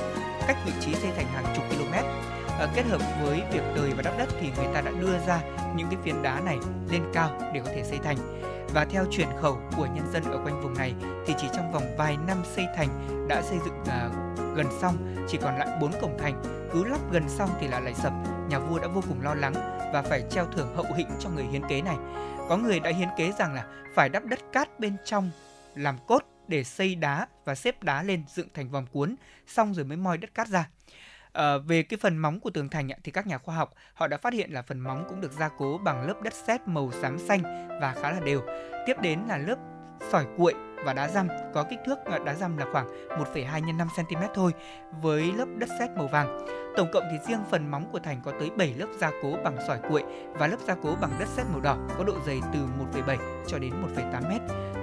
cách 0.46 0.56
vị 0.66 0.72
trí 0.80 0.94
xây 0.94 1.10
thành 1.16 1.26
hàng 1.26 1.44
chục 1.56 1.64
km. 1.70 1.92
À, 2.58 2.66
kết 2.74 2.82
hợp 2.86 3.00
với 3.22 3.42
việc 3.52 3.62
tời 3.76 3.90
và 3.96 4.02
đắp 4.02 4.18
đất 4.18 4.28
thì 4.40 4.50
người 4.56 4.74
ta 4.74 4.80
đã 4.80 4.90
đưa 5.00 5.18
ra 5.26 5.40
những 5.76 5.88
cái 5.90 5.98
phiến 6.04 6.22
đá 6.22 6.40
này 6.40 6.58
lên 6.90 7.02
cao 7.12 7.30
để 7.54 7.60
có 7.64 7.70
thể 7.74 7.82
xây 7.84 7.98
thành. 8.04 8.16
Và 8.74 8.84
theo 8.84 9.04
truyền 9.10 9.28
khẩu 9.40 9.58
của 9.76 9.86
nhân 9.86 10.12
dân 10.12 10.24
ở 10.32 10.38
quanh 10.44 10.60
vùng 10.62 10.74
này 10.74 10.94
thì 11.26 11.34
chỉ 11.38 11.48
trong 11.54 11.72
vòng 11.72 11.96
vài 11.98 12.16
năm 12.26 12.42
xây 12.56 12.66
thành 12.76 12.88
đã 13.28 13.42
xây 13.42 13.58
dựng 13.64 13.80
uh, 13.82 14.21
gần 14.56 14.66
xong, 14.80 15.26
chỉ 15.28 15.38
còn 15.42 15.58
lại 15.58 15.68
bốn 15.80 15.92
cổng 16.00 16.18
thành. 16.18 16.42
Cứ 16.72 16.84
lắp 16.84 17.00
gần 17.12 17.28
xong 17.28 17.50
thì 17.60 17.68
lại 17.68 17.82
lại 17.82 17.94
sập. 17.94 18.12
Nhà 18.48 18.58
vua 18.58 18.78
đã 18.78 18.88
vô 18.88 19.02
cùng 19.08 19.22
lo 19.22 19.34
lắng 19.34 19.54
và 19.92 20.02
phải 20.02 20.22
treo 20.30 20.46
thưởng 20.46 20.76
hậu 20.76 20.86
hĩnh 20.96 21.08
cho 21.18 21.30
người 21.30 21.44
hiến 21.44 21.62
kế 21.68 21.82
này. 21.82 21.96
Có 22.48 22.56
người 22.56 22.80
đã 22.80 22.90
hiến 22.90 23.08
kế 23.16 23.32
rằng 23.38 23.54
là 23.54 23.66
phải 23.94 24.08
đắp 24.08 24.24
đất 24.24 24.38
cát 24.52 24.80
bên 24.80 24.96
trong 25.04 25.30
làm 25.74 25.98
cốt 26.06 26.22
để 26.48 26.64
xây 26.64 26.94
đá 26.94 27.26
và 27.44 27.54
xếp 27.54 27.82
đá 27.82 28.02
lên 28.02 28.24
dựng 28.28 28.48
thành 28.54 28.70
vòng 28.70 28.86
cuốn 28.92 29.16
xong 29.46 29.74
rồi 29.74 29.84
mới 29.84 29.96
moi 29.96 30.18
đất 30.18 30.34
cát 30.34 30.48
ra. 30.48 30.68
À, 31.32 31.58
về 31.58 31.82
cái 31.82 31.98
phần 32.02 32.18
móng 32.18 32.40
của 32.40 32.50
tường 32.50 32.68
thành 32.68 32.88
thì 33.04 33.12
các 33.12 33.26
nhà 33.26 33.38
khoa 33.38 33.54
học 33.54 33.70
họ 33.94 34.06
đã 34.06 34.16
phát 34.16 34.32
hiện 34.32 34.52
là 34.52 34.62
phần 34.62 34.80
móng 34.80 35.04
cũng 35.08 35.20
được 35.20 35.32
gia 35.32 35.48
cố 35.48 35.78
bằng 35.78 36.06
lớp 36.06 36.22
đất 36.22 36.32
sét 36.32 36.60
màu 36.66 36.90
xám 37.02 37.18
xanh 37.18 37.68
và 37.80 37.94
khá 38.02 38.10
là 38.10 38.20
đều. 38.20 38.42
Tiếp 38.86 38.94
đến 39.02 39.20
là 39.28 39.38
lớp 39.38 39.56
sỏi 40.10 40.26
cuội 40.36 40.54
và 40.84 40.92
đá 40.92 41.08
răm. 41.08 41.28
Có 41.54 41.64
kích 41.70 41.78
thước 41.86 41.98
ờ, 42.04 42.18
đá 42.18 42.34
răm 42.34 42.56
là 42.56 42.66
khoảng 42.72 42.86
1,2 43.08 43.60
x 43.60 43.78
5 43.78 43.88
cm 43.96 44.22
thôi 44.34 44.52
với 45.02 45.32
lớp 45.32 45.46
đất 45.58 45.68
sét 45.78 45.90
màu 45.90 46.06
vàng. 46.06 46.46
Tổng 46.76 46.88
cộng 46.92 47.04
thì 47.12 47.18
riêng 47.28 47.44
phần 47.50 47.70
móng 47.70 47.84
của 47.92 47.98
thành 47.98 48.20
có 48.24 48.32
tới 48.40 48.50
7 48.56 48.74
lớp 48.74 48.86
gia 49.00 49.10
cố 49.22 49.36
bằng 49.44 49.56
sỏi 49.66 49.78
cuội 49.88 50.02
và 50.32 50.46
lớp 50.46 50.56
gia 50.66 50.74
cố 50.82 50.96
bằng 51.00 51.10
đất 51.18 51.28
sét 51.28 51.46
màu 51.52 51.60
đỏ 51.60 51.76
có 51.98 52.04
độ 52.04 52.14
dày 52.26 52.40
từ 52.52 52.58
1,7 53.04 53.16
cho 53.46 53.58
đến 53.58 53.72
1,8 53.96 54.22
m. 54.22 54.32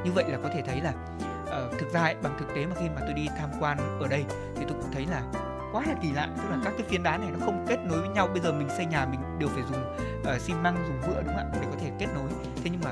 Như 0.06 0.12
vậy 0.12 0.26
là 0.28 0.38
có 0.44 0.50
thể 0.54 0.62
thấy 0.62 0.82
là 0.82 0.94
uh, 1.44 1.80
thực 1.80 1.94
ra 1.94 2.02
ấy, 2.02 2.16
bằng 2.24 2.36
thực 2.40 2.56
tế 2.56 2.66
mà 2.66 2.76
khi 2.80 2.86
mà 2.96 3.02
tôi 3.02 3.14
đi 3.14 3.28
tham 3.38 3.50
quan 3.60 3.78
ở 4.00 4.08
đây 4.08 4.26
thì 4.56 4.66
tôi 4.68 4.78
cũng 4.82 4.92
thấy 4.92 5.06
là 5.06 5.24
quá 5.72 5.84
là 5.88 5.96
kỳ 6.02 6.12
lạ. 6.12 6.30
Tức 6.38 6.50
là 6.50 6.58
các 6.64 6.74
cái 6.78 6.88
phiến 6.90 7.04
đá 7.04 7.18
này 7.18 7.30
nó 7.32 7.46
không 7.46 7.66
kết 7.70 7.78
nối 7.86 8.00
với 8.00 8.10
nhau. 8.10 8.28
Bây 8.28 8.42
giờ 8.42 8.52
mình 8.52 8.70
xây 8.78 8.86
nhà 8.86 9.06
mình 9.06 9.20
đều 9.40 9.50
phải 9.50 9.64
dùng 9.72 9.96
uh, 10.36 10.42
xi 10.42 10.54
măng 10.54 10.76
dùng 10.88 11.02
vữa 11.02 11.22
đúng 11.22 11.36
không 11.36 11.38
ạ? 11.38 11.46
Để 11.54 11.68
có 11.72 11.78
thể 11.82 11.92
kết 12.00 12.08
nối. 12.16 12.30
Thế 12.64 12.70
nhưng 12.72 12.82
mà 12.84 12.92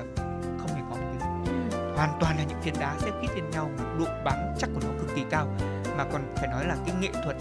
hoàn 1.97 2.17
toàn 2.19 2.37
là 2.37 2.43
những 2.43 2.61
phiến 2.61 2.73
đá 2.79 2.95
xếp 2.99 3.11
khít 3.21 3.27
lên 3.35 3.49
nhau 3.49 3.69
độ 3.99 4.05
bám 4.23 4.35
chắc 4.59 4.69
của 4.73 4.79
nó 4.83 4.89
cực 4.99 5.15
kỳ 5.15 5.23
cao. 5.29 5.47
Mà 5.97 6.05
còn 6.11 6.21
phải 6.35 6.47
nói 6.47 6.65
là 6.65 6.75
cái 6.85 6.95
nghệ 6.99 7.09
thuật 7.23 7.35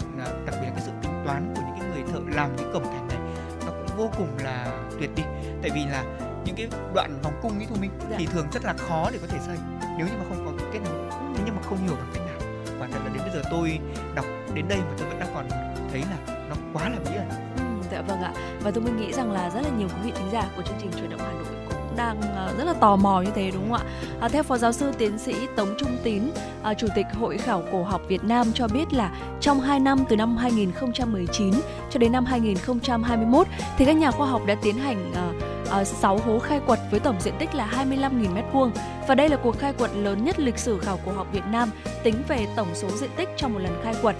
đặc 0.45 0.55
biệt 0.61 0.67
là 0.67 0.73
cái 0.75 0.83
sự 0.85 0.91
tính 1.01 1.23
toán 1.25 1.53
của 1.55 1.61
những 1.61 1.79
cái 1.79 1.89
người 1.89 2.03
thợ 2.13 2.19
làm 2.35 2.55
những 2.55 2.73
cổng 2.73 2.83
thành 2.83 3.07
này 3.07 3.17
nó 3.65 3.71
cũng 3.71 3.97
vô 3.97 4.09
cùng 4.17 4.29
là 4.43 4.67
tuyệt 4.99 5.09
đi. 5.15 5.23
Tại 5.61 5.71
vì 5.73 5.85
là 5.85 6.03
những 6.45 6.55
cái 6.55 6.67
đoạn 6.93 7.19
vòng 7.23 7.33
cung 7.41 7.59
ấy 7.59 7.65
thôi 7.69 7.77
mình 7.81 7.91
dạ. 8.11 8.15
thì 8.19 8.25
thường 8.25 8.47
rất 8.51 8.65
là 8.65 8.73
khó 8.73 9.09
để 9.11 9.19
có 9.21 9.27
thể 9.27 9.37
xây. 9.47 9.57
Nếu 9.97 10.07
như 10.07 10.13
mà 10.19 10.25
không 10.29 10.45
có 10.45 10.65
kết 10.73 10.79
nối 10.85 11.11
thế 11.35 11.43
nhưng 11.45 11.55
mà 11.55 11.61
không 11.61 11.77
hiểu 11.77 11.95
bằng 11.95 12.11
cách 12.13 12.23
nào. 12.25 12.49
Quả 12.79 12.87
thật 12.91 12.99
là 13.05 13.11
đến 13.13 13.23
bây 13.23 13.31
giờ 13.31 13.49
tôi 13.51 13.79
đọc 14.15 14.25
đến 14.53 14.67
đây 14.67 14.77
mà 14.77 14.95
tôi 14.97 15.07
vẫn 15.07 15.19
đang 15.19 15.29
còn 15.33 15.49
thấy 15.91 16.01
là 16.01 16.45
nó 16.49 16.55
quá 16.73 16.89
là 16.89 16.97
bí 17.05 17.15
ẩn. 17.15 17.29
Ừ, 17.57 17.87
dạ 17.91 18.01
vâng 18.01 18.21
ạ. 18.21 18.33
Và 18.61 18.71
tôi 18.71 18.83
mới 18.83 18.93
nghĩ 18.93 19.13
rằng 19.13 19.31
là 19.31 19.49
rất 19.49 19.61
là 19.61 19.69
nhiều 19.77 19.87
quý 19.87 20.01
vị 20.03 20.11
thính 20.15 20.29
giả 20.31 20.43
của 20.55 20.61
chương 20.61 20.77
trình 20.81 20.91
chuyển 20.91 21.09
động 21.09 21.19
Hà 21.19 21.31
Nội 21.31 21.66
đang 21.97 22.21
ờ, 22.21 22.53
rất 22.57 22.63
là 22.63 22.73
tò 22.73 22.95
mò 22.95 23.21
như 23.21 23.31
thế 23.35 23.51
đúng 23.51 23.69
không 23.69 23.79
ạ? 23.79 23.83
À, 24.21 24.27
theo 24.27 24.43
Phó 24.43 24.57
Giáo 24.57 24.71
sư 24.71 24.91
Tiến 24.97 25.17
sĩ 25.17 25.33
Tống 25.55 25.75
Trung 25.77 25.97
Tín, 26.03 26.23
à, 26.63 26.73
Chủ 26.73 26.87
tịch 26.95 27.05
Hội 27.19 27.37
Khảo 27.37 27.63
cổ 27.71 27.83
học 27.83 28.01
Việt 28.07 28.23
Nam 28.23 28.47
cho 28.53 28.67
biết 28.67 28.93
là 28.93 29.11
trong 29.39 29.59
2 29.59 29.79
năm 29.79 29.99
từ 30.09 30.15
năm 30.15 30.37
2019 30.37 31.53
cho 31.89 31.99
đến 31.99 32.11
năm 32.11 32.25
2021 32.25 33.47
thì 33.77 33.85
các 33.85 33.95
nhà 33.95 34.11
khoa 34.11 34.27
học 34.27 34.41
đã 34.45 34.55
tiến 34.61 34.77
hành 34.77 35.11
à, 35.15 35.27
à, 35.71 35.83
6 35.83 36.17
hố 36.17 36.39
khai 36.39 36.59
quật 36.67 36.79
với 36.91 36.99
tổng 36.99 37.15
diện 37.19 37.33
tích 37.39 37.55
là 37.55 37.85
25.000 37.89 38.09
m2 38.51 38.69
và 39.07 39.15
đây 39.15 39.29
là 39.29 39.37
cuộc 39.37 39.59
khai 39.59 39.73
quật 39.73 39.91
lớn 39.95 40.23
nhất 40.25 40.39
lịch 40.39 40.57
sử 40.57 40.79
khảo 40.79 40.99
cổ 41.05 41.11
học 41.11 41.27
Việt 41.31 41.45
Nam 41.51 41.69
tính 42.03 42.15
về 42.27 42.47
tổng 42.55 42.67
số 42.73 42.89
diện 42.89 43.09
tích 43.17 43.29
trong 43.37 43.53
một 43.53 43.59
lần 43.59 43.81
khai 43.83 43.95
quật 44.01 44.15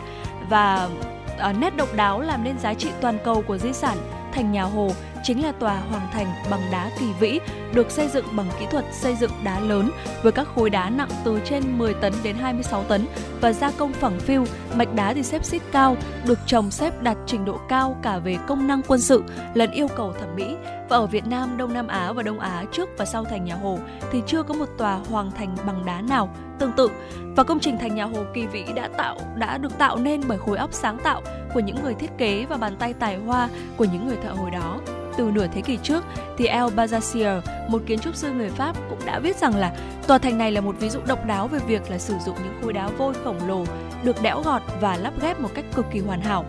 và 0.50 0.90
à, 1.38 1.54
nét 1.54 1.76
độc 1.76 1.96
đáo 1.96 2.22
làm 2.22 2.44
nên 2.44 2.60
giá 2.60 2.74
trị 2.74 2.90
toàn 3.02 3.18
cầu 3.24 3.44
của 3.48 3.58
di 3.58 3.74
sản 3.74 3.98
thành 4.38 4.52
nhà 4.52 4.64
Hồ 4.64 4.90
chính 5.24 5.44
là 5.44 5.52
tòa 5.52 5.80
hoàng 5.90 6.08
thành 6.14 6.28
bằng 6.50 6.62
đá 6.72 6.92
kỳ 7.00 7.06
vĩ, 7.20 7.40
được 7.74 7.92
xây 7.92 8.08
dựng 8.08 8.26
bằng 8.36 8.50
kỹ 8.60 8.66
thuật 8.72 8.86
xây 8.92 9.16
dựng 9.16 9.32
đá 9.44 9.60
lớn 9.60 9.92
với 10.24 10.32
các 10.32 10.48
khối 10.56 10.70
đá 10.70 10.90
nặng 10.90 11.10
từ 11.24 11.40
trên 11.46 11.78
10 11.78 11.94
tấn 11.94 12.14
đến 12.24 12.36
26 12.36 12.84
tấn 12.84 13.06
và 13.42 13.54
gia 13.54 13.72
công 13.72 13.94
phẳng 13.94 14.20
phiu, 14.20 14.46
mạch 14.76 14.96
đá 14.96 15.14
thì 15.14 15.24
xếp 15.24 15.46
xít 15.46 15.62
cao, 15.72 15.98
được 16.26 16.40
trồng 16.46 16.72
xếp 16.72 17.02
đạt 17.02 17.18
trình 17.26 17.46
độ 17.46 17.60
cao 17.70 17.98
cả 18.02 18.18
về 18.18 18.38
công 18.48 18.68
năng 18.68 18.82
quân 18.88 19.00
sự 19.00 19.24
lẫn 19.54 19.72
yêu 19.72 19.88
cầu 19.96 20.14
thẩm 20.20 20.36
mỹ. 20.36 20.56
Và 20.90 20.98
ở 20.98 21.06
Việt 21.06 21.28
Nam, 21.28 21.58
Đông 21.58 21.74
Nam 21.74 21.88
Á 21.88 22.14
và 22.14 22.24
Đông 22.24 22.40
Á 22.40 22.64
trước 22.72 22.90
và 22.98 23.06
sau 23.06 23.24
thành 23.24 23.46
nhà 23.46 23.56
Hồ 23.56 23.80
thì 24.12 24.22
chưa 24.28 24.44
có 24.44 24.54
một 24.54 24.70
tòa 24.78 25.00
hoàng 25.10 25.32
thành 25.32 25.56
bằng 25.68 25.86
đá 25.86 26.02
nào 26.02 26.30
tương 26.60 26.72
tự 26.72 26.90
và 27.36 27.44
công 27.44 27.60
trình 27.60 27.78
thành 27.78 27.96
nhà 27.96 28.04
Hồ 28.04 28.24
Kỳ 28.34 28.46
Vĩ 28.46 28.64
đã 28.76 28.90
tạo 28.98 29.18
đã 29.36 29.58
được 29.58 29.78
tạo 29.78 29.98
nên 29.98 30.22
bởi 30.28 30.38
khối 30.38 30.58
óc 30.58 30.74
sáng 30.74 30.98
tạo 31.04 31.22
của 31.54 31.60
những 31.60 31.84
người 31.84 31.94
thiết 31.94 32.10
kế 32.18 32.46
và 32.50 32.58
bàn 32.58 32.76
tay 32.80 32.94
tài 32.94 33.18
hoa 33.18 33.50
của 33.78 33.86
những 33.86 34.08
người 34.08 34.18
thợ 34.24 34.32
hồi 34.32 34.52
đó 34.52 34.80
từ 35.18 35.32
nửa 35.34 35.48
thế 35.48 35.62
kỷ 35.62 35.78
trước 35.84 36.04
thì 36.38 36.46
El 36.46 36.64
Bazacier, 36.64 37.42
một 37.68 37.82
kiến 37.86 38.00
trúc 38.00 38.16
sư 38.16 38.32
người 38.32 38.50
Pháp 38.50 38.76
cũng 38.90 39.00
đã 39.06 39.20
viết 39.20 39.38
rằng 39.38 39.56
là 39.56 39.76
tòa 40.08 40.18
thành 40.18 40.38
này 40.38 40.52
là 40.52 40.62
một 40.62 40.76
ví 40.80 40.90
dụ 40.90 41.00
độc 41.08 41.26
đáo 41.26 41.48
về 41.48 41.60
việc 41.68 41.92
là 41.92 41.98
sử 41.98 42.14
dụng 42.26 42.36
những 42.44 42.62
khối 42.62 42.74
đá 42.74 42.88
vôi 42.88 43.14
khổng 43.24 43.48
lồ 43.48 43.66
được 44.04 44.22
đẽo 44.22 44.42
gọt 44.42 44.62
và 44.82 44.98
lắp 44.98 45.14
ghép 45.22 45.40
một 45.40 45.50
cách 45.54 45.66
cực 45.76 45.86
kỳ 45.92 46.00
hoàn 46.00 46.22
hảo. 46.22 46.46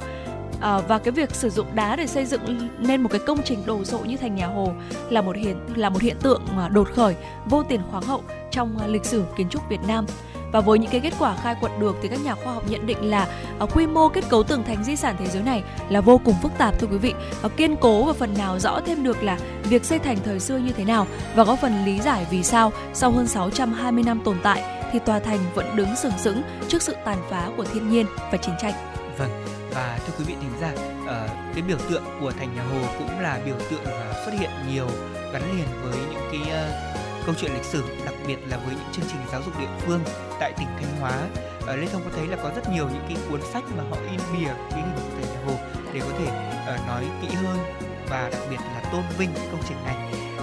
À, 0.61 0.79
và 0.79 0.99
cái 0.99 1.13
việc 1.13 1.35
sử 1.35 1.51
dụng 1.51 1.67
đá 1.75 1.97
để 1.97 2.07
xây 2.07 2.27
dựng 2.27 2.69
nên 2.79 3.03
một 3.03 3.09
cái 3.13 3.21
công 3.27 3.43
trình 3.45 3.67
đồ 3.67 3.85
sộ 3.85 3.99
như 3.99 4.17
thành 4.17 4.35
nhà 4.35 4.47
Hồ 4.47 4.73
là 5.11 5.23
một 5.23 5.37
hiện 5.37 5.57
là 5.77 5.89
một 5.91 6.03
hiện 6.03 6.17
tượng 6.23 6.43
đột 6.71 6.89
khởi 6.95 7.15
vô 7.47 7.63
tiền 7.63 7.81
khoáng 7.91 8.03
hậu 8.03 8.23
trong 8.51 8.79
ờ, 8.79 8.87
lịch 8.87 9.05
sử 9.05 9.25
kiến 9.37 9.49
trúc 9.49 9.69
Việt 9.69 9.81
Nam. 9.89 10.07
Và 10.53 10.61
với 10.61 10.79
những 10.79 10.91
cái 10.91 11.01
kết 11.01 11.13
quả 11.19 11.37
khai 11.43 11.55
quật 11.61 11.73
được 11.79 11.97
thì 12.03 12.09
các 12.09 12.25
nhà 12.25 12.35
khoa 12.35 12.53
học 12.53 12.63
nhận 12.71 12.87
định 12.87 13.11
là 13.11 13.29
uh, 13.65 13.77
quy 13.77 13.87
mô 13.87 14.09
kết 14.09 14.29
cấu 14.29 14.43
tường 14.43 14.65
thành 14.67 14.85
di 14.85 14.97
sản 14.97 15.17
thế 15.19 15.27
giới 15.27 15.43
này 15.43 15.63
là 15.89 16.01
vô 16.01 16.21
cùng 16.25 16.35
phức 16.43 16.53
tạp 16.59 16.79
thưa 16.79 16.87
quý 16.87 16.99
vị. 16.99 17.15
Uh, 17.47 17.57
kiên 17.57 17.77
cố 17.77 18.05
và 18.05 18.13
phần 18.13 18.35
nào 18.39 18.59
rõ 18.59 18.81
thêm 18.87 19.03
được 19.03 19.23
là 19.23 19.39
việc 19.63 19.85
xây 19.85 19.99
thành 19.99 20.17
thời 20.25 20.41
xưa 20.41 20.57
như 20.57 20.71
thế 20.73 20.85
nào 20.85 21.07
và 21.35 21.45
có 21.45 21.57
phần 21.57 21.85
lý 21.85 22.01
giải 22.01 22.27
vì 22.31 22.43
sao 22.43 22.73
sau 22.95 23.11
hơn 23.11 23.27
620 23.27 24.05
năm 24.05 24.21
tồn 24.25 24.37
tại 24.43 24.63
thì 24.93 24.99
tòa 24.99 25.19
thành 25.19 25.39
vẫn 25.55 25.77
đứng 25.77 25.97
sừng 25.97 26.19
sững 26.19 26.43
trước 26.69 26.83
sự 26.83 26.97
tàn 27.05 27.19
phá 27.31 27.51
của 27.57 27.65
thiên 27.65 27.91
nhiên 27.91 28.07
và 28.33 28.39
chiến 28.39 28.55
tranh. 28.61 28.75
Vâng, 29.19 29.31
và 29.71 29.99
thưa 30.07 30.13
quý 30.19 30.25
vị 30.25 30.35
thính 30.41 30.61
giả, 30.61 30.73
uh, 30.73 31.55
cái 31.55 31.63
biểu 31.63 31.79
tượng 31.91 32.05
của 32.21 32.33
thành 32.33 32.55
nhà 32.57 32.63
Hồ 32.63 32.89
cũng 32.99 33.21
là 33.21 33.41
biểu 33.45 33.57
tượng 33.71 33.83
uh, 33.83 34.17
xuất 34.25 34.33
hiện 34.39 34.51
nhiều 34.69 34.89
gắn 35.33 35.43
liền 35.57 35.67
với 35.83 35.99
những 36.11 36.29
cái 36.33 36.41
uh, 36.43 37.27
câu 37.27 37.35
chuyện 37.41 37.53
lịch 37.53 37.65
sử, 37.65 37.85
đặc 38.05 38.15
biệt 38.27 38.39
là 38.49 38.57
với 38.57 38.75
những 38.75 38.93
chương 38.93 39.05
trình 39.09 39.21
giáo 39.33 39.43
dục 39.43 39.61
địa 39.61 39.69
phương 39.79 40.01
tại 40.41 40.53
tỉnh 40.59 40.69
Thanh 40.77 41.01
Hóa. 41.01 41.13
Ở 41.67 41.77
Lê 41.77 41.87
Thông 41.87 42.03
có 42.05 42.11
thấy 42.17 42.27
là 42.27 42.37
có 42.43 42.51
rất 42.57 42.69
nhiều 42.73 42.89
những 42.93 43.05
cái 43.09 43.17
cuốn 43.31 43.41
sách 43.53 43.65
mà 43.77 43.85
họ 43.91 43.97
in 44.11 44.21
bìa 44.33 44.53
cái 44.71 44.81
hình 44.81 44.93
của 44.97 45.11
thành 45.17 45.35
nhà 45.35 45.41
Hồ 45.47 45.55
để 45.93 46.01
có 46.01 46.19
thể 46.19 46.27
uh, 46.75 46.87
nói 46.87 47.05
kỹ 47.23 47.29
hơn 47.35 47.59
và 48.09 48.29
đặc 48.33 48.41
biệt 48.51 48.61
là 48.75 48.91
tôn 48.93 49.03
vinh 49.19 49.31
công 49.35 49.63
trình 49.69 49.79
này. 49.85 49.97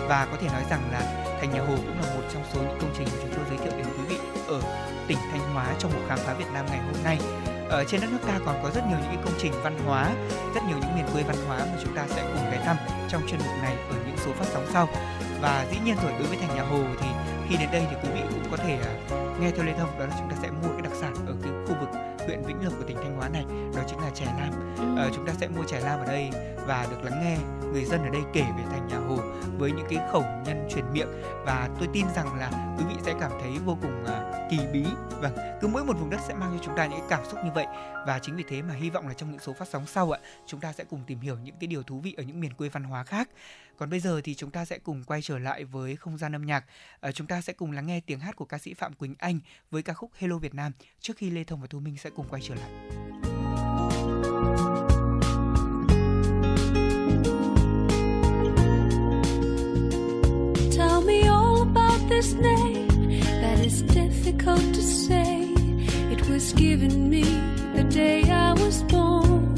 Và 0.07 0.27
có 0.31 0.37
thể 0.41 0.47
nói 0.47 0.63
rằng 0.69 0.81
là 0.91 1.25
thành 1.41 1.51
nhà 1.51 1.61
Hồ 1.61 1.75
cũng 1.75 2.01
là 2.01 2.15
một 2.15 2.21
trong 2.33 2.43
số 2.53 2.59
những 2.59 2.77
công 2.81 2.93
trình 2.97 3.07
mà 3.11 3.17
chúng 3.21 3.33
tôi 3.35 3.45
giới 3.49 3.57
thiệu 3.57 3.77
đến 3.77 3.87
quý 3.97 4.03
vị 4.09 4.17
ở 4.47 4.61
tỉnh 5.07 5.17
Thanh 5.31 5.53
Hóa 5.53 5.65
trong 5.79 5.93
một 5.93 6.01
khám 6.09 6.19
phá 6.19 6.33
Việt 6.33 6.51
Nam 6.53 6.65
ngày 6.65 6.79
hôm 6.79 7.03
nay. 7.03 7.19
Ở 7.69 7.83
trên 7.87 8.01
đất 8.01 8.07
nước 8.11 8.19
ta 8.27 8.39
còn 8.45 8.55
có 8.63 8.71
rất 8.75 8.81
nhiều 8.87 8.97
những 9.11 9.21
công 9.23 9.33
trình 9.37 9.53
văn 9.63 9.77
hóa, 9.85 10.11
rất 10.55 10.61
nhiều 10.67 10.77
những 10.81 10.95
miền 10.95 11.05
quê 11.13 11.23
văn 11.23 11.35
hóa 11.47 11.57
mà 11.57 11.77
chúng 11.83 11.95
ta 11.95 12.05
sẽ 12.07 12.21
cùng 12.33 12.51
ghé 12.51 12.61
thăm 12.65 12.77
trong 13.09 13.21
chuyên 13.27 13.39
mục 13.39 13.55
này 13.61 13.75
ở 13.89 13.95
những 14.07 14.17
số 14.25 14.31
phát 14.31 14.45
sóng 14.53 14.65
sau. 14.73 14.87
Và 15.41 15.65
dĩ 15.71 15.77
nhiên 15.85 15.95
rồi 16.03 16.11
đối 16.19 16.27
với 16.27 16.37
thành 16.37 16.55
nhà 16.55 16.63
Hồ 16.63 16.79
thì 17.01 17.07
khi 17.49 17.57
đến 17.57 17.69
đây 17.71 17.83
thì 17.89 17.95
quý 18.03 18.09
vị 18.13 18.21
cũng 18.29 18.51
có 18.51 18.57
thể 18.57 18.77
à, 18.83 18.93
nghe 19.39 19.51
theo 19.51 19.65
Lê 19.65 19.73
Thông 19.73 19.99
đó 19.99 20.05
là 20.05 20.15
chúng 20.19 20.29
ta 20.29 20.35
sẽ 20.41 20.51
mua 20.51 20.69
cái 20.69 20.81
đặc 20.81 20.91
sản 20.95 21.13
ở 21.27 21.35
cái 21.43 21.51
khu 21.67 21.75
vực 21.79 21.89
huyện 22.25 22.41
Vĩnh 22.43 22.63
Lộc 22.63 22.73
của 22.77 22.83
tỉnh 22.87 22.97
Thanh 22.97 23.15
Hóa 23.15 23.29
này 23.29 23.45
đó 23.75 23.81
chính 23.87 23.99
là 23.99 24.09
chè 24.09 24.25
lam. 24.25 24.75
Ừ. 24.77 25.07
uh, 25.07 25.15
chúng 25.15 25.27
ta 25.27 25.33
sẽ 25.39 25.47
mua 25.47 25.63
chè 25.63 25.79
lam 25.79 25.99
ở 25.99 26.05
đây 26.05 26.29
và 26.67 26.87
được 26.91 27.03
lắng 27.03 27.21
nghe 27.23 27.37
người 27.71 27.85
dân 27.85 28.03
ở 28.03 28.09
đây 28.09 28.21
kể 28.33 28.41
về 28.41 28.63
thành 28.69 28.87
nhà 28.87 28.97
Hồ 28.97 29.17
với 29.57 29.71
những 29.71 29.87
cái 29.89 29.99
khẩu 30.11 30.23
nhân 30.45 30.67
truyền 30.71 30.85
miệng. 30.93 31.07
Và 31.45 31.69
tôi 31.79 31.87
tin 31.93 32.05
rằng 32.15 32.39
là 32.39 32.75
quý 32.77 32.85
vị 32.89 32.95
sẽ 33.05 33.13
cảm 33.19 33.31
thấy 33.41 33.51
vô 33.65 33.77
cùng 33.81 34.03
uh, 34.03 34.51
kỳ 34.51 34.57
bí. 34.73 34.85
Vâng 35.21 35.37
cứ 35.61 35.67
mỗi 35.67 35.85
một 35.85 35.93
vùng 35.99 36.09
đất 36.09 36.19
sẽ 36.27 36.33
mang 36.33 36.57
cho 36.57 36.63
chúng 36.65 36.77
ta 36.77 36.85
những 36.85 36.99
cái 36.99 37.09
cảm 37.09 37.25
xúc 37.25 37.39
như 37.45 37.51
vậy. 37.55 37.65
Và 38.07 38.19
chính 38.21 38.35
vì 38.35 38.43
thế 38.47 38.61
mà 38.61 38.73
hy 38.73 38.89
vọng 38.89 39.07
là 39.07 39.13
trong 39.13 39.31
những 39.31 39.39
số 39.39 39.53
phát 39.53 39.67
sóng 39.67 39.85
sau 39.87 40.11
ạ 40.11 40.19
chúng 40.45 40.59
ta 40.59 40.73
sẽ 40.73 40.83
cùng 40.83 41.03
tìm 41.07 41.19
hiểu 41.19 41.37
những 41.43 41.55
cái 41.59 41.67
điều 41.67 41.83
thú 41.83 41.99
vị 41.99 42.13
ở 42.17 42.23
những 42.23 42.39
miền 42.39 42.53
quê 42.53 42.69
văn 42.69 42.83
hóa 42.83 43.03
khác. 43.03 43.29
Còn 43.77 43.89
bây 43.89 43.99
giờ 43.99 44.21
thì 44.23 44.35
chúng 44.35 44.51
ta 44.51 44.65
sẽ 44.65 44.79
cùng 44.79 45.03
quay 45.03 45.21
trở 45.21 45.39
lại 45.39 45.63
với 45.63 45.95
không 45.95 46.17
gian 46.17 46.35
âm 46.35 46.45
nhạc. 46.45 46.65
À, 47.01 47.11
chúng 47.11 47.27
ta 47.27 47.41
sẽ 47.41 47.53
cùng 47.53 47.71
lắng 47.71 47.87
nghe 47.87 48.01
tiếng 48.05 48.19
hát 48.19 48.35
của 48.35 48.45
ca 48.45 48.57
sĩ 48.57 48.73
Phạm 48.73 48.93
Quỳnh 48.93 49.15
Anh 49.19 49.24
anh 49.25 49.39
với 49.71 49.81
ca 49.81 49.93
khúc 49.93 50.11
Hello 50.17 50.37
Việt 50.37 50.55
Nam 50.55 50.71
trước 51.01 51.17
khi 51.17 51.29
Lê 51.29 51.43
Thông 51.43 51.61
và 51.61 51.67
Thu 51.67 51.79
Minh 51.79 51.97
sẽ 51.97 52.09
cùng 52.09 52.25
quay 52.29 52.41
trở 52.41 52.55
lại. 52.55 52.69
Tell 60.77 61.01
me 61.07 61.21
all 61.27 61.61
about 61.61 62.09
this 62.09 62.35
name 62.35 62.87
that 63.41 63.59
is 63.63 63.83
difficult 63.83 64.73
to 64.73 64.81
say. 64.81 65.47
It 66.11 66.29
was 66.29 66.53
given 66.57 67.09
me 67.09 67.23
the 67.75 67.83
day 67.95 68.21
I 68.21 68.53
was 68.53 68.83
born. 68.91 69.55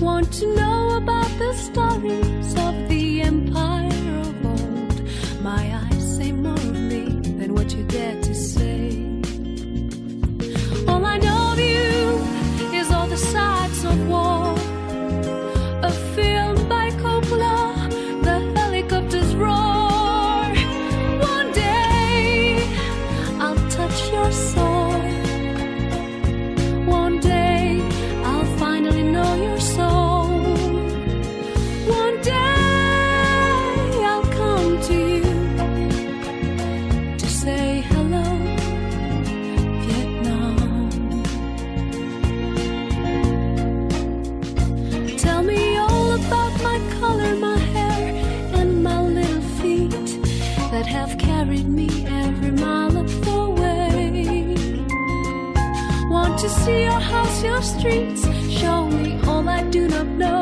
Want 0.00 0.26
to 0.40 0.46
know 0.56 0.90
about 1.02 1.30
the 1.38 1.52
stories 1.54 2.54
of 2.56 2.74
the 2.88 2.91
your 57.42 57.62
streets. 57.62 58.22
Show 58.48 58.86
me 58.86 59.18
all 59.26 59.48
I 59.48 59.62
do 59.64 59.88
not 59.88 60.06
know. 60.06 60.41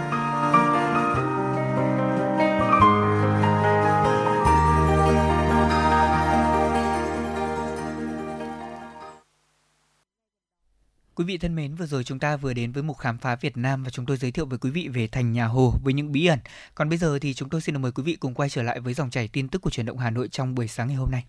Quý 11.21 11.25
vị 11.25 11.37
thân 11.37 11.55
mến, 11.55 11.75
vừa 11.75 11.85
rồi 11.85 12.03
chúng 12.03 12.19
ta 12.19 12.37
vừa 12.37 12.53
đến 12.53 12.71
với 12.71 12.83
mục 12.83 12.97
khám 12.97 13.17
phá 13.17 13.35
Việt 13.35 13.57
Nam 13.57 13.83
và 13.83 13.89
chúng 13.89 14.05
tôi 14.05 14.17
giới 14.17 14.31
thiệu 14.31 14.45
với 14.45 14.57
quý 14.59 14.69
vị 14.69 14.87
về 14.87 15.07
thành 15.07 15.31
nhà 15.31 15.45
Hồ 15.45 15.73
với 15.83 15.93
những 15.93 16.11
bí 16.11 16.25
ẩn. 16.25 16.39
Còn 16.75 16.89
bây 16.89 16.97
giờ 16.97 17.19
thì 17.19 17.33
chúng 17.33 17.49
tôi 17.49 17.61
xin 17.61 17.73
được 17.73 17.79
mời 17.79 17.91
quý 17.91 18.03
vị 18.03 18.15
cùng 18.15 18.33
quay 18.33 18.49
trở 18.49 18.63
lại 18.63 18.79
với 18.79 18.93
dòng 18.93 19.09
chảy 19.09 19.27
tin 19.27 19.47
tức 19.47 19.61
của 19.61 19.69
truyền 19.69 19.85
động 19.85 19.97
Hà 19.97 20.09
Nội 20.09 20.27
trong 20.27 20.55
buổi 20.55 20.67
sáng 20.67 20.87
ngày 20.87 20.95
hôm 20.95 21.11
nay. 21.11 21.23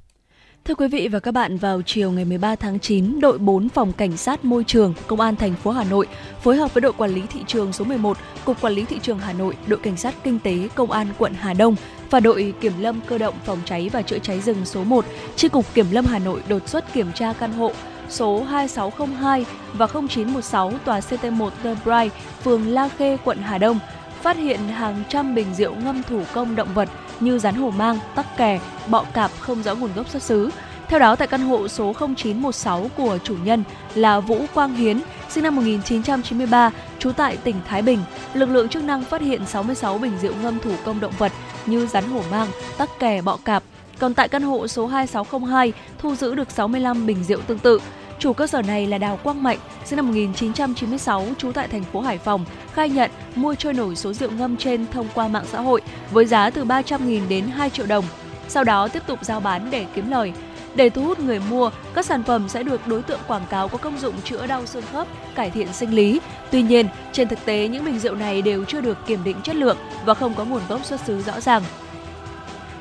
Thưa 0.64 0.74
quý 0.74 0.88
vị 0.88 1.09
và 1.09 1.20
các 1.20 1.32
bạn, 1.32 1.57
vào 1.57 1.82
chiều 1.82 2.11
ngày 2.11 2.24
13 2.24 2.57
tháng 2.57 2.78
9, 2.78 3.20
đội 3.20 3.38
4 3.38 3.68
phòng 3.68 3.93
cảnh 3.93 4.16
sát 4.16 4.45
môi 4.45 4.64
trường 4.64 4.95
Công 5.07 5.20
an 5.20 5.36
thành 5.36 5.55
phố 5.55 5.70
Hà 5.70 5.84
Nội 5.84 6.07
phối 6.43 6.57
hợp 6.57 6.74
với 6.74 6.80
đội 6.80 6.93
quản 6.93 7.11
lý 7.11 7.22
thị 7.30 7.40
trường 7.47 7.72
số 7.72 7.84
11, 7.84 8.18
Cục 8.45 8.61
Quản 8.61 8.72
lý 8.72 8.84
thị 8.84 8.99
trường 9.03 9.18
Hà 9.18 9.32
Nội, 9.32 9.57
đội 9.66 9.78
cảnh 9.82 9.97
sát 9.97 10.14
kinh 10.24 10.38
tế 10.38 10.68
Công 10.74 10.90
an 10.90 11.09
quận 11.18 11.34
Hà 11.34 11.55
Đông 11.55 11.76
và 12.11 12.20
đội 12.20 12.55
kiểm 12.61 12.72
lâm 12.78 13.01
cơ 13.09 13.18
động 13.18 13.34
phòng 13.45 13.59
cháy 13.64 13.90
và 13.93 14.03
chữa 14.03 14.18
cháy 14.18 14.40
rừng 14.40 14.64
số 14.64 14.84
1, 14.84 15.05
Chi 15.36 15.49
cục 15.49 15.74
Kiểm 15.74 15.86
lâm 15.90 16.07
Hà 16.07 16.18
Nội 16.18 16.43
đột 16.49 16.68
xuất 16.68 16.93
kiểm 16.93 17.12
tra 17.14 17.32
căn 17.32 17.53
hộ 17.53 17.72
số 18.12 18.42
2602 18.42 19.46
và 19.72 19.86
0916 19.86 20.72
tòa 20.84 21.00
CT1 21.00 21.50
The 21.62 21.74
Bright, 21.84 22.14
phường 22.44 22.68
La 22.68 22.88
Khê, 22.88 23.16
quận 23.24 23.38
Hà 23.42 23.58
Đông, 23.58 23.78
phát 24.22 24.36
hiện 24.36 24.68
hàng 24.68 25.02
trăm 25.08 25.34
bình 25.34 25.54
rượu 25.54 25.74
ngâm 25.74 26.02
thủ 26.02 26.22
công 26.32 26.56
động 26.56 26.68
vật 26.74 26.88
như 27.20 27.38
rắn 27.38 27.54
hổ 27.54 27.70
mang, 27.70 27.98
tắc 28.14 28.36
kè, 28.36 28.60
bọ 28.88 29.04
cạp 29.14 29.30
không 29.40 29.62
rõ 29.62 29.74
nguồn 29.74 29.90
gốc 29.94 30.08
xuất 30.08 30.22
xứ. 30.22 30.50
Theo 30.88 30.98
đó, 30.98 31.16
tại 31.16 31.28
căn 31.28 31.40
hộ 31.40 31.68
số 31.68 31.92
0916 31.92 32.90
của 32.96 33.18
chủ 33.24 33.36
nhân 33.44 33.64
là 33.94 34.20
Vũ 34.20 34.44
Quang 34.54 34.74
Hiến, 34.74 35.00
sinh 35.28 35.44
năm 35.44 35.56
1993, 35.56 36.70
trú 36.98 37.12
tại 37.12 37.36
tỉnh 37.36 37.56
Thái 37.68 37.82
Bình, 37.82 37.98
lực 38.34 38.48
lượng 38.48 38.68
chức 38.68 38.84
năng 38.84 39.04
phát 39.04 39.20
hiện 39.20 39.46
66 39.46 39.98
bình 39.98 40.12
rượu 40.22 40.32
ngâm 40.42 40.58
thủ 40.58 40.72
công 40.84 41.00
động 41.00 41.12
vật 41.18 41.32
như 41.66 41.86
rắn 41.86 42.04
hổ 42.04 42.22
mang, 42.30 42.48
tắc 42.78 42.98
kè, 42.98 43.22
bọ 43.22 43.38
cạp. 43.44 43.62
Còn 43.98 44.14
tại 44.14 44.28
căn 44.28 44.42
hộ 44.42 44.66
số 44.66 44.86
2602 44.86 45.72
thu 45.98 46.14
giữ 46.14 46.34
được 46.34 46.50
65 46.50 47.06
bình 47.06 47.24
rượu 47.24 47.40
tương 47.40 47.58
tự. 47.58 47.80
Chủ 48.18 48.32
cơ 48.32 48.46
sở 48.46 48.62
này 48.62 48.86
là 48.86 48.98
Đào 48.98 49.18
Quang 49.22 49.42
Mạnh, 49.42 49.58
sinh 49.84 49.96
năm 49.96 50.06
1996, 50.06 51.26
trú 51.38 51.52
tại 51.52 51.68
thành 51.68 51.84
phố 51.84 52.00
Hải 52.00 52.18
Phòng, 52.18 52.44
khai 52.72 52.88
nhận 52.88 53.10
mua 53.34 53.54
trôi 53.54 53.72
nổi 53.72 53.96
số 53.96 54.12
rượu 54.12 54.30
ngâm 54.30 54.56
trên 54.56 54.86
thông 54.86 55.08
qua 55.14 55.28
mạng 55.28 55.44
xã 55.52 55.60
hội 55.60 55.80
với 56.10 56.26
giá 56.26 56.50
từ 56.50 56.64
300.000 56.64 57.28
đến 57.28 57.44
2 57.44 57.70
triệu 57.70 57.86
đồng. 57.86 58.04
Sau 58.48 58.64
đó 58.64 58.88
tiếp 58.88 59.02
tục 59.06 59.18
giao 59.22 59.40
bán 59.40 59.70
để 59.70 59.86
kiếm 59.94 60.10
lời. 60.10 60.32
Để 60.74 60.90
thu 60.90 61.04
hút 61.04 61.20
người 61.20 61.40
mua, 61.50 61.70
các 61.94 62.06
sản 62.06 62.22
phẩm 62.22 62.48
sẽ 62.48 62.62
được 62.62 62.86
đối 62.86 63.02
tượng 63.02 63.20
quảng 63.26 63.46
cáo 63.50 63.68
có 63.68 63.78
công 63.78 63.98
dụng 63.98 64.14
chữa 64.24 64.46
đau 64.46 64.66
xương 64.66 64.84
khớp, 64.92 65.08
cải 65.34 65.50
thiện 65.50 65.72
sinh 65.72 65.94
lý. 65.94 66.20
Tuy 66.50 66.62
nhiên, 66.62 66.86
trên 67.12 67.28
thực 67.28 67.44
tế 67.44 67.68
những 67.68 67.84
bình 67.84 67.98
rượu 67.98 68.14
này 68.14 68.42
đều 68.42 68.64
chưa 68.64 68.80
được 68.80 69.06
kiểm 69.06 69.24
định 69.24 69.36
chất 69.42 69.56
lượng 69.56 69.76
và 70.04 70.14
không 70.14 70.34
có 70.34 70.44
nguồn 70.44 70.62
gốc 70.68 70.84
xuất 70.84 71.00
xứ 71.06 71.22
rõ 71.22 71.40
ràng. 71.40 71.62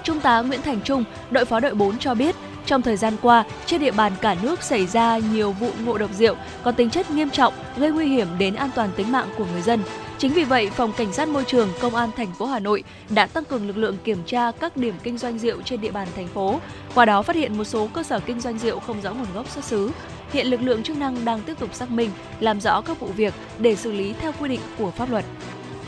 Trung 0.04 0.20
tá 0.20 0.42
Nguyễn 0.42 0.62
Thành 0.62 0.82
Trung, 0.82 1.04
đội 1.32 1.46
phó 1.46 1.60
đội 1.60 1.76
4 1.76 1.98
cho 1.98 2.14
biết, 2.14 2.36
trong 2.66 2.82
thời 2.82 2.98
gian 2.98 3.14
qua, 3.22 3.44
trên 3.66 3.82
địa 3.82 3.92
bàn 3.92 4.12
cả 4.22 4.36
nước 4.42 4.64
xảy 4.64 4.88
ra 4.88 5.18
nhiều 5.18 5.52
vụ 5.52 5.70
ngộ 5.86 5.98
độc 5.98 6.12
rượu 6.14 6.36
có 6.64 6.72
tính 6.72 6.90
chất 6.90 7.12
nghiêm 7.12 7.30
trọng, 7.30 7.54
gây 7.78 7.92
nguy 7.92 8.08
hiểm 8.08 8.28
đến 8.38 8.56
an 8.56 8.70
toàn 8.76 8.90
tính 8.96 9.12
mạng 9.12 9.28
của 9.38 9.46
người 9.54 9.62
dân. 9.62 9.80
Chính 10.18 10.34
vì 10.34 10.44
vậy, 10.44 10.70
Phòng 10.70 10.94
Cảnh 10.94 11.14
sát 11.14 11.28
Môi 11.28 11.44
trường 11.44 11.70
Công 11.82 11.96
an 11.96 12.10
thành 12.18 12.34
phố 12.34 12.46
Hà 12.46 12.60
Nội 12.60 12.84
đã 13.10 13.26
tăng 13.26 13.46
cường 13.46 13.68
lực 13.68 13.78
lượng 13.78 13.98
kiểm 14.04 14.24
tra 14.26 14.52
các 14.52 14.78
điểm 14.78 14.94
kinh 15.04 15.18
doanh 15.18 15.38
rượu 15.40 15.62
trên 15.62 15.82
địa 15.82 15.92
bàn 15.92 16.08
thành 16.16 16.28
phố. 16.28 16.60
Qua 16.96 17.06
đó 17.06 17.22
phát 17.22 17.36
hiện 17.36 17.58
một 17.58 17.64
số 17.64 17.88
cơ 17.94 18.04
sở 18.04 18.20
kinh 18.20 18.40
doanh 18.40 18.58
rượu 18.58 18.80
không 18.80 19.02
rõ 19.02 19.14
nguồn 19.14 19.34
gốc 19.34 19.50
xuất 19.50 19.64
xứ. 19.66 19.92
Hiện 20.34 20.48
lực 20.48 20.62
lượng 20.62 20.84
chức 20.84 20.98
năng 20.98 21.26
đang 21.26 21.42
tiếp 21.42 21.60
tục 21.60 21.76
xác 21.76 21.92
minh, 21.92 22.10
làm 22.40 22.62
rõ 22.62 22.82
các 22.82 23.00
vụ 23.00 23.08
việc 23.08 23.34
để 23.60 23.76
xử 23.76 23.92
lý 23.92 24.14
theo 24.22 24.32
quy 24.40 24.50
định 24.50 24.62
của 24.78 24.92
pháp 24.92 25.10
luật. 25.10 25.26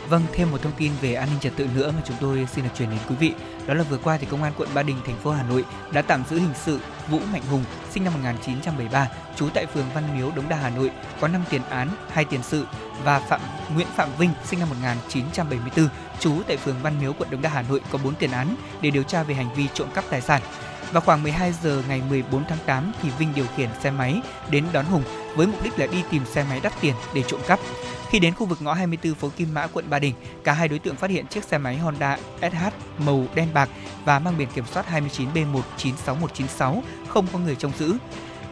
Vâng, 0.08 0.22
thêm 0.32 0.50
một 0.50 0.62
thông 0.62 0.72
tin 0.72 0.92
về 1.00 1.14
an 1.14 1.28
ninh 1.30 1.40
trật 1.40 1.52
tự 1.56 1.68
nữa 1.74 1.90
mà 1.96 2.02
chúng 2.04 2.16
tôi 2.20 2.48
xin 2.52 2.64
được 2.64 2.70
truyền 2.78 2.90
đến 2.90 2.98
quý 3.08 3.16
vị. 3.16 3.32
Đó 3.66 3.74
là 3.74 3.82
vừa 3.82 3.96
qua 3.96 4.16
thì 4.16 4.26
công 4.30 4.42
an 4.42 4.52
quận 4.56 4.68
Ba 4.74 4.82
Đình 4.82 4.96
thành 5.06 5.16
phố 5.16 5.30
Hà 5.30 5.42
Nội 5.42 5.64
đã 5.92 6.02
tạm 6.02 6.24
giữ 6.30 6.38
hình 6.38 6.54
sự 6.64 6.78
Vũ 7.08 7.20
Mạnh 7.32 7.42
Hùng, 7.50 7.64
sinh 7.90 8.04
năm 8.04 8.12
1973, 8.12 9.08
trú 9.36 9.48
tại 9.54 9.66
phường 9.66 9.86
Văn 9.94 10.18
Miếu, 10.18 10.30
Đống 10.36 10.48
Đa, 10.48 10.56
Hà 10.56 10.70
Nội, 10.70 10.90
có 11.20 11.28
5 11.28 11.44
tiền 11.50 11.62
án, 11.70 11.88
2 12.10 12.24
tiền 12.24 12.42
sự 12.42 12.66
và 13.04 13.18
Phạm 13.18 13.40
Nguyễn 13.74 13.86
Phạm 13.96 14.08
Vinh, 14.18 14.30
sinh 14.44 14.60
năm 14.60 14.68
1974, 14.68 15.88
trú 16.20 16.42
tại 16.46 16.56
phường 16.56 16.82
Văn 16.82 17.00
Miếu, 17.00 17.12
quận 17.12 17.30
Đống 17.30 17.42
Đa, 17.42 17.50
Hà 17.50 17.62
Nội 17.62 17.80
có 17.92 17.98
4 18.04 18.14
tiền 18.14 18.30
án 18.30 18.56
để 18.80 18.90
điều 18.90 19.02
tra 19.02 19.22
về 19.22 19.34
hành 19.34 19.54
vi 19.54 19.66
trộm 19.74 19.88
cắp 19.94 20.04
tài 20.10 20.20
sản. 20.20 20.42
Vào 20.92 21.00
khoảng 21.00 21.22
12 21.22 21.52
giờ 21.62 21.82
ngày 21.88 22.02
14 22.08 22.44
tháng 22.48 22.58
8 22.66 22.92
thì 23.02 23.08
Vinh 23.18 23.32
điều 23.34 23.46
khiển 23.56 23.68
xe 23.82 23.90
máy 23.90 24.20
đến 24.50 24.64
đón 24.72 24.84
Hùng 24.84 25.02
với 25.36 25.46
mục 25.46 25.62
đích 25.64 25.78
là 25.78 25.86
đi 25.86 26.02
tìm 26.10 26.22
xe 26.26 26.44
máy 26.48 26.60
đắt 26.62 26.72
tiền 26.80 26.94
để 27.14 27.22
trộm 27.22 27.40
cắp. 27.46 27.60
Khi 28.10 28.18
đến 28.18 28.34
khu 28.34 28.46
vực 28.46 28.62
ngõ 28.62 28.72
24 28.72 29.14
phố 29.14 29.30
Kim 29.36 29.54
Mã, 29.54 29.66
quận 29.66 29.90
Ba 29.90 29.98
Đình, 29.98 30.14
cả 30.44 30.52
hai 30.52 30.68
đối 30.68 30.78
tượng 30.78 30.96
phát 30.96 31.10
hiện 31.10 31.26
chiếc 31.26 31.44
xe 31.44 31.58
máy 31.58 31.78
Honda 31.78 32.18
SH 32.40 32.56
màu 32.98 33.24
đen 33.34 33.48
bạc 33.54 33.68
và 34.04 34.18
mang 34.18 34.38
biển 34.38 34.48
kiểm 34.54 34.64
soát 34.66 34.86
29B196196 34.90 36.80
không 37.08 37.26
có 37.32 37.38
người 37.38 37.56
trông 37.56 37.72
giữ. 37.78 37.94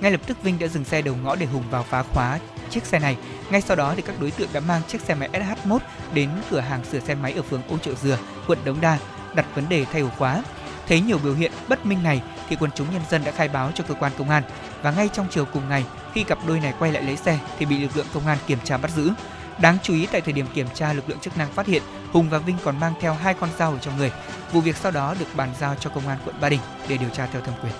Ngay 0.01 0.11
lập 0.11 0.21
tức 0.27 0.43
Vinh 0.43 0.59
đã 0.59 0.67
dừng 0.69 0.85
xe 0.85 1.03
đầu 1.03 1.15
ngõ 1.23 1.37
để 1.37 1.47
Hùng 1.47 1.65
vào 1.71 1.83
phá 1.83 2.03
khóa 2.03 2.39
chiếc 2.71 2.87
xe 2.87 2.99
này. 2.99 3.17
Ngay 3.51 3.61
sau 3.61 3.77
đó 3.77 3.95
thì 3.97 4.03
các 4.03 4.21
đối 4.21 4.31
tượng 4.31 4.49
đã 4.53 4.61
mang 4.61 4.83
chiếc 4.89 5.01
xe 5.01 5.15
máy 5.15 5.29
SH1 5.33 5.79
đến 6.15 6.29
cửa 6.51 6.61
hàng 6.61 6.85
sửa 6.85 7.01
xe 7.01 7.15
máy 7.15 7.33
ở 7.33 7.43
phường 7.43 7.63
Ô 7.69 7.79
Trợ 7.79 7.95
Dừa, 7.95 8.19
quận 8.47 8.59
Đống 8.65 8.81
Đa, 8.81 8.99
đặt 9.35 9.47
vấn 9.55 9.69
đề 9.69 9.85
thay 9.85 10.01
ổ 10.01 10.09
khóa. 10.19 10.43
Thấy 10.93 11.01
nhiều 11.01 11.19
biểu 11.19 11.35
hiện 11.35 11.53
bất 11.69 11.87
minh 11.87 12.03
này 12.03 12.23
thì 12.49 12.57
quần 12.57 12.71
chúng 12.75 12.87
nhân 12.93 13.03
dân 13.11 13.25
đã 13.25 13.33
khai 13.33 13.49
báo 13.49 13.71
cho 13.75 13.85
cơ 13.89 13.95
quan 13.95 14.13
công 14.19 14.31
an 14.31 14.43
và 14.83 14.91
ngay 14.91 15.09
trong 15.13 15.27
chiều 15.31 15.45
cùng 15.45 15.69
ngày 15.69 15.85
khi 16.13 16.25
cặp 16.25 16.39
đôi 16.47 16.61
này 16.61 16.75
quay 16.79 16.93
lại 16.93 17.03
lấy 17.03 17.17
xe 17.17 17.39
thì 17.59 17.67
bị 17.67 17.79
lực 17.79 17.97
lượng 17.97 18.07
công 18.15 18.27
an 18.27 18.39
kiểm 18.47 18.59
tra 18.65 18.77
bắt 18.77 18.91
giữ. 18.91 19.11
Đáng 19.59 19.79
chú 19.83 19.95
ý 19.95 20.07
tại 20.13 20.21
thời 20.21 20.33
điểm 20.33 20.47
kiểm 20.55 20.67
tra, 20.75 20.93
lực 20.93 21.09
lượng 21.09 21.19
chức 21.19 21.39
năng 21.39 21.53
phát 21.53 21.67
hiện 21.67 21.83
Hùng 22.13 22.31
và 22.31 22.39
Vinh 22.39 22.57
còn 22.65 22.81
mang 22.81 22.95
theo 23.01 23.15
hai 23.15 23.35
con 23.35 23.51
dao 23.59 23.73
ở 23.73 23.79
trong 23.79 23.97
người. 23.97 24.13
Vụ 24.53 24.61
việc 24.61 24.77
sau 24.77 24.93
đó 24.93 25.15
được 25.21 25.27
bàn 25.35 25.49
giao 25.61 25.75
cho 25.75 25.91
công 25.91 26.09
an 26.09 26.19
quận 26.25 26.37
Ba 26.41 26.49
Đình 26.49 26.61
để 26.89 26.97
điều 26.97 27.09
tra 27.09 27.27
theo 27.27 27.43
thẩm 27.43 27.55
quyền. 27.63 27.73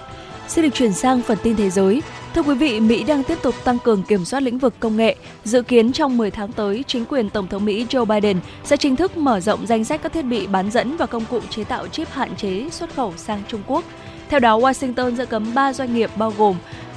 Xin 0.49 0.65
được 0.65 0.75
chuyển 0.75 0.93
sang 0.93 1.23
phần 1.23 1.39
tin 1.43 1.57
thế 1.57 1.71
giới. 1.71 2.03
Thưa 2.35 2.43
quý 2.43 2.55
vị, 2.55 2.81
Mỹ 2.81 3.05
đang 3.05 3.23
tiếp 3.23 3.39
tục 3.43 3.55
tăng 3.65 3.79
cường 3.79 4.03
kiểm 4.03 4.25
soát 4.25 4.43
lĩnh 4.43 4.59
vực 4.59 4.75
công 4.81 4.97
nghệ. 4.97 5.17
Dự 5.45 5.63
kiến 5.63 5.93
trong 5.93 6.17
10 6.17 6.31
tháng 6.31 6.53
tới, 6.53 6.85
chính 6.87 7.05
quyền 7.05 7.31
Tổng 7.31 7.49
thống 7.49 7.65
Mỹ 7.65 7.87
Joe 7.91 8.05
Biden 8.05 8.41
sẽ 8.65 8.77
chính 8.77 8.97
thức 8.97 9.17
mở 9.17 9.41
rộng 9.41 9.67
danh 9.67 9.85
sách 9.85 10.03
các 10.03 10.13
thiết 10.13 10.23
bị 10.23 10.47
bán 10.47 10.71
dẫn 10.71 10.97
và 10.97 11.07
công 11.07 11.25
cụ 11.31 11.41
chế 11.51 11.65
tạo 11.65 11.89
chip 11.89 12.11
hạn 12.11 12.37
chế 12.37 12.69
xuất 12.71 12.95
khẩu 12.95 13.15
sang 13.17 13.43
Trung 13.49 13.63
Quốc. 13.67 13.85
Theo 14.29 14.41
đó, 14.41 14.59
Washington 14.59 15.17
sẽ 15.17 15.27
cấm 15.27 15.55
3 15.55 15.73
doanh 15.73 15.95
nghiệp 15.95 16.11
bao 16.17 16.33
gồm 16.39 16.57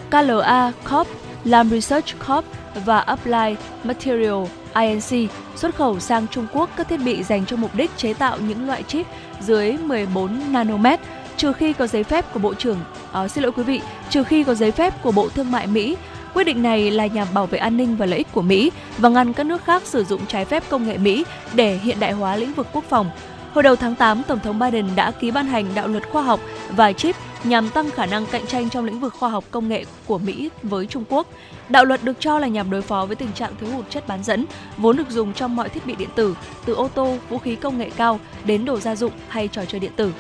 KLA 0.10 0.72
Corp, 0.92 1.08
Lam 1.44 1.70
Research 1.70 2.16
Corp 2.28 2.46
và 2.86 3.00
Applied 3.00 3.58
Material 3.84 4.44
INC 4.76 5.32
xuất 5.56 5.76
khẩu 5.76 6.00
sang 6.00 6.28
Trung 6.28 6.48
Quốc 6.54 6.70
các 6.78 6.88
thiết 6.88 7.00
bị 7.06 7.24
dành 7.24 7.46
cho 7.46 7.56
mục 7.56 7.76
đích 7.76 7.98
chế 7.98 8.14
tạo 8.14 8.38
những 8.48 8.68
loại 8.68 8.84
chip 8.84 9.06
dưới 9.42 9.78
14 9.78 10.40
nanomet 10.52 11.00
trừ 11.38 11.54
khi 11.54 11.74
có 11.74 11.88
giấy 11.88 12.04
phép 12.04 12.34
của 12.34 12.40
Bộ 12.40 12.54
trưởng, 12.54 12.80
uh, 13.24 13.32
xin 13.32 13.44
lỗi 13.44 13.52
quý 13.52 13.64
vị, 13.64 13.82
trừ 14.10 14.24
khi 14.24 14.44
có 14.44 14.54
giấy 14.54 14.72
phép 14.72 15.04
của 15.04 15.12
Bộ 15.12 15.30
Thương 15.30 15.52
mại 15.52 15.68
Mỹ. 15.68 15.98
Quyết 16.34 16.44
định 16.44 16.64
này 16.64 16.92
là 16.92 17.06
nhằm 17.06 17.28
bảo 17.34 17.46
vệ 17.46 17.58
an 17.58 17.78
ninh 17.78 17.96
và 17.96 18.06
lợi 18.06 18.18
ích 18.18 18.28
của 18.32 18.42
Mỹ 18.42 18.72
và 18.98 19.10
ngăn 19.10 19.34
các 19.34 19.46
nước 19.46 19.64
khác 19.64 19.82
sử 19.86 20.04
dụng 20.04 20.22
trái 20.28 20.46
phép 20.46 20.64
công 20.70 20.88
nghệ 20.88 20.98
Mỹ 20.98 21.26
để 21.54 21.78
hiện 21.78 22.00
đại 22.00 22.12
hóa 22.12 22.36
lĩnh 22.36 22.54
vực 22.54 22.68
quốc 22.74 22.84
phòng. 22.90 23.10
Hồi 23.54 23.64
đầu 23.64 23.76
tháng 23.76 23.96
8, 23.96 24.24
Tổng 24.28 24.40
thống 24.40 24.60
Biden 24.60 24.86
đã 24.96 25.12
ký 25.12 25.32
ban 25.32 25.48
hành 25.48 25.66
đạo 25.76 25.88
luật 25.88 26.10
khoa 26.10 26.22
học 26.22 26.40
và 26.70 26.94
chip 26.94 27.16
nhằm 27.44 27.70
tăng 27.70 27.92
khả 27.92 28.06
năng 28.06 28.26
cạnh 28.26 28.48
tranh 28.48 28.70
trong 28.70 28.86
lĩnh 28.86 29.00
vực 29.00 29.14
khoa 29.14 29.30
học 29.30 29.44
công 29.52 29.70
nghệ 29.70 29.86
của 30.06 30.18
Mỹ 30.18 30.50
với 30.64 30.86
Trung 30.86 31.04
Quốc. 31.10 31.28
Đạo 31.70 31.86
luật 31.86 32.04
được 32.04 32.20
cho 32.20 32.40
là 32.40 32.48
nhằm 32.48 32.70
đối 32.70 32.82
phó 32.82 33.06
với 33.06 33.16
tình 33.16 33.32
trạng 33.32 33.56
thiếu 33.60 33.70
hụt 33.70 33.90
chất 33.90 34.08
bán 34.08 34.24
dẫn, 34.24 34.46
vốn 34.78 34.98
được 34.98 35.10
dùng 35.10 35.34
trong 35.34 35.56
mọi 35.56 35.70
thiết 35.70 35.86
bị 35.86 35.96
điện 35.96 36.10
tử, 36.16 36.36
từ 36.66 36.74
ô 36.74 36.88
tô, 36.88 37.18
vũ 37.30 37.38
khí 37.38 37.56
công 37.56 37.78
nghệ 37.78 37.90
cao 37.98 38.20
đến 38.46 38.66
đồ 38.66 38.80
gia 38.80 38.96
dụng 38.96 39.12
hay 39.28 39.48
trò 39.48 39.66
chơi 39.66 39.80
điện 39.80 39.92
tử. 39.96 40.12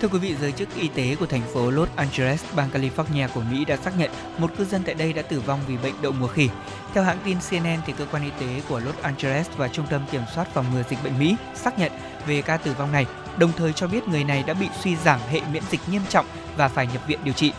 Thưa 0.00 0.08
quý 0.08 0.18
vị, 0.18 0.34
giới 0.40 0.52
chức 0.52 0.68
y 0.76 0.88
tế 0.88 1.16
của 1.20 1.26
thành 1.26 1.42
phố 1.54 1.70
Los 1.70 1.88
Angeles, 1.96 2.44
bang 2.56 2.68
California 2.72 3.28
của 3.34 3.42
Mỹ 3.50 3.64
đã 3.64 3.76
xác 3.76 3.98
nhận 3.98 4.10
một 4.38 4.50
cư 4.58 4.64
dân 4.64 4.82
tại 4.82 4.94
đây 4.94 5.12
đã 5.12 5.22
tử 5.22 5.40
vong 5.40 5.60
vì 5.66 5.76
bệnh 5.76 5.94
đậu 6.02 6.12
mùa 6.12 6.26
khỉ. 6.26 6.48
Theo 6.94 7.04
hãng 7.04 7.18
tin 7.24 7.38
CNN, 7.50 7.80
thì 7.86 7.92
cơ 7.98 8.06
quan 8.10 8.24
y 8.24 8.30
tế 8.40 8.62
của 8.68 8.80
Los 8.80 8.94
Angeles 9.02 9.48
và 9.56 9.68
Trung 9.68 9.86
tâm 9.90 10.02
Kiểm 10.12 10.22
soát 10.34 10.48
phòng 10.54 10.66
ngừa 10.74 10.82
dịch 10.90 10.98
bệnh 11.04 11.18
Mỹ 11.18 11.36
xác 11.54 11.78
nhận 11.78 11.92
về 12.26 12.42
ca 12.42 12.56
tử 12.56 12.74
vong 12.78 12.92
này, 12.92 13.06
đồng 13.36 13.52
thời 13.56 13.72
cho 13.72 13.86
biết 13.86 14.08
người 14.08 14.24
này 14.24 14.44
đã 14.46 14.54
bị 14.54 14.68
suy 14.80 14.96
giảm 14.96 15.20
hệ 15.30 15.40
miễn 15.52 15.62
dịch 15.70 15.80
nghiêm 15.90 16.02
trọng 16.08 16.26
và 16.56 16.68
phải 16.68 16.86
nhập 16.86 17.02
viện 17.06 17.18
điều 17.24 17.34
trị. 17.34 17.52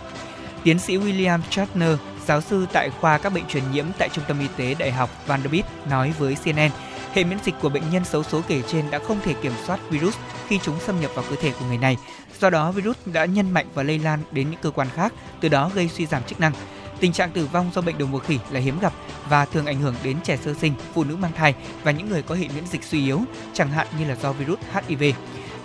Tiến 0.63 0.79
sĩ 0.79 0.97
William 0.97 1.39
Shatner, 1.51 1.97
giáo 2.25 2.41
sư 2.41 2.67
tại 2.73 2.89
khoa 2.89 3.17
các 3.17 3.33
bệnh 3.33 3.47
truyền 3.47 3.63
nhiễm 3.71 3.85
tại 3.97 4.09
Trung 4.13 4.23
tâm 4.27 4.39
Y 4.39 4.47
tế 4.57 4.75
Đại 4.79 4.91
học 4.91 5.09
Vanderbilt 5.27 5.65
nói 5.89 6.13
với 6.19 6.37
CNN, 6.43 6.69
hệ 7.13 7.23
miễn 7.23 7.37
dịch 7.45 7.55
của 7.61 7.69
bệnh 7.69 7.89
nhân 7.91 8.05
xấu 8.05 8.23
số 8.23 8.41
kể 8.47 8.61
trên 8.67 8.91
đã 8.91 8.99
không 8.99 9.19
thể 9.23 9.33
kiểm 9.33 9.53
soát 9.65 9.79
virus 9.89 10.15
khi 10.47 10.59
chúng 10.63 10.79
xâm 10.79 11.01
nhập 11.01 11.11
vào 11.15 11.25
cơ 11.29 11.35
thể 11.41 11.51
của 11.59 11.65
người 11.65 11.77
này. 11.77 11.97
Do 12.39 12.49
đó, 12.49 12.71
virus 12.71 12.97
đã 13.05 13.25
nhân 13.25 13.51
mạnh 13.51 13.67
và 13.73 13.83
lây 13.83 13.99
lan 13.99 14.19
đến 14.31 14.49
những 14.51 14.59
cơ 14.61 14.71
quan 14.71 14.87
khác, 14.95 15.13
từ 15.41 15.49
đó 15.49 15.71
gây 15.73 15.89
suy 15.89 16.05
giảm 16.05 16.23
chức 16.23 16.39
năng. 16.39 16.53
Tình 16.99 17.13
trạng 17.13 17.31
tử 17.31 17.45
vong 17.45 17.71
do 17.75 17.81
bệnh 17.81 17.97
đậu 17.97 18.07
mùa 18.07 18.19
khỉ 18.19 18.39
là 18.51 18.59
hiếm 18.59 18.79
gặp 18.79 18.93
và 19.29 19.45
thường 19.45 19.65
ảnh 19.65 19.81
hưởng 19.81 19.95
đến 20.03 20.17
trẻ 20.23 20.37
sơ 20.37 20.53
sinh, 20.53 20.73
phụ 20.93 21.03
nữ 21.03 21.15
mang 21.15 21.31
thai 21.35 21.55
và 21.83 21.91
những 21.91 22.09
người 22.09 22.21
có 22.21 22.35
hệ 22.35 22.47
miễn 22.55 22.65
dịch 22.67 22.83
suy 22.83 23.05
yếu, 23.05 23.21
chẳng 23.53 23.69
hạn 23.69 23.87
như 23.99 24.05
là 24.05 24.15
do 24.15 24.31
virus 24.31 24.59
HIV. 24.87 25.03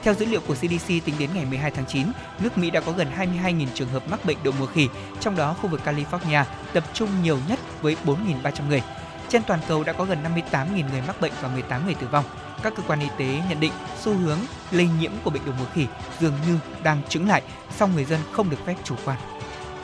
Theo 0.03 0.15
dữ 0.15 0.27
liệu 0.27 0.41
của 0.41 0.55
CDC 0.55 0.89
tính 0.89 1.15
đến 1.19 1.31
ngày 1.35 1.45
12 1.45 1.71
tháng 1.71 1.85
9, 1.89 2.07
nước 2.41 2.59
Mỹ 2.59 2.71
đã 2.71 2.81
có 2.81 2.93
gần 2.93 3.09
22.000 3.19 3.67
trường 3.75 3.89
hợp 3.89 4.09
mắc 4.11 4.25
bệnh 4.25 4.37
đậu 4.45 4.55
mùa 4.59 4.67
khỉ, 4.67 4.89
trong 5.21 5.37
đó 5.37 5.57
khu 5.63 5.69
vực 5.69 5.81
California 5.85 6.45
tập 6.73 6.85
trung 6.95 7.09
nhiều 7.23 7.39
nhất 7.49 7.59
với 7.83 7.97
4.300 8.05 8.69
người. 8.69 8.83
Trên 9.29 9.43
toàn 9.47 9.61
cầu 9.69 9.85
đã 9.85 9.93
có 9.93 10.05
gần 10.05 10.19
58.000 10.25 10.91
người 10.91 11.03
mắc 11.07 11.21
bệnh 11.21 11.33
và 11.43 11.49
18 11.49 11.85
người 11.85 11.95
tử 11.95 12.07
vong. 12.11 12.25
Các 12.63 12.75
cơ 12.77 12.83
quan 12.87 13.01
y 13.01 13.09
tế 13.19 13.43
nhận 13.49 13.61
định 13.61 13.73
xu 14.01 14.15
hướng 14.15 14.39
lây 14.71 14.89
nhiễm 15.01 15.13
của 15.25 15.31
bệnh 15.31 15.45
đậu 15.47 15.55
mùa 15.59 15.67
khỉ 15.75 15.87
dường 16.21 16.33
như 16.47 16.59
đang 16.83 17.03
chững 17.09 17.29
lại, 17.29 17.43
song 17.77 17.91
người 17.95 18.05
dân 18.05 18.21
không 18.33 18.51
được 18.51 18.67
phép 18.67 18.75
chủ 18.85 18.95
quan. 19.05 19.19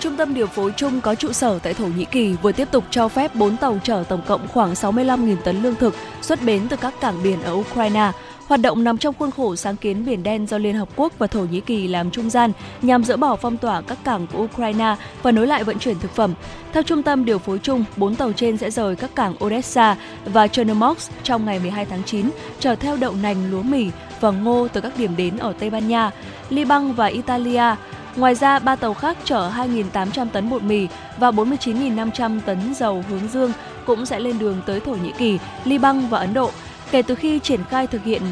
Trung 0.00 0.16
tâm 0.16 0.34
điều 0.34 0.46
phối 0.46 0.72
chung 0.76 1.00
có 1.00 1.14
trụ 1.14 1.32
sở 1.32 1.58
tại 1.58 1.74
Thổ 1.74 1.86
Nhĩ 1.86 2.04
Kỳ 2.04 2.36
vừa 2.42 2.52
tiếp 2.52 2.68
tục 2.70 2.84
cho 2.90 3.08
phép 3.08 3.34
4 3.34 3.56
tàu 3.56 3.78
chở 3.84 4.04
tổng 4.08 4.22
cộng 4.26 4.48
khoảng 4.48 4.72
65.000 4.72 5.36
tấn 5.44 5.62
lương 5.62 5.74
thực 5.74 5.94
xuất 6.22 6.42
bến 6.42 6.66
từ 6.68 6.76
các 6.76 6.94
cảng 7.00 7.22
biển 7.22 7.42
ở 7.42 7.52
Ukraine. 7.52 8.12
Hoạt 8.52 8.60
động 8.60 8.84
nằm 8.84 8.98
trong 8.98 9.14
khuôn 9.18 9.30
khổ 9.30 9.56
sáng 9.56 9.76
kiến 9.76 10.04
Biển 10.04 10.22
Đen 10.22 10.46
do 10.46 10.58
Liên 10.58 10.74
Hợp 10.74 10.88
Quốc 10.96 11.12
và 11.18 11.26
Thổ 11.26 11.40
Nhĩ 11.40 11.60
Kỳ 11.60 11.88
làm 11.88 12.10
trung 12.10 12.30
gian 12.30 12.52
nhằm 12.82 13.04
dỡ 13.04 13.16
bỏ 13.16 13.36
phong 13.36 13.56
tỏa 13.56 13.80
các 13.80 13.98
cảng 14.04 14.26
của 14.26 14.38
Ukraine 14.38 14.96
và 15.22 15.32
nối 15.32 15.46
lại 15.46 15.64
vận 15.64 15.78
chuyển 15.78 15.98
thực 15.98 16.14
phẩm. 16.14 16.34
Theo 16.72 16.82
Trung 16.82 17.02
tâm 17.02 17.24
điều 17.24 17.38
phối 17.38 17.58
chung, 17.58 17.84
4 17.96 18.14
tàu 18.14 18.32
trên 18.32 18.56
sẽ 18.56 18.70
rời 18.70 18.96
các 18.96 19.14
cảng 19.14 19.34
Odessa 19.44 19.96
và 20.24 20.48
Chernomorsk 20.48 21.12
trong 21.22 21.44
ngày 21.44 21.58
12 21.58 21.84
tháng 21.84 22.02
9, 22.04 22.30
chở 22.60 22.74
theo 22.74 22.96
đậu 22.96 23.14
nành, 23.22 23.50
lúa 23.50 23.62
mì 23.62 23.90
và 24.20 24.30
ngô 24.30 24.68
từ 24.72 24.80
các 24.80 24.92
điểm 24.98 25.16
đến 25.16 25.36
ở 25.36 25.52
Tây 25.52 25.70
Ban 25.70 25.88
Nha, 25.88 26.10
Liban 26.50 26.92
và 26.92 27.06
Italia. 27.06 27.76
Ngoài 28.16 28.34
ra, 28.34 28.58
ba 28.58 28.76
tàu 28.76 28.94
khác 28.94 29.18
chở 29.24 29.50
2.800 29.56 30.26
tấn 30.32 30.50
bột 30.50 30.62
mì 30.62 30.88
và 31.18 31.30
49.500 31.30 32.40
tấn 32.46 32.74
dầu 32.74 33.04
hướng 33.08 33.28
dương 33.32 33.52
cũng 33.86 34.06
sẽ 34.06 34.20
lên 34.20 34.38
đường 34.38 34.62
tới 34.66 34.80
Thổ 34.80 34.92
Nhĩ 34.92 35.12
Kỳ, 35.18 35.38
Liban 35.64 36.08
và 36.08 36.18
Ấn 36.18 36.34
Độ. 36.34 36.50
Kể 36.92 37.02
từ 37.02 37.14
khi 37.14 37.38
triển 37.38 37.64
khai 37.70 37.86
thực 37.86 38.04
hiện 38.04 38.22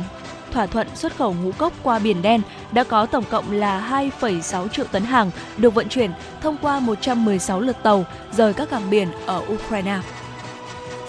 thỏa 0.51 0.67
thuận 0.67 0.87
xuất 0.95 1.17
khẩu 1.17 1.35
ngũ 1.43 1.53
cốc 1.53 1.73
qua 1.83 1.99
Biển 1.99 2.23
Đen, 2.23 2.41
đã 2.73 2.85
có 2.85 3.07
tổng 3.07 3.25
cộng 3.31 3.53
là 3.53 4.05
2,6 4.21 4.69
triệu 4.69 4.85
tấn 4.93 5.03
hàng 5.03 5.31
được 5.57 5.75
vận 5.75 5.89
chuyển 5.89 6.11
thông 6.41 6.57
qua 6.63 6.81
116 6.81 7.61
lượt 7.61 7.77
tàu 7.83 8.05
rời 8.33 8.53
các 8.53 8.71
cảng 8.71 8.91
biển 8.91 9.09
ở 9.27 9.43
Ukraine. 9.55 9.99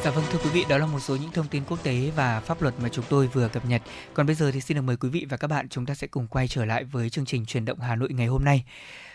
Dạ 0.04 0.12
vâng 0.12 0.26
thưa 0.32 0.40
quý 0.44 0.50
vị, 0.50 0.66
đó 0.70 0.78
là 0.78 0.86
một 0.86 1.00
số 1.00 1.16
những 1.16 1.32
thông 1.32 1.48
tin 1.48 1.64
quốc 1.70 1.84
tế 1.84 2.12
và 2.16 2.40
pháp 2.40 2.62
luật 2.62 2.74
mà 2.80 2.90
chúng 2.90 3.06
tôi 3.10 3.28
vừa 3.28 3.48
cập 3.48 3.66
nhật. 3.66 3.82
Còn 4.14 4.26
bây 4.26 4.36
giờ 4.36 4.52
thì 4.52 4.62
xin 4.62 4.76
được 4.76 4.82
mời 4.82 4.98
quý 4.98 5.10
vị 5.10 5.26
và 5.30 5.38
các 5.38 5.48
bạn 5.48 5.70
chúng 5.70 5.86
ta 5.86 5.94
sẽ 5.94 6.08
cùng 6.08 6.28
quay 6.28 6.48
trở 6.48 6.66
lại 6.66 6.84
với 6.84 7.10
chương 7.10 7.26
trình 7.26 7.46
truyền 7.46 7.66
động 7.66 7.80
Hà 7.80 7.96
Nội 7.96 8.10
ngày 8.14 8.28
hôm 8.28 8.44
nay. 8.44 8.64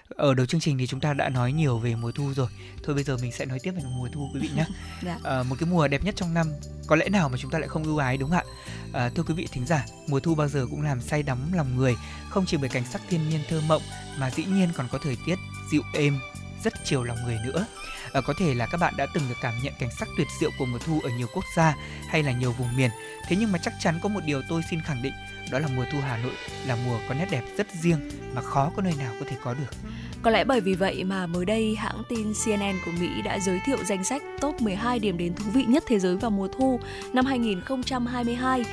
Ở 0.09 0.35
đầu 0.35 0.47
chương 0.47 0.61
trình 0.61 0.79
thì 0.79 0.87
chúng 0.87 1.01
ta 1.01 1.13
đã 1.13 1.29
nói 1.29 1.53
nhiều 1.53 1.79
về 1.79 1.95
mùa 1.95 2.13
thu 2.13 2.35
rồi. 2.35 2.49
Thôi 2.83 2.95
bây 2.95 3.05
giờ 3.05 3.17
mình 3.23 3.33
sẽ 3.33 3.45
nói 3.45 3.59
tiếp 3.63 3.71
về 3.71 3.83
mùa 3.97 4.09
thu 4.13 4.31
quý 4.35 4.41
vị 4.41 4.49
nhé. 4.57 4.67
Dạ. 5.03 5.19
À, 5.25 5.43
một 5.43 5.57
cái 5.61 5.69
mùa 5.71 5.89
đẹp 5.89 6.05
nhất 6.05 6.15
trong 6.17 6.35
năm, 6.35 6.47
có 6.87 6.97
lẽ 6.97 7.09
nào 7.09 7.29
mà 7.29 7.39
chúng 7.39 7.51
ta 7.51 7.59
lại 7.59 7.69
không 7.69 7.85
ưu 7.85 7.99
ái 7.99 8.17
đúng 8.17 8.31
không 8.31 8.39
ạ? 8.39 8.45
À, 8.93 9.11
thưa 9.15 9.23
quý 9.23 9.35
vị 9.35 9.49
thính 9.53 9.67
giả, 9.67 9.87
mùa 10.09 10.21
thu 10.21 10.35
bao 10.35 10.49
giờ 10.49 10.67
cũng 10.71 10.83
làm 10.83 11.01
say 11.01 11.23
đắm 11.23 11.53
lòng 11.53 11.77
người, 11.77 11.97
không 12.29 12.47
chỉ 12.47 12.57
bởi 12.57 12.69
cảnh 12.69 12.85
sắc 12.93 13.03
thiên 13.09 13.29
nhiên 13.29 13.41
thơ 13.49 13.61
mộng 13.69 13.83
mà 14.19 14.31
dĩ 14.31 14.45
nhiên 14.45 14.69
còn 14.77 14.89
có 14.93 14.99
thời 14.99 15.17
tiết 15.27 15.37
dịu 15.73 15.83
êm, 15.95 16.19
rất 16.65 16.73
chiều 16.85 17.03
lòng 17.05 17.19
người 17.25 17.39
nữa. 17.47 17.67
À, 18.17 18.21
có 18.21 18.35
thể 18.37 18.55
là 18.55 18.67
các 18.67 18.81
bạn 18.81 18.95
đã 18.97 19.07
từng 19.15 19.25
được 19.29 19.35
cảm 19.41 19.55
nhận 19.63 19.73
cảnh 19.79 19.91
sắc 19.99 20.09
tuyệt 20.17 20.27
diệu 20.41 20.51
của 20.59 20.67
mùa 20.67 20.79
thu 20.79 21.01
ở 21.05 21.11
nhiều 21.11 21.27
quốc 21.35 21.45
gia 21.57 21.77
hay 22.09 22.23
là 22.23 22.33
nhiều 22.33 22.53
vùng 22.53 22.77
miền. 22.77 22.91
Thế 23.29 23.37
nhưng 23.41 23.53
mà 23.53 23.59
chắc 23.63 23.75
chắn 23.81 23.99
có 24.03 24.09
một 24.09 24.21
điều 24.27 24.43
tôi 24.49 24.63
xin 24.71 24.81
khẳng 24.81 25.03
định, 25.03 25.13
đó 25.51 25.59
là 25.59 25.69
mùa 25.77 25.85
thu 25.93 25.99
Hà 26.01 26.17
Nội 26.17 26.33
là 26.67 26.77
mùa 26.87 26.99
có 27.09 27.15
nét 27.15 27.27
đẹp 27.31 27.43
rất 27.57 27.67
riêng 27.83 28.11
mà 28.35 28.41
khó 28.41 28.73
có 28.77 28.83
nơi 28.83 28.93
nào 28.99 29.15
có 29.21 29.27
thể 29.31 29.37
có 29.43 29.55
được. 29.55 29.91
Có 30.23 30.31
lẽ 30.31 30.45
bởi 30.45 30.61
vì 30.61 30.75
vậy 30.75 31.05
mà 31.05 31.27
mới 31.27 31.45
đây 31.45 31.77
hãng 31.77 32.03
tin 32.09 32.33
CNN 32.45 32.79
của 32.85 32.91
Mỹ 33.01 33.23
đã 33.25 33.39
giới 33.39 33.61
thiệu 33.67 33.79
danh 33.85 34.05
sách 34.05 34.23
top 34.41 34.63
12 34.63 34.99
điểm 34.99 35.19
đến 35.19 35.35
thú 35.35 35.51
vị 35.51 35.65
nhất 35.69 35.85
thế 35.87 35.99
giới 35.99 36.17
vào 36.17 36.31
mùa 36.31 36.49
thu 36.49 36.81
năm 37.13 37.27
2022 37.27 38.65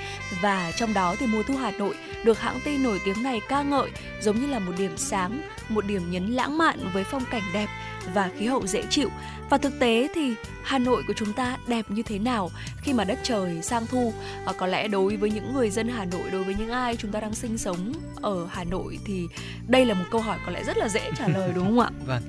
và 0.42 0.72
trong 0.78 0.94
đó 0.94 1.16
thì 1.20 1.28
mùa 1.28 1.44
thu 1.44 1.56
Hà 1.58 1.72
Nội 1.72 1.96
được 2.24 2.40
hãng 2.40 2.60
tin 2.66 2.84
nổi 2.84 3.02
tiếng 3.06 3.24
này 3.24 3.42
ca 3.50 3.64
ngợi 3.64 3.90
giống 4.22 4.42
như 4.42 4.48
là 4.48 4.60
một 4.60 4.74
điểm 4.78 4.98
sáng, 4.98 5.42
một 5.70 5.86
điểm 5.86 6.12
nhấn 6.12 6.28
lãng 6.28 6.58
mạn 6.58 6.80
với 6.94 7.04
phong 7.04 7.24
cảnh 7.32 7.44
đẹp 7.54 7.68
và 8.14 8.30
khí 8.38 8.46
hậu 8.46 8.68
dễ 8.68 8.84
chịu. 8.90 9.10
Và 9.50 9.58
thực 9.58 9.80
tế 9.80 10.08
thì 10.16 10.34
Hà 10.64 10.80
Nội 10.80 11.04
của 11.08 11.14
chúng 11.18 11.34
ta 11.34 11.58
đẹp 11.68 11.86
như 11.90 12.04
thế 12.04 12.20
nào 12.20 12.52
khi 12.82 12.94
mà 12.94 13.04
đất 13.04 13.20
trời 13.24 13.62
sang 13.62 13.88
thu? 13.88 14.14
À, 14.46 14.54
có 14.58 14.68
lẽ 14.68 14.88
đối 14.88 15.18
với 15.18 15.30
những 15.30 15.54
người 15.54 15.70
dân 15.70 15.88
Hà 15.88 16.06
Nội, 16.06 16.30
đối 16.32 16.44
với 16.44 16.56
những 16.56 16.70
ai 16.70 16.96
chúng 16.96 17.12
ta 17.12 17.20
đang 17.20 17.36
sinh 17.36 17.58
sống 17.58 17.94
ở 18.22 18.48
Hà 18.52 18.64
Nội 18.64 19.00
thì 19.06 19.28
đây 19.68 19.86
là 19.86 19.94
một 19.94 20.06
câu 20.12 20.22
hỏi 20.22 20.38
có 20.46 20.52
lẽ 20.52 20.64
rất 20.64 20.78
là 20.78 20.90
dễ 20.90 21.12
trả 21.18 21.28
lời 21.28 21.52
đúng 21.56 21.66
không 21.66 21.80
ạ? 21.80 21.90
Vâng. 22.06 22.22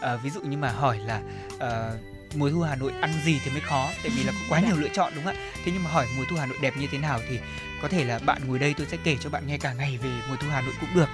À, 0.00 0.16
ví 0.16 0.30
dụ 0.30 0.40
như 0.40 0.56
mà 0.56 0.70
hỏi 0.70 0.98
là 0.98 1.20
à, 1.58 1.92
mùa 2.34 2.50
thu 2.50 2.60
Hà 2.60 2.76
Nội 2.76 2.92
ăn 3.00 3.10
gì 3.24 3.40
thì 3.44 3.50
mới 3.50 3.60
khó 3.60 3.88
tại 4.02 4.12
vì 4.16 4.24
là 4.24 4.32
có 4.32 4.38
quá 4.48 4.60
nhiều 4.60 4.76
lựa 4.76 4.88
chọn 4.88 5.12
đúng 5.14 5.24
không 5.24 5.34
ạ 5.34 5.40
thế 5.64 5.72
nhưng 5.74 5.84
mà 5.84 5.90
hỏi 5.90 6.06
mùa 6.16 6.24
thu 6.30 6.36
Hà 6.36 6.46
Nội 6.46 6.58
đẹp 6.62 6.74
như 6.76 6.86
thế 6.92 6.98
nào 6.98 7.20
thì 7.28 7.38
có 7.82 7.88
thể 7.88 8.04
là 8.04 8.18
bạn 8.18 8.42
ngồi 8.46 8.58
đây 8.58 8.74
tôi 8.78 8.86
sẽ 8.90 8.96
kể 9.04 9.16
cho 9.20 9.30
bạn 9.30 9.46
nghe 9.46 9.58
cả 9.58 9.72
ngày 9.72 9.98
về 10.02 10.10
mùa 10.28 10.36
thu 10.40 10.46
Hà 10.50 10.60
Nội 10.60 10.74
cũng 10.80 10.90
được 10.94 11.08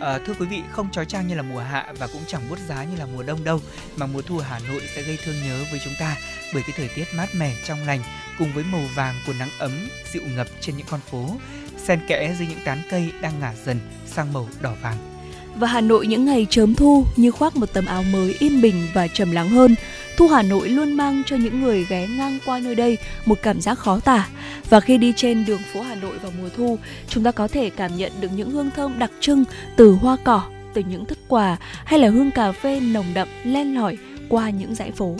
À, 0.00 0.18
thưa 0.26 0.34
quý 0.38 0.46
vị, 0.46 0.62
không 0.70 0.90
trói 0.90 1.06
trang 1.06 1.28
như 1.28 1.34
là 1.34 1.42
mùa 1.42 1.58
hạ 1.58 1.92
và 1.98 2.06
cũng 2.06 2.22
chẳng 2.26 2.48
buốt 2.48 2.58
giá 2.68 2.84
như 2.84 2.96
là 2.96 3.06
mùa 3.06 3.22
đông 3.22 3.44
đâu, 3.44 3.60
mà 3.96 4.06
mùa 4.06 4.22
thu 4.22 4.38
ở 4.38 4.44
Hà 4.44 4.58
Nội 4.68 4.82
sẽ 4.94 5.02
gây 5.02 5.18
thương 5.24 5.34
nhớ 5.44 5.64
với 5.70 5.80
chúng 5.84 5.94
ta 5.98 6.16
bởi 6.54 6.62
cái 6.62 6.72
thời 6.76 6.88
tiết 6.88 7.04
mát 7.14 7.34
mẻ 7.34 7.54
trong 7.64 7.86
lành 7.86 8.00
cùng 8.38 8.52
với 8.52 8.64
màu 8.64 8.82
vàng 8.94 9.14
của 9.26 9.32
nắng 9.38 9.50
ấm 9.58 9.88
dịu 10.12 10.22
ngập 10.36 10.46
trên 10.60 10.76
những 10.76 10.86
con 10.90 11.00
phố, 11.10 11.36
xen 11.76 12.00
kẽ 12.08 12.34
dưới 12.38 12.48
những 12.48 12.64
tán 12.64 12.82
cây 12.90 13.12
đang 13.20 13.40
ngả 13.40 13.54
dần 13.64 13.80
sang 14.06 14.32
màu 14.32 14.48
đỏ 14.60 14.74
vàng. 14.82 15.09
Và 15.56 15.66
Hà 15.66 15.80
Nội 15.80 16.06
những 16.06 16.24
ngày 16.24 16.46
chớm 16.50 16.74
thu 16.74 17.04
như 17.16 17.30
khoác 17.30 17.56
một 17.56 17.72
tấm 17.72 17.86
áo 17.86 18.02
mới 18.02 18.36
yên 18.38 18.60
bình 18.60 18.86
và 18.94 19.08
trầm 19.08 19.30
lắng 19.32 19.48
hơn. 19.48 19.74
Thu 20.16 20.28
Hà 20.28 20.42
Nội 20.42 20.68
luôn 20.68 20.92
mang 20.92 21.22
cho 21.26 21.36
những 21.36 21.60
người 21.60 21.86
ghé 21.88 22.06
ngang 22.06 22.38
qua 22.46 22.58
nơi 22.58 22.74
đây 22.74 22.98
một 23.26 23.38
cảm 23.42 23.60
giác 23.60 23.78
khó 23.78 24.00
tả. 24.00 24.28
Và 24.68 24.80
khi 24.80 24.98
đi 24.98 25.12
trên 25.16 25.44
đường 25.44 25.60
phố 25.72 25.82
Hà 25.82 25.94
Nội 25.94 26.18
vào 26.18 26.32
mùa 26.40 26.48
thu, 26.56 26.78
chúng 27.08 27.24
ta 27.24 27.32
có 27.32 27.48
thể 27.48 27.70
cảm 27.70 27.96
nhận 27.96 28.12
được 28.20 28.28
những 28.36 28.50
hương 28.50 28.70
thơm 28.70 28.98
đặc 28.98 29.10
trưng 29.20 29.44
từ 29.76 29.92
hoa 29.92 30.16
cỏ, 30.24 30.42
từ 30.74 30.82
những 30.88 31.04
thức 31.04 31.18
quà 31.28 31.56
hay 31.84 31.98
là 31.98 32.08
hương 32.08 32.30
cà 32.30 32.52
phê 32.52 32.80
nồng 32.80 33.06
đậm 33.14 33.28
len 33.44 33.74
lỏi 33.74 33.98
qua 34.28 34.50
những 34.50 34.74
dãy 34.74 34.90
phố. 34.90 35.16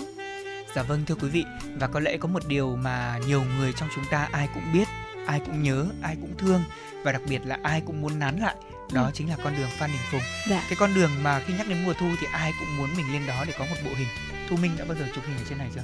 Dạ 0.75 0.83
vâng 0.83 1.01
thưa 1.07 1.15
quý 1.15 1.29
vị, 1.29 1.45
và 1.79 1.87
có 1.87 2.01
lẽ 2.01 2.17
có 2.17 2.29
một 2.29 2.43
điều 2.49 2.77
mà 2.77 3.19
nhiều 3.29 3.43
người 3.59 3.73
trong 3.81 3.89
chúng 3.95 4.05
ta 4.11 4.29
ai 4.33 4.49
cũng 4.55 4.63
biết, 4.73 4.89
ai 5.27 5.41
cũng 5.47 5.63
nhớ, 5.63 5.87
ai 6.03 6.17
cũng 6.21 6.31
thương 6.39 6.61
và 7.03 7.13
đặc 7.13 7.23
biệt 7.29 7.41
là 7.45 7.59
ai 7.63 7.83
cũng 7.87 8.01
muốn 8.01 8.19
nán 8.19 8.39
lại 8.39 8.55
đó 8.93 9.05
ừ. 9.05 9.11
chính 9.15 9.29
là 9.31 9.37
con 9.45 9.57
đường 9.57 9.69
Phan 9.79 9.91
Đình 9.93 10.01
Phùng. 10.11 10.21
Dạ. 10.49 10.65
Cái 10.69 10.77
con 10.79 10.95
đường 10.95 11.11
mà 11.23 11.41
khi 11.47 11.55
nhắc 11.55 11.69
đến 11.69 11.85
mùa 11.85 11.93
thu 11.93 12.07
thì 12.21 12.27
ai 12.33 12.53
cũng 12.61 12.77
muốn 12.77 12.97
mình 12.97 13.13
lên 13.13 13.27
đó 13.27 13.45
để 13.47 13.55
có 13.59 13.65
một 13.65 13.77
bộ 13.85 13.91
hình. 13.97 14.09
Thu 14.51 14.57
Minh 14.57 14.73
đã 14.79 14.85
bao 14.85 14.97
giờ 14.99 15.07
chụp 15.15 15.25
hình 15.27 15.37
ở 15.37 15.45
trên 15.49 15.59
này 15.59 15.69
chưa? 15.75 15.81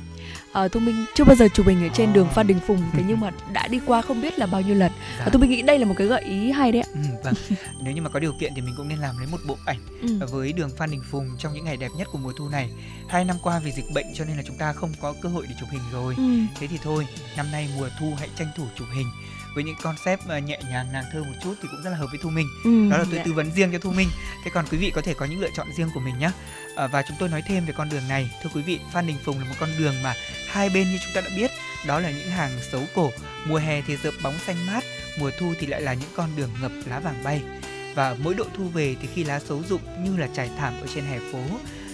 À, 0.53 0.69
Thu 0.69 0.81
Minh 0.81 1.05
chưa 1.15 1.25
bao 1.25 1.37
giờ 1.37 1.49
chụp 1.55 1.67
hình 1.67 1.83
ở 1.83 1.89
trên 1.95 2.11
à. 2.11 2.13
đường 2.13 2.29
Phan 2.35 2.47
Đình 2.47 2.59
Phùng 2.67 2.83
thế 2.93 3.03
nhưng 3.09 3.21
mà 3.25 3.31
đã 3.53 3.69
đi 3.69 3.81
qua 3.87 4.03
không 4.03 4.21
biết 4.21 4.39
là 4.39 4.47
bao 4.47 4.61
nhiêu 4.61 4.75
lần. 4.75 4.93
Dạ. 5.19 5.25
Và 5.25 5.31
Thu 5.31 5.39
Minh 5.39 5.51
nghĩ 5.51 5.63
đây 5.63 5.79
là 5.79 5.87
một 5.87 5.95
cái 5.99 6.07
gợi 6.07 6.23
ý 6.23 6.51
hay 6.51 6.73
đấy 6.73 6.83
ạ. 6.83 6.89
Ừ, 6.95 7.01
vâng. 7.25 7.35
Nếu 7.83 7.95
như 7.95 8.03
mà 8.03 8.11
có 8.11 8.19
điều 8.19 8.33
kiện 8.41 8.53
thì 8.55 8.61
mình 8.61 8.75
cũng 8.77 8.89
nên 8.89 8.99
làm 8.99 9.19
lấy 9.19 9.27
một 9.27 9.39
bộ 9.47 9.57
ảnh 9.67 9.79
ừ. 10.03 10.27
với 10.31 10.53
đường 10.53 10.71
Phan 10.77 10.91
Đình 10.91 11.03
Phùng 11.11 11.37
trong 11.39 11.55
những 11.55 11.65
ngày 11.65 11.77
đẹp 11.77 11.91
nhất 11.97 12.09
của 12.13 12.19
mùa 12.19 12.33
thu 12.39 12.49
này. 12.49 12.71
Hai 13.09 13.25
năm 13.25 13.37
qua 13.43 13.59
vì 13.59 13.73
dịch 13.73 13.87
bệnh 13.95 14.07
cho 14.15 14.25
nên 14.25 14.37
là 14.37 14.43
chúng 14.47 14.59
ta 14.59 14.73
không 14.73 14.93
có 15.01 15.15
cơ 15.23 15.29
hội 15.29 15.47
để 15.49 15.55
chụp 15.61 15.69
hình 15.73 15.83
rồi. 15.93 16.15
Ừ. 16.17 16.23
Thế 16.61 16.67
thì 16.67 16.79
thôi, 16.83 17.07
năm 17.37 17.47
nay 17.53 17.69
mùa 17.77 17.89
thu 18.01 18.13
hãy 18.19 18.29
tranh 18.37 18.49
thủ 18.57 18.65
chụp 18.79 18.89
hình 18.97 19.07
với 19.57 19.65
những 19.65 19.77
concept 19.83 20.21
uh, 20.25 20.45
nhẹ 20.45 20.59
nhàng 20.71 20.93
nàng 20.93 21.05
thơ 21.13 21.23
một 21.23 21.35
chút 21.43 21.55
thì 21.63 21.69
cũng 21.71 21.83
rất 21.83 21.91
là 21.91 21.97
hợp 21.97 22.07
với 22.11 22.19
thu 22.23 22.31
minh. 22.31 22.49
Ừ, 22.65 22.91
đó 22.91 22.99
là 22.99 23.05
tôi 23.05 23.17
dạ. 23.17 23.23
tư 23.25 23.33
vấn 23.33 23.51
riêng 23.53 23.73
cho 23.73 23.79
thu 23.79 23.93
minh. 23.93 24.09
Thế 24.45 24.51
còn 24.55 24.65
quý 24.71 24.79
vị 24.79 24.91
có 24.95 25.03
thể 25.03 25.15
có 25.15 25.27
những 25.27 25.41
lựa 25.41 25.51
chọn 25.57 25.67
riêng 25.77 25.89
của 25.95 26.01
mình 26.01 26.19
nhé 26.19 26.31
à, 26.77 26.87
và 26.87 27.03
chúng 27.09 27.17
tôi 27.21 27.29
nói 27.29 27.43
thêm 27.49 27.67
về 27.67 27.75
con 27.77 27.89
đường 27.89 28.09
này. 28.09 28.31
Thưa 28.43 28.51
quý 28.55 28.63
vị 28.63 28.81
phan 28.93 29.07
đình 29.07 29.17
phùng 29.25 29.39
là 29.39 29.45
một 29.45 29.55
con 29.61 29.69
đường 29.79 30.03
mà 30.03 30.15
hai 30.49 30.71
bên 30.71 30.91
như 30.91 30.99
chúng 31.05 31.15
ta 31.15 31.21
đã 31.21 31.31
biết 31.37 31.51
đó 31.87 32.01
là 32.01 32.11
những 32.11 32.31
hàng 32.31 32.51
xấu 32.73 32.83
cổ. 32.95 33.13
Mùa 33.47 33.59
hè 33.59 33.83
thì 33.87 33.97
rợp 33.97 34.15
bóng 34.23 34.39
xanh 34.47 34.67
mát 34.67 34.85
mùa 35.19 35.31
thu 35.39 35.55
thì 35.61 35.67
lại 35.67 35.81
là 35.81 35.95
những 35.95 36.11
con 36.17 36.31
đường 36.37 36.51
ngập 36.63 36.73
lá 36.87 37.01
vàng 37.01 37.25
bay. 37.25 37.43
Và 37.95 38.17
mỗi 38.19 38.35
độ 38.35 38.45
thu 38.57 38.69
về 38.69 38.97
thì 39.03 39.09
khi 39.15 39.25
lá 39.25 39.41
xấu 39.41 39.63
rụng 39.69 40.05
như 40.05 40.17
là 40.17 40.29
trải 40.35 40.51
thảm 40.59 40.81
ở 40.81 40.87
trên 40.95 41.05
hè 41.05 41.19
phố 41.33 41.41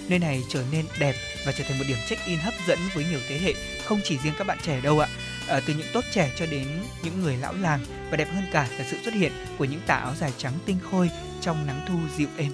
nơi 0.09 0.19
này 0.19 0.43
trở 0.49 0.65
nên 0.73 0.87
đẹp 0.99 1.15
và 1.47 1.53
trở 1.53 1.65
thành 1.65 1.79
một 1.79 1.85
điểm 1.89 1.99
check-in 2.09 2.39
hấp 2.39 2.55
dẫn 2.67 2.79
với 2.95 3.05
nhiều 3.05 3.21
thế 3.29 3.39
hệ 3.39 3.55
không 3.85 4.01
chỉ 4.05 4.19
riêng 4.25 4.35
các 4.39 4.47
bạn 4.47 4.59
trẻ 4.63 4.81
đâu 4.81 4.99
ạ 4.99 5.09
à, 5.49 5.61
từ 5.67 5.75
những 5.75 5.87
tốt 5.93 6.05
trẻ 6.13 6.31
cho 6.39 6.47
đến 6.47 6.67
những 7.05 7.23
người 7.23 7.37
lão 7.37 7.55
làng 7.55 7.81
và 8.11 8.17
đẹp 8.17 8.29
hơn 8.35 8.45
cả 8.53 8.69
là 8.79 8.85
sự 8.91 8.97
xuất 9.05 9.15
hiện 9.15 9.33
của 9.59 9.65
những 9.65 9.81
tà 9.87 9.95
áo 9.95 10.13
dài 10.21 10.33
trắng 10.39 10.53
tinh 10.67 10.77
khôi 10.91 11.11
trong 11.41 11.67
nắng 11.67 11.81
thu 11.89 11.95
dịu 12.17 12.29
êm. 12.37 12.53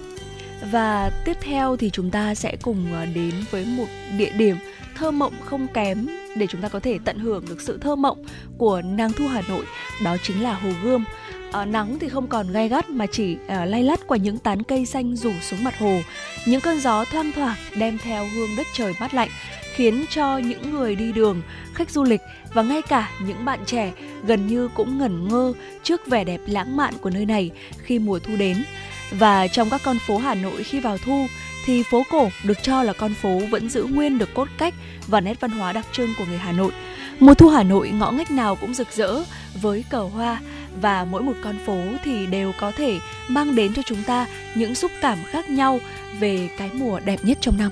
Và 0.71 1.11
tiếp 1.25 1.37
theo 1.41 1.77
thì 1.77 1.89
chúng 1.89 2.11
ta 2.11 2.35
sẽ 2.35 2.55
cùng 2.61 2.93
ờ, 2.93 3.05
đến 3.05 3.33
với 3.51 3.65
một 3.65 3.87
địa 4.17 4.31
điểm 4.37 4.57
thơ 4.95 5.11
mộng 5.11 5.33
không 5.45 5.67
kém 5.67 6.07
để 6.35 6.47
chúng 6.47 6.61
ta 6.61 6.69
có 6.69 6.79
thể 6.79 6.99
tận 7.05 7.19
hưởng 7.19 7.45
được 7.49 7.61
sự 7.61 7.77
thơ 7.77 7.95
mộng 7.95 8.23
của 8.57 8.81
nàng 8.81 9.13
thu 9.13 9.27
Hà 9.27 9.41
Nội, 9.49 9.65
đó 10.03 10.17
chính 10.23 10.43
là 10.43 10.53
Hồ 10.53 10.69
Gươm. 10.83 11.05
À, 11.51 11.65
nắng 11.65 11.99
thì 11.99 12.09
không 12.09 12.27
còn 12.27 12.51
gai 12.51 12.69
gắt 12.69 12.89
mà 12.89 13.05
chỉ 13.11 13.37
à, 13.47 13.65
lay 13.65 13.83
lắt 13.83 14.07
qua 14.07 14.17
những 14.17 14.37
tán 14.37 14.63
cây 14.63 14.85
xanh 14.85 15.15
rủ 15.15 15.31
xuống 15.41 15.63
mặt 15.63 15.79
hồ. 15.79 15.99
Những 16.45 16.61
cơn 16.61 16.79
gió 16.79 17.05
thoang 17.05 17.31
thoảng 17.31 17.57
đem 17.77 17.97
theo 17.97 18.27
hương 18.35 18.55
đất 18.57 18.67
trời 18.73 18.93
mát 18.99 19.13
lạnh 19.13 19.29
khiến 19.75 20.05
cho 20.09 20.37
những 20.37 20.71
người 20.71 20.95
đi 20.95 21.11
đường, 21.11 21.41
khách 21.73 21.89
du 21.89 22.03
lịch 22.03 22.21
và 22.53 22.61
ngay 22.61 22.81
cả 22.81 23.09
những 23.25 23.45
bạn 23.45 23.59
trẻ 23.65 23.91
gần 24.25 24.47
như 24.47 24.69
cũng 24.73 24.97
ngẩn 24.97 25.27
ngơ 25.27 25.53
trước 25.83 26.07
vẻ 26.07 26.23
đẹp 26.23 26.41
lãng 26.47 26.77
mạn 26.77 26.93
của 27.01 27.09
nơi 27.09 27.25
này 27.25 27.51
khi 27.83 27.99
mùa 27.99 28.19
thu 28.19 28.35
đến. 28.35 28.63
Và 29.11 29.47
trong 29.47 29.69
các 29.69 29.81
con 29.83 29.99
phố 29.99 30.17
Hà 30.17 30.35
Nội 30.35 30.63
khi 30.63 30.79
vào 30.79 30.97
thu, 30.97 31.27
thì 31.65 31.83
phố 31.83 32.03
cổ 32.11 32.29
được 32.43 32.63
cho 32.63 32.83
là 32.83 32.93
con 32.93 33.13
phố 33.13 33.39
vẫn 33.51 33.69
giữ 33.69 33.83
nguyên 33.83 34.17
được 34.17 34.33
cốt 34.33 34.47
cách 34.57 34.73
và 35.07 35.21
nét 35.21 35.39
văn 35.39 35.51
hóa 35.51 35.73
đặc 35.73 35.85
trưng 35.91 36.13
của 36.17 36.25
người 36.25 36.37
Hà 36.37 36.51
Nội. 36.51 36.71
Mùa 37.19 37.33
thu 37.33 37.49
Hà 37.49 37.63
Nội 37.63 37.89
ngõ 37.89 38.11
ngách 38.11 38.31
nào 38.31 38.55
cũng 38.55 38.73
rực 38.73 38.91
rỡ 38.91 39.23
với 39.61 39.83
cờ 39.89 40.01
hoa 40.01 40.39
và 40.81 41.05
mỗi 41.05 41.21
một 41.21 41.33
con 41.43 41.55
phố 41.65 41.81
thì 42.03 42.25
đều 42.25 42.51
có 42.59 42.71
thể 42.71 42.99
mang 43.27 43.55
đến 43.55 43.73
cho 43.73 43.81
chúng 43.85 44.03
ta 44.03 44.25
những 44.55 44.75
xúc 44.75 44.91
cảm 45.01 45.17
khác 45.31 45.49
nhau 45.49 45.79
về 46.19 46.49
cái 46.57 46.69
mùa 46.73 46.99
đẹp 46.99 47.19
nhất 47.23 47.37
trong 47.41 47.57
năm. 47.57 47.71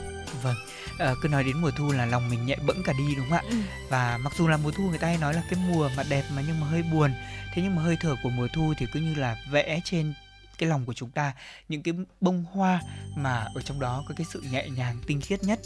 À, 0.99 1.15
cứ 1.21 1.27
nói 1.27 1.43
đến 1.43 1.57
mùa 1.61 1.71
thu 1.71 1.91
là 1.91 2.05
lòng 2.05 2.29
mình 2.29 2.45
nhẹ 2.45 2.55
bẫng 2.65 2.83
cả 2.83 2.93
đi 2.97 3.15
đúng 3.15 3.29
không 3.29 3.37
ạ? 3.37 3.43
Ừ. 3.49 3.57
Và 3.89 4.17
mặc 4.17 4.33
dù 4.37 4.47
là 4.47 4.57
mùa 4.57 4.71
thu 4.71 4.83
người 4.83 4.97
ta 4.97 5.07
hay 5.07 5.17
nói 5.17 5.33
là 5.33 5.43
cái 5.49 5.59
mùa 5.67 5.89
mà 5.97 6.03
đẹp 6.09 6.23
mà 6.35 6.43
nhưng 6.47 6.59
mà 6.59 6.67
hơi 6.67 6.83
buồn, 6.83 7.13
thế 7.53 7.61
nhưng 7.61 7.75
mà 7.75 7.81
hơi 7.81 7.97
thở 7.99 8.15
của 8.23 8.29
mùa 8.29 8.47
thu 8.53 8.73
thì 8.77 8.85
cứ 8.93 8.99
như 8.99 9.15
là 9.15 9.37
vẽ 9.51 9.79
trên 9.83 10.13
cái 10.57 10.69
lòng 10.69 10.85
của 10.85 10.93
chúng 10.93 11.09
ta 11.09 11.33
những 11.69 11.83
cái 11.83 11.93
bông 12.21 12.45
hoa 12.51 12.81
mà 13.15 13.47
ở 13.55 13.61
trong 13.61 13.79
đó 13.79 14.03
có 14.07 14.13
cái 14.17 14.27
sự 14.29 14.41
nhẹ 14.41 14.69
nhàng 14.69 14.97
tinh 15.07 15.21
khiết 15.21 15.43
nhất 15.43 15.59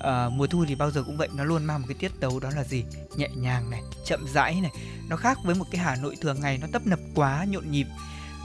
à, 0.00 0.28
mùa 0.28 0.46
thu 0.46 0.64
thì 0.68 0.74
bao 0.74 0.90
giờ 0.90 1.02
cũng 1.02 1.16
vậy 1.16 1.28
nó 1.34 1.44
luôn 1.44 1.64
mang 1.64 1.80
một 1.80 1.86
cái 1.88 1.96
tiết 2.00 2.12
tấu 2.20 2.40
đó 2.40 2.50
là 2.56 2.64
gì 2.64 2.84
nhẹ 3.16 3.28
nhàng 3.34 3.70
này 3.70 3.80
chậm 4.04 4.26
rãi 4.34 4.60
này 4.60 4.70
nó 5.08 5.16
khác 5.16 5.38
với 5.44 5.54
một 5.54 5.64
cái 5.70 5.80
hà 5.80 5.96
nội 5.96 6.16
thường 6.20 6.40
ngày 6.40 6.58
nó 6.58 6.66
tấp 6.72 6.86
nập 6.86 6.98
quá 7.14 7.44
nhộn 7.48 7.70
nhịp 7.70 7.86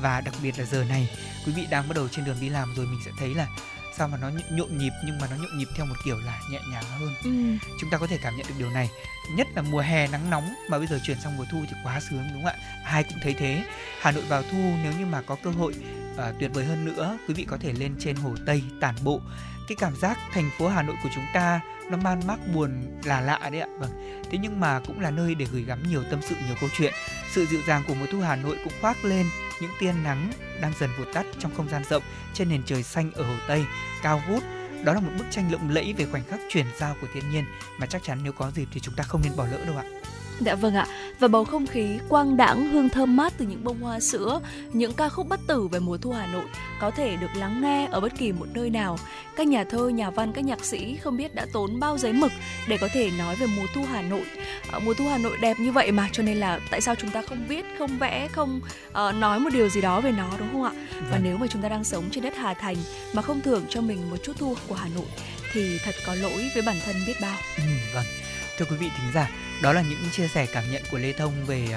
và 0.02 0.22
đặc 0.22 0.34
biệt 0.44 0.60
là 0.60 0.66
giờ 0.66 0.84
này 0.84 1.10
quý 1.46 1.52
vị 1.52 1.68
đang 1.70 1.88
bắt 1.88 1.96
đầu 1.96 2.08
trên 2.08 2.26
đường 2.26 2.38
đi 2.42 2.50
làm 2.50 2.76
rồi 2.76 2.86
mình 2.86 3.00
sẽ 3.06 3.12
thấy 3.20 3.36
là 3.36 3.48
sao 3.98 4.08
mà 4.08 4.18
nó 4.18 4.32
nhộn 4.52 4.78
nhịp 4.78 4.94
nhưng 5.06 5.18
mà 5.18 5.28
nó 5.32 5.36
nhộn 5.36 5.58
nhịp 5.58 5.68
theo 5.76 5.86
một 5.86 5.96
kiểu 6.06 6.20
là 6.20 6.40
nhẹ 6.50 6.60
nhàng 6.72 6.84
hơn 7.00 7.14
ừ. 7.24 7.32
chúng 7.82 7.90
ta 7.90 7.98
có 7.98 8.08
thể 8.08 8.18
cảm 8.22 8.38
nhận 8.38 8.48
được 8.48 8.56
điều 8.58 8.70
này 8.70 8.90
nhất 9.32 9.48
là 9.56 9.62
mùa 9.62 9.80
hè 9.80 10.08
nắng 10.08 10.30
nóng 10.30 10.54
mà 10.70 10.78
bây 10.78 10.88
giờ 10.88 11.00
chuyển 11.04 11.18
sang 11.24 11.38
mùa 11.38 11.46
thu 11.52 11.58
thì 11.70 11.76
quá 11.84 12.00
sướng 12.00 12.24
đúng 12.34 12.44
không 12.44 12.46
ạ? 12.46 12.56
Ai 12.86 13.04
cũng 13.04 13.18
thấy 13.22 13.34
thế. 13.34 13.64
Hà 14.02 14.12
nội 14.12 14.24
vào 14.28 14.44
thu 14.44 14.58
nếu 14.84 14.94
như 15.00 15.06
mà 15.06 15.22
có 15.22 15.36
cơ 15.44 15.50
hội 15.50 15.74
uh, 16.14 16.40
tuyệt 16.40 16.52
vời 16.54 16.66
hơn 16.66 16.86
nữa 16.86 17.18
quý 17.28 17.34
vị 17.34 17.46
có 17.50 17.58
thể 17.58 17.74
lên 17.74 17.96
trên 18.00 18.16
hồ 18.16 18.36
tây 18.46 18.64
tản 18.82 18.96
bộ. 19.04 19.22
Cái 19.68 19.76
cảm 19.80 19.96
giác 19.96 20.18
thành 20.34 20.50
phố 20.58 20.68
hà 20.68 20.82
nội 20.82 20.96
của 21.04 21.10
chúng 21.16 21.26
ta 21.34 21.60
nó 21.90 21.98
man 21.98 22.28
mác 22.28 22.48
buồn 22.54 23.00
là 23.04 23.22
lạ 23.22 23.50
đấy 23.52 23.62
ạ. 23.62 23.68
Vâng. 23.80 24.22
Thế 24.32 24.38
nhưng 24.42 24.60
mà 24.60 24.80
cũng 24.80 25.00
là 25.00 25.12
nơi 25.12 25.36
để 25.36 25.46
gửi 25.52 25.64
gắm 25.64 25.90
nhiều 25.90 26.04
tâm 26.04 26.20
sự 26.22 26.36
nhiều 26.46 26.56
câu 26.60 26.70
chuyện. 26.78 26.94
Sự 27.32 27.46
dịu 27.46 27.60
dàng 27.68 27.84
của 27.88 27.94
mùa 27.94 28.06
thu 28.12 28.22
hà 28.22 28.36
nội 28.36 28.58
cũng 28.64 28.74
khoác 28.82 29.06
lên 29.06 29.26
những 29.62 29.72
tia 29.80 29.94
nắng 30.04 30.32
đang 30.62 30.74
dần 30.80 30.90
vụt 30.98 31.08
tắt 31.14 31.26
trong 31.40 31.56
không 31.56 31.70
gian 31.70 31.84
rộng 31.90 32.04
trên 32.34 32.50
nền 32.50 32.64
trời 32.64 32.84
xanh 32.84 33.12
ở 33.12 33.24
hồ 33.24 33.36
tây. 33.48 33.66
Cao 34.04 34.22
vút 34.28 34.44
đó 34.86 34.94
là 34.94 35.00
một 35.00 35.12
bức 35.18 35.26
tranh 35.32 35.52
lộng 35.52 35.70
lẫy 35.70 35.94
về 35.98 36.06
khoảnh 36.12 36.24
khắc 36.24 36.40
chuyển 36.50 36.66
giao 36.80 36.96
của 37.02 37.08
thiên 37.14 37.32
nhiên, 37.32 37.46
mà 37.78 37.86
chắc 37.86 38.04
chắn 38.04 38.20
nếu 38.24 38.34
có 38.34 38.52
dịp 38.52 38.68
thì 38.72 38.80
chúng 38.80 38.96
ta 38.96 39.04
không 39.04 39.22
nên 39.24 39.36
bỏ 39.36 39.46
lỡ 39.52 39.66
đâu 39.66 39.78
ạ. 39.78 39.84
Dạ 40.40 40.56
vâng 40.56 40.76
ạ. 40.76 40.88
Và 41.20 41.28
bầu 41.28 41.46
không 41.46 41.68
khí 41.68 42.00
quang 42.10 42.38
đãng 42.38 42.68
hương 42.68 42.90
thơm 42.90 43.16
mát 43.16 43.34
từ 43.38 43.46
những 43.46 43.64
bông 43.64 43.82
hoa 43.82 44.00
sữa, 44.00 44.40
những 44.74 44.94
ca 44.94 45.10
khúc 45.10 45.28
bất 45.28 45.40
tử 45.48 45.68
về 45.68 45.80
mùa 45.80 45.98
thu 45.98 46.12
Hà 46.12 46.28
Nội 46.28 46.46
có 46.80 46.92
thể 46.92 47.16
được 47.16 47.36
lắng 47.36 47.62
nghe 47.62 47.88
ở 47.92 48.00
bất 48.00 48.18
kỳ 48.18 48.32
một 48.32 48.46
nơi 48.54 48.70
nào. 48.70 49.00
Các 49.36 49.48
nhà 49.48 49.64
thơ, 49.64 49.90
nhà 49.90 50.10
văn, 50.10 50.34
các 50.34 50.46
nhạc 50.46 50.66
sĩ 50.66 50.96
không 50.96 51.18
biết 51.18 51.36
đã 51.36 51.46
tốn 51.54 51.80
bao 51.80 51.98
giấy 51.98 52.14
mực 52.14 52.32
để 52.68 52.78
có 52.78 52.88
thể 52.94 53.12
nói 53.18 53.36
về 53.36 53.48
mùa 53.58 53.66
thu 53.74 53.84
Hà 53.92 54.02
Nội. 54.02 54.26
À, 54.72 54.80
mùa 54.80 54.94
thu 54.94 55.08
Hà 55.08 55.18
Nội 55.18 55.38
đẹp 55.42 55.60
như 55.60 55.72
vậy 55.72 55.92
mà 55.92 56.10
cho 56.12 56.24
nên 56.24 56.38
là 56.38 56.60
tại 56.72 56.82
sao 56.82 56.96
chúng 56.96 57.10
ta 57.10 57.22
không 57.22 57.46
viết, 57.48 57.66
không 57.80 57.98
vẽ, 57.98 58.28
không 58.32 58.62
uh, 58.90 59.16
nói 59.16 59.40
một 59.40 59.50
điều 59.54 59.70
gì 59.70 59.82
đó 59.82 60.02
về 60.02 60.12
nó 60.12 60.30
đúng 60.40 60.50
không 60.52 60.64
ạ? 60.64 60.72
Và 60.92 61.08
vâng. 61.12 61.22
nếu 61.24 61.38
mà 61.38 61.48
chúng 61.48 61.62
ta 61.62 61.70
đang 61.70 61.84
sống 61.84 62.04
trên 62.12 62.24
đất 62.24 62.36
Hà 62.36 62.54
Thành 62.54 62.78
mà 63.14 63.22
không 63.22 63.42
thưởng 63.42 63.66
cho 63.70 63.82
mình 63.82 64.10
một 64.10 64.18
chút 64.24 64.34
thu 64.38 64.56
của 64.68 64.76
Hà 64.76 64.88
Nội 64.96 65.06
thì 65.54 65.78
thật 65.86 65.96
có 66.06 66.16
lỗi 66.16 66.52
với 66.54 66.64
bản 66.64 66.76
thân 66.86 66.96
biết 67.08 67.16
bao. 67.22 67.38
Ừ, 67.58 67.64
vâng. 67.94 68.06
Thưa 68.58 68.66
quý 68.66 68.76
vị 68.76 68.90
thính 68.98 69.12
giả, 69.14 69.30
đó 69.62 69.74
là 69.74 69.82
những 69.82 70.00
chia 70.12 70.28
sẻ 70.28 70.46
cảm 70.46 70.72
nhận 70.72 70.84
của 70.92 70.98
Lê 70.98 71.14
Thông 71.14 71.46
về 71.46 71.68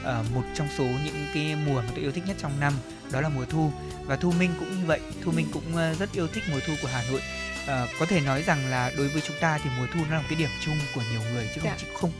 uh, 0.00 0.32
một 0.34 0.42
trong 0.54 0.68
số 0.78 0.84
những 0.84 1.26
cái 1.34 1.56
mùa 1.66 1.82
mà 1.82 1.88
tôi 1.90 2.00
yêu 2.00 2.12
thích 2.12 2.24
nhất 2.26 2.36
trong 2.40 2.60
năm, 2.60 2.72
đó 3.10 3.20
là 3.20 3.28
mùa 3.28 3.44
thu. 3.44 3.72
Và 4.06 4.16
Thu 4.16 4.32
Minh 4.32 4.50
cũng 4.58 4.80
như 4.80 4.86
vậy, 4.86 5.00
Thu 5.24 5.32
Minh 5.32 5.46
cũng 5.52 5.62
uh, 5.74 5.98
rất 5.98 6.12
yêu 6.12 6.28
thích 6.28 6.44
mùa 6.50 6.60
thu 6.66 6.74
của 6.82 6.88
Hà 6.88 7.02
Nội. 7.10 7.20
Uh, 7.62 7.90
có 7.98 8.06
thể 8.06 8.20
nói 8.20 8.42
rằng 8.42 8.66
là 8.66 8.92
đối 8.96 9.08
với 9.08 9.22
chúng 9.26 9.36
ta 9.40 9.58
thì 9.64 9.70
mùa 9.78 9.86
thu 9.94 10.00
nó 10.04 10.14
là 10.14 10.20
một 10.20 10.26
cái 10.28 10.38
điểm 10.38 10.50
chung 10.64 10.78
của 10.94 11.02
nhiều 11.12 11.20
người 11.32 11.48
chứ 11.54 11.60
không 11.60 11.70
dạ. 11.70 11.76
chỉ 11.80 11.86
không 12.00 12.12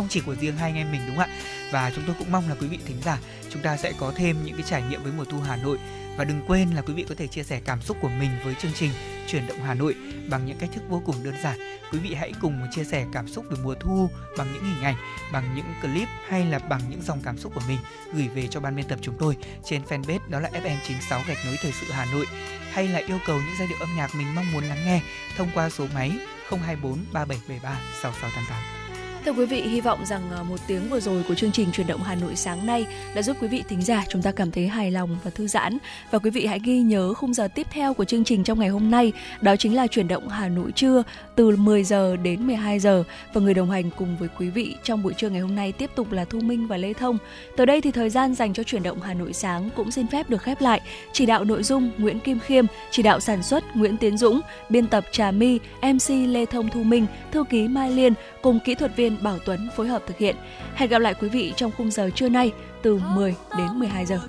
không 0.00 0.08
chỉ 0.08 0.20
của 0.20 0.34
riêng 0.34 0.56
hai 0.56 0.70
anh 0.70 0.76
em 0.76 0.92
mình 0.92 1.00
đúng 1.06 1.16
không 1.16 1.28
ạ? 1.30 1.36
Và 1.72 1.92
chúng 1.94 2.04
tôi 2.06 2.16
cũng 2.18 2.32
mong 2.32 2.48
là 2.48 2.54
quý 2.60 2.66
vị 2.66 2.78
thính 2.86 2.96
giả 3.04 3.18
chúng 3.50 3.62
ta 3.62 3.76
sẽ 3.76 3.92
có 3.98 4.12
thêm 4.16 4.36
những 4.44 4.56
cái 4.56 4.66
trải 4.68 4.82
nghiệm 4.82 5.02
với 5.02 5.12
mùa 5.16 5.24
thu 5.24 5.40
Hà 5.40 5.56
Nội 5.56 5.78
và 6.16 6.24
đừng 6.24 6.42
quên 6.46 6.70
là 6.70 6.82
quý 6.82 6.94
vị 6.94 7.04
có 7.08 7.14
thể 7.14 7.26
chia 7.26 7.42
sẻ 7.42 7.60
cảm 7.64 7.82
xúc 7.82 7.96
của 8.00 8.08
mình 8.08 8.30
với 8.44 8.54
chương 8.54 8.72
trình 8.74 8.90
chuyển 9.28 9.46
động 9.46 9.58
Hà 9.62 9.74
Nội 9.74 9.94
bằng 10.30 10.46
những 10.46 10.58
cách 10.58 10.70
thức 10.74 10.82
vô 10.88 11.02
cùng 11.06 11.16
đơn 11.24 11.34
giản. 11.42 11.58
Quý 11.92 11.98
vị 11.98 12.14
hãy 12.14 12.32
cùng 12.40 12.66
chia 12.70 12.84
sẻ 12.84 13.06
cảm 13.12 13.28
xúc 13.28 13.44
về 13.50 13.56
mùa 13.62 13.74
thu 13.74 14.10
bằng 14.38 14.52
những 14.52 14.64
hình 14.64 14.82
ảnh, 14.82 14.96
bằng 15.32 15.54
những 15.54 15.66
clip 15.82 16.08
hay 16.28 16.44
là 16.44 16.58
bằng 16.58 16.80
những 16.88 17.02
dòng 17.02 17.20
cảm 17.24 17.38
xúc 17.38 17.52
của 17.54 17.62
mình 17.68 17.78
gửi 18.12 18.28
về 18.28 18.46
cho 18.46 18.60
ban 18.60 18.76
biên 18.76 18.88
tập 18.88 18.98
chúng 19.02 19.16
tôi 19.18 19.36
trên 19.64 19.82
fanpage 19.82 20.20
đó 20.28 20.40
là 20.40 20.50
FM96 20.50 21.20
gạch 21.28 21.38
nối 21.46 21.56
thời 21.62 21.72
sự 21.72 21.86
Hà 21.90 22.04
Nội 22.12 22.26
hay 22.72 22.88
là 22.88 22.98
yêu 22.98 23.18
cầu 23.26 23.36
những 23.36 23.54
giai 23.58 23.68
điệu 23.68 23.78
âm 23.80 23.96
nhạc 23.96 24.14
mình 24.14 24.34
mong 24.34 24.52
muốn 24.52 24.64
lắng 24.64 24.84
nghe 24.84 25.00
thông 25.36 25.50
qua 25.54 25.70
số 25.70 25.86
máy 25.94 26.10
024 26.50 26.98
3773 27.12 27.80
6688. 28.02 28.79
Thưa 29.24 29.32
quý 29.32 29.46
vị, 29.46 29.62
hy 29.62 29.80
vọng 29.80 30.06
rằng 30.06 30.22
ờ, 30.30 30.42
một 30.42 30.56
tiếng 30.66 30.90
vừa 30.90 31.00
rồi 31.00 31.24
của 31.28 31.34
chương 31.34 31.52
trình 31.52 31.72
truyền 31.72 31.86
động 31.86 32.02
Hà 32.02 32.14
Nội 32.14 32.36
sáng 32.36 32.66
nay 32.66 32.86
đã 33.14 33.22
giúp 33.22 33.36
quý 33.40 33.48
vị 33.48 33.62
thính 33.68 33.82
giả 33.82 34.04
chúng 34.08 34.22
ta 34.22 34.32
cảm 34.32 34.50
thấy 34.50 34.68
hài 34.68 34.90
lòng 34.90 35.16
và 35.24 35.30
thư 35.30 35.46
giãn. 35.46 35.78
Và 36.10 36.18
quý 36.18 36.30
vị 36.30 36.46
hãy 36.46 36.60
ghi 36.64 36.78
nhớ 36.78 37.14
khung 37.14 37.34
giờ 37.34 37.48
tiếp 37.54 37.66
theo 37.70 37.94
của 37.94 38.04
chương 38.04 38.24
trình 38.24 38.44
trong 38.44 38.58
ngày 38.58 38.68
hôm 38.68 38.90
nay, 38.90 39.12
đó 39.40 39.56
chính 39.56 39.76
là 39.76 39.86
truyền 39.86 40.08
động 40.08 40.28
Hà 40.28 40.48
Nội 40.48 40.72
trưa 40.72 41.02
từ 41.40 41.56
10 41.56 41.84
giờ 41.84 42.16
đến 42.16 42.46
12 42.46 42.78
giờ 42.78 43.04
và 43.32 43.40
người 43.40 43.54
đồng 43.54 43.70
hành 43.70 43.90
cùng 43.96 44.16
với 44.16 44.28
quý 44.38 44.48
vị 44.50 44.76
trong 44.82 45.02
buổi 45.02 45.14
trưa 45.14 45.30
ngày 45.30 45.40
hôm 45.40 45.54
nay 45.54 45.72
tiếp 45.72 45.90
tục 45.94 46.12
là 46.12 46.24
Thu 46.24 46.40
Minh 46.40 46.66
và 46.66 46.76
Lê 46.76 46.92
Thông. 46.92 47.18
Tới 47.56 47.66
đây 47.66 47.80
thì 47.80 47.90
thời 47.90 48.10
gian 48.10 48.34
dành 48.34 48.54
cho 48.54 48.62
chuyển 48.62 48.82
động 48.82 49.00
Hà 49.02 49.14
Nội 49.14 49.32
sáng 49.32 49.70
cũng 49.76 49.90
xin 49.90 50.06
phép 50.06 50.30
được 50.30 50.42
khép 50.42 50.60
lại. 50.60 50.80
Chỉ 51.12 51.26
đạo 51.26 51.44
nội 51.44 51.62
dung 51.62 51.90
Nguyễn 51.98 52.20
Kim 52.20 52.38
Khiêm, 52.38 52.64
chỉ 52.90 53.02
đạo 53.02 53.20
sản 53.20 53.42
xuất 53.42 53.76
Nguyễn 53.76 53.96
Tiến 53.96 54.16
Dũng, 54.16 54.40
biên 54.68 54.86
tập 54.86 55.04
Trà 55.12 55.30
My, 55.30 55.58
MC 55.82 56.10
Lê 56.28 56.46
Thông 56.46 56.68
Thu 56.68 56.82
Minh, 56.82 57.06
thư 57.32 57.44
ký 57.50 57.68
Mai 57.68 57.90
Liên 57.90 58.12
cùng 58.42 58.58
kỹ 58.64 58.74
thuật 58.74 58.96
viên 58.96 59.16
Bảo 59.22 59.38
Tuấn 59.44 59.68
phối 59.76 59.88
hợp 59.88 60.02
thực 60.06 60.18
hiện. 60.18 60.36
Hẹn 60.74 60.90
gặp 60.90 60.98
lại 60.98 61.14
quý 61.20 61.28
vị 61.28 61.52
trong 61.56 61.70
khung 61.76 61.90
giờ 61.90 62.10
trưa 62.14 62.28
nay 62.28 62.52
từ 62.82 63.00
10 63.14 63.34
đến 63.58 63.68
12 63.78 64.06
giờ. 64.06 64.20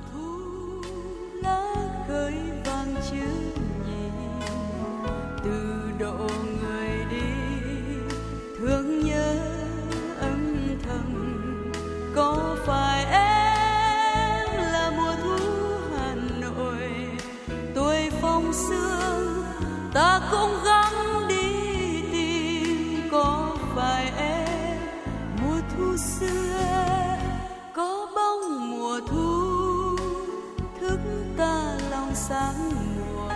Thương 8.61 9.05
nhớ 9.05 9.35
âm 10.19 10.67
thầm. 10.83 11.13
Có 12.15 12.55
phải 12.65 13.05
em 13.05 14.47
là 14.71 14.91
mùa 14.97 15.15
thu 15.23 15.37
hà 15.97 16.15
nội? 16.41 16.89
Tuổi 17.75 18.09
phong 18.21 18.53
sương 18.53 19.43
ta 19.93 20.21
cũng 20.31 20.63
gắng 20.65 21.27
đi 21.27 22.01
tìm. 22.11 23.09
Có 23.11 23.57
phải 23.75 24.11
em 24.17 24.77
mùa 25.41 25.59
thu 25.77 25.97
xưa 25.97 27.17
có 27.75 28.07
bóng 28.15 28.71
mùa 28.71 28.99
thu? 29.07 29.97
Thức 30.81 30.99
ta 31.37 31.77
lòng 31.91 32.11
sáng 32.15 32.71
mùa 32.97 33.29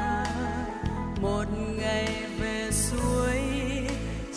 một 1.21 1.45
ngày 1.77 2.23
về 2.39 2.69
suối 2.71 3.44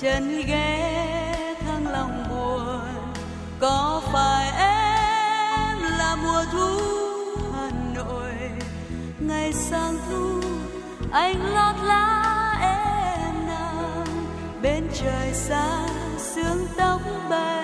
chân 0.00 0.42
ghé 0.46 1.54
thăng 1.60 1.88
lòng 1.88 2.24
buồn. 2.30 3.14
Có 3.60 4.02
phải 4.12 4.46
em 4.58 5.78
là 5.98 6.16
mùa 6.22 6.44
thu 6.52 6.78
hà 7.54 7.70
nội? 7.94 8.32
Ngày 9.18 9.52
sang 9.52 9.98
thu, 10.10 10.40
anh 11.12 11.54
lót 11.54 11.74
lá 11.84 12.58
em 12.60 13.46
nằm. 13.46 14.04
Bên 14.62 14.88
trời 14.94 15.32
xa, 15.32 15.86
sương 16.18 16.66
tóc 16.76 17.00
bay. 17.30 17.57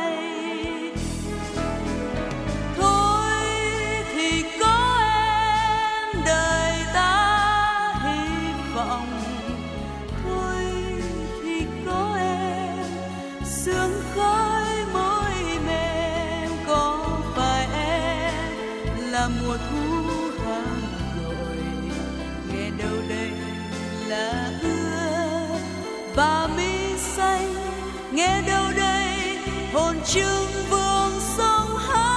Nghe 28.15 28.43
đâu 28.47 28.65
đây, 28.77 29.39
hồn 29.73 29.97
trương 30.07 30.47
vương 30.71 31.21
sông 31.37 31.77
hát 31.77 32.15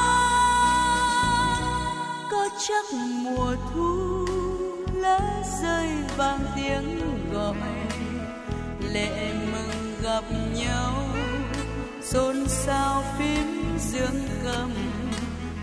có 2.32 2.50
chắc 2.68 2.86
mùa 2.94 3.56
thu 3.74 4.26
lá 4.94 5.20
rơi 5.62 5.90
vang 6.18 6.40
tiếng 6.56 7.00
gọi, 7.34 7.54
lệ 8.92 9.34
mừng 9.52 9.96
gặp 10.04 10.24
nhau. 10.54 10.94
Xôn 12.02 12.48
xao 12.48 13.04
phím 13.18 13.78
dương 13.80 14.28
cầm, 14.44 14.72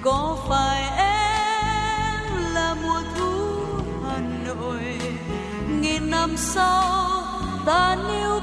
có 0.02 0.38
phải 0.48 0.82
em 0.98 2.54
là 2.54 2.74
mùa 2.82 3.02
thu 3.16 3.32
hà 4.04 4.18
nội? 4.46 4.98
Nghìn 5.80 6.10
năm 6.10 6.36
sau, 6.36 7.22
ta 7.66 7.96
níu 8.08 8.40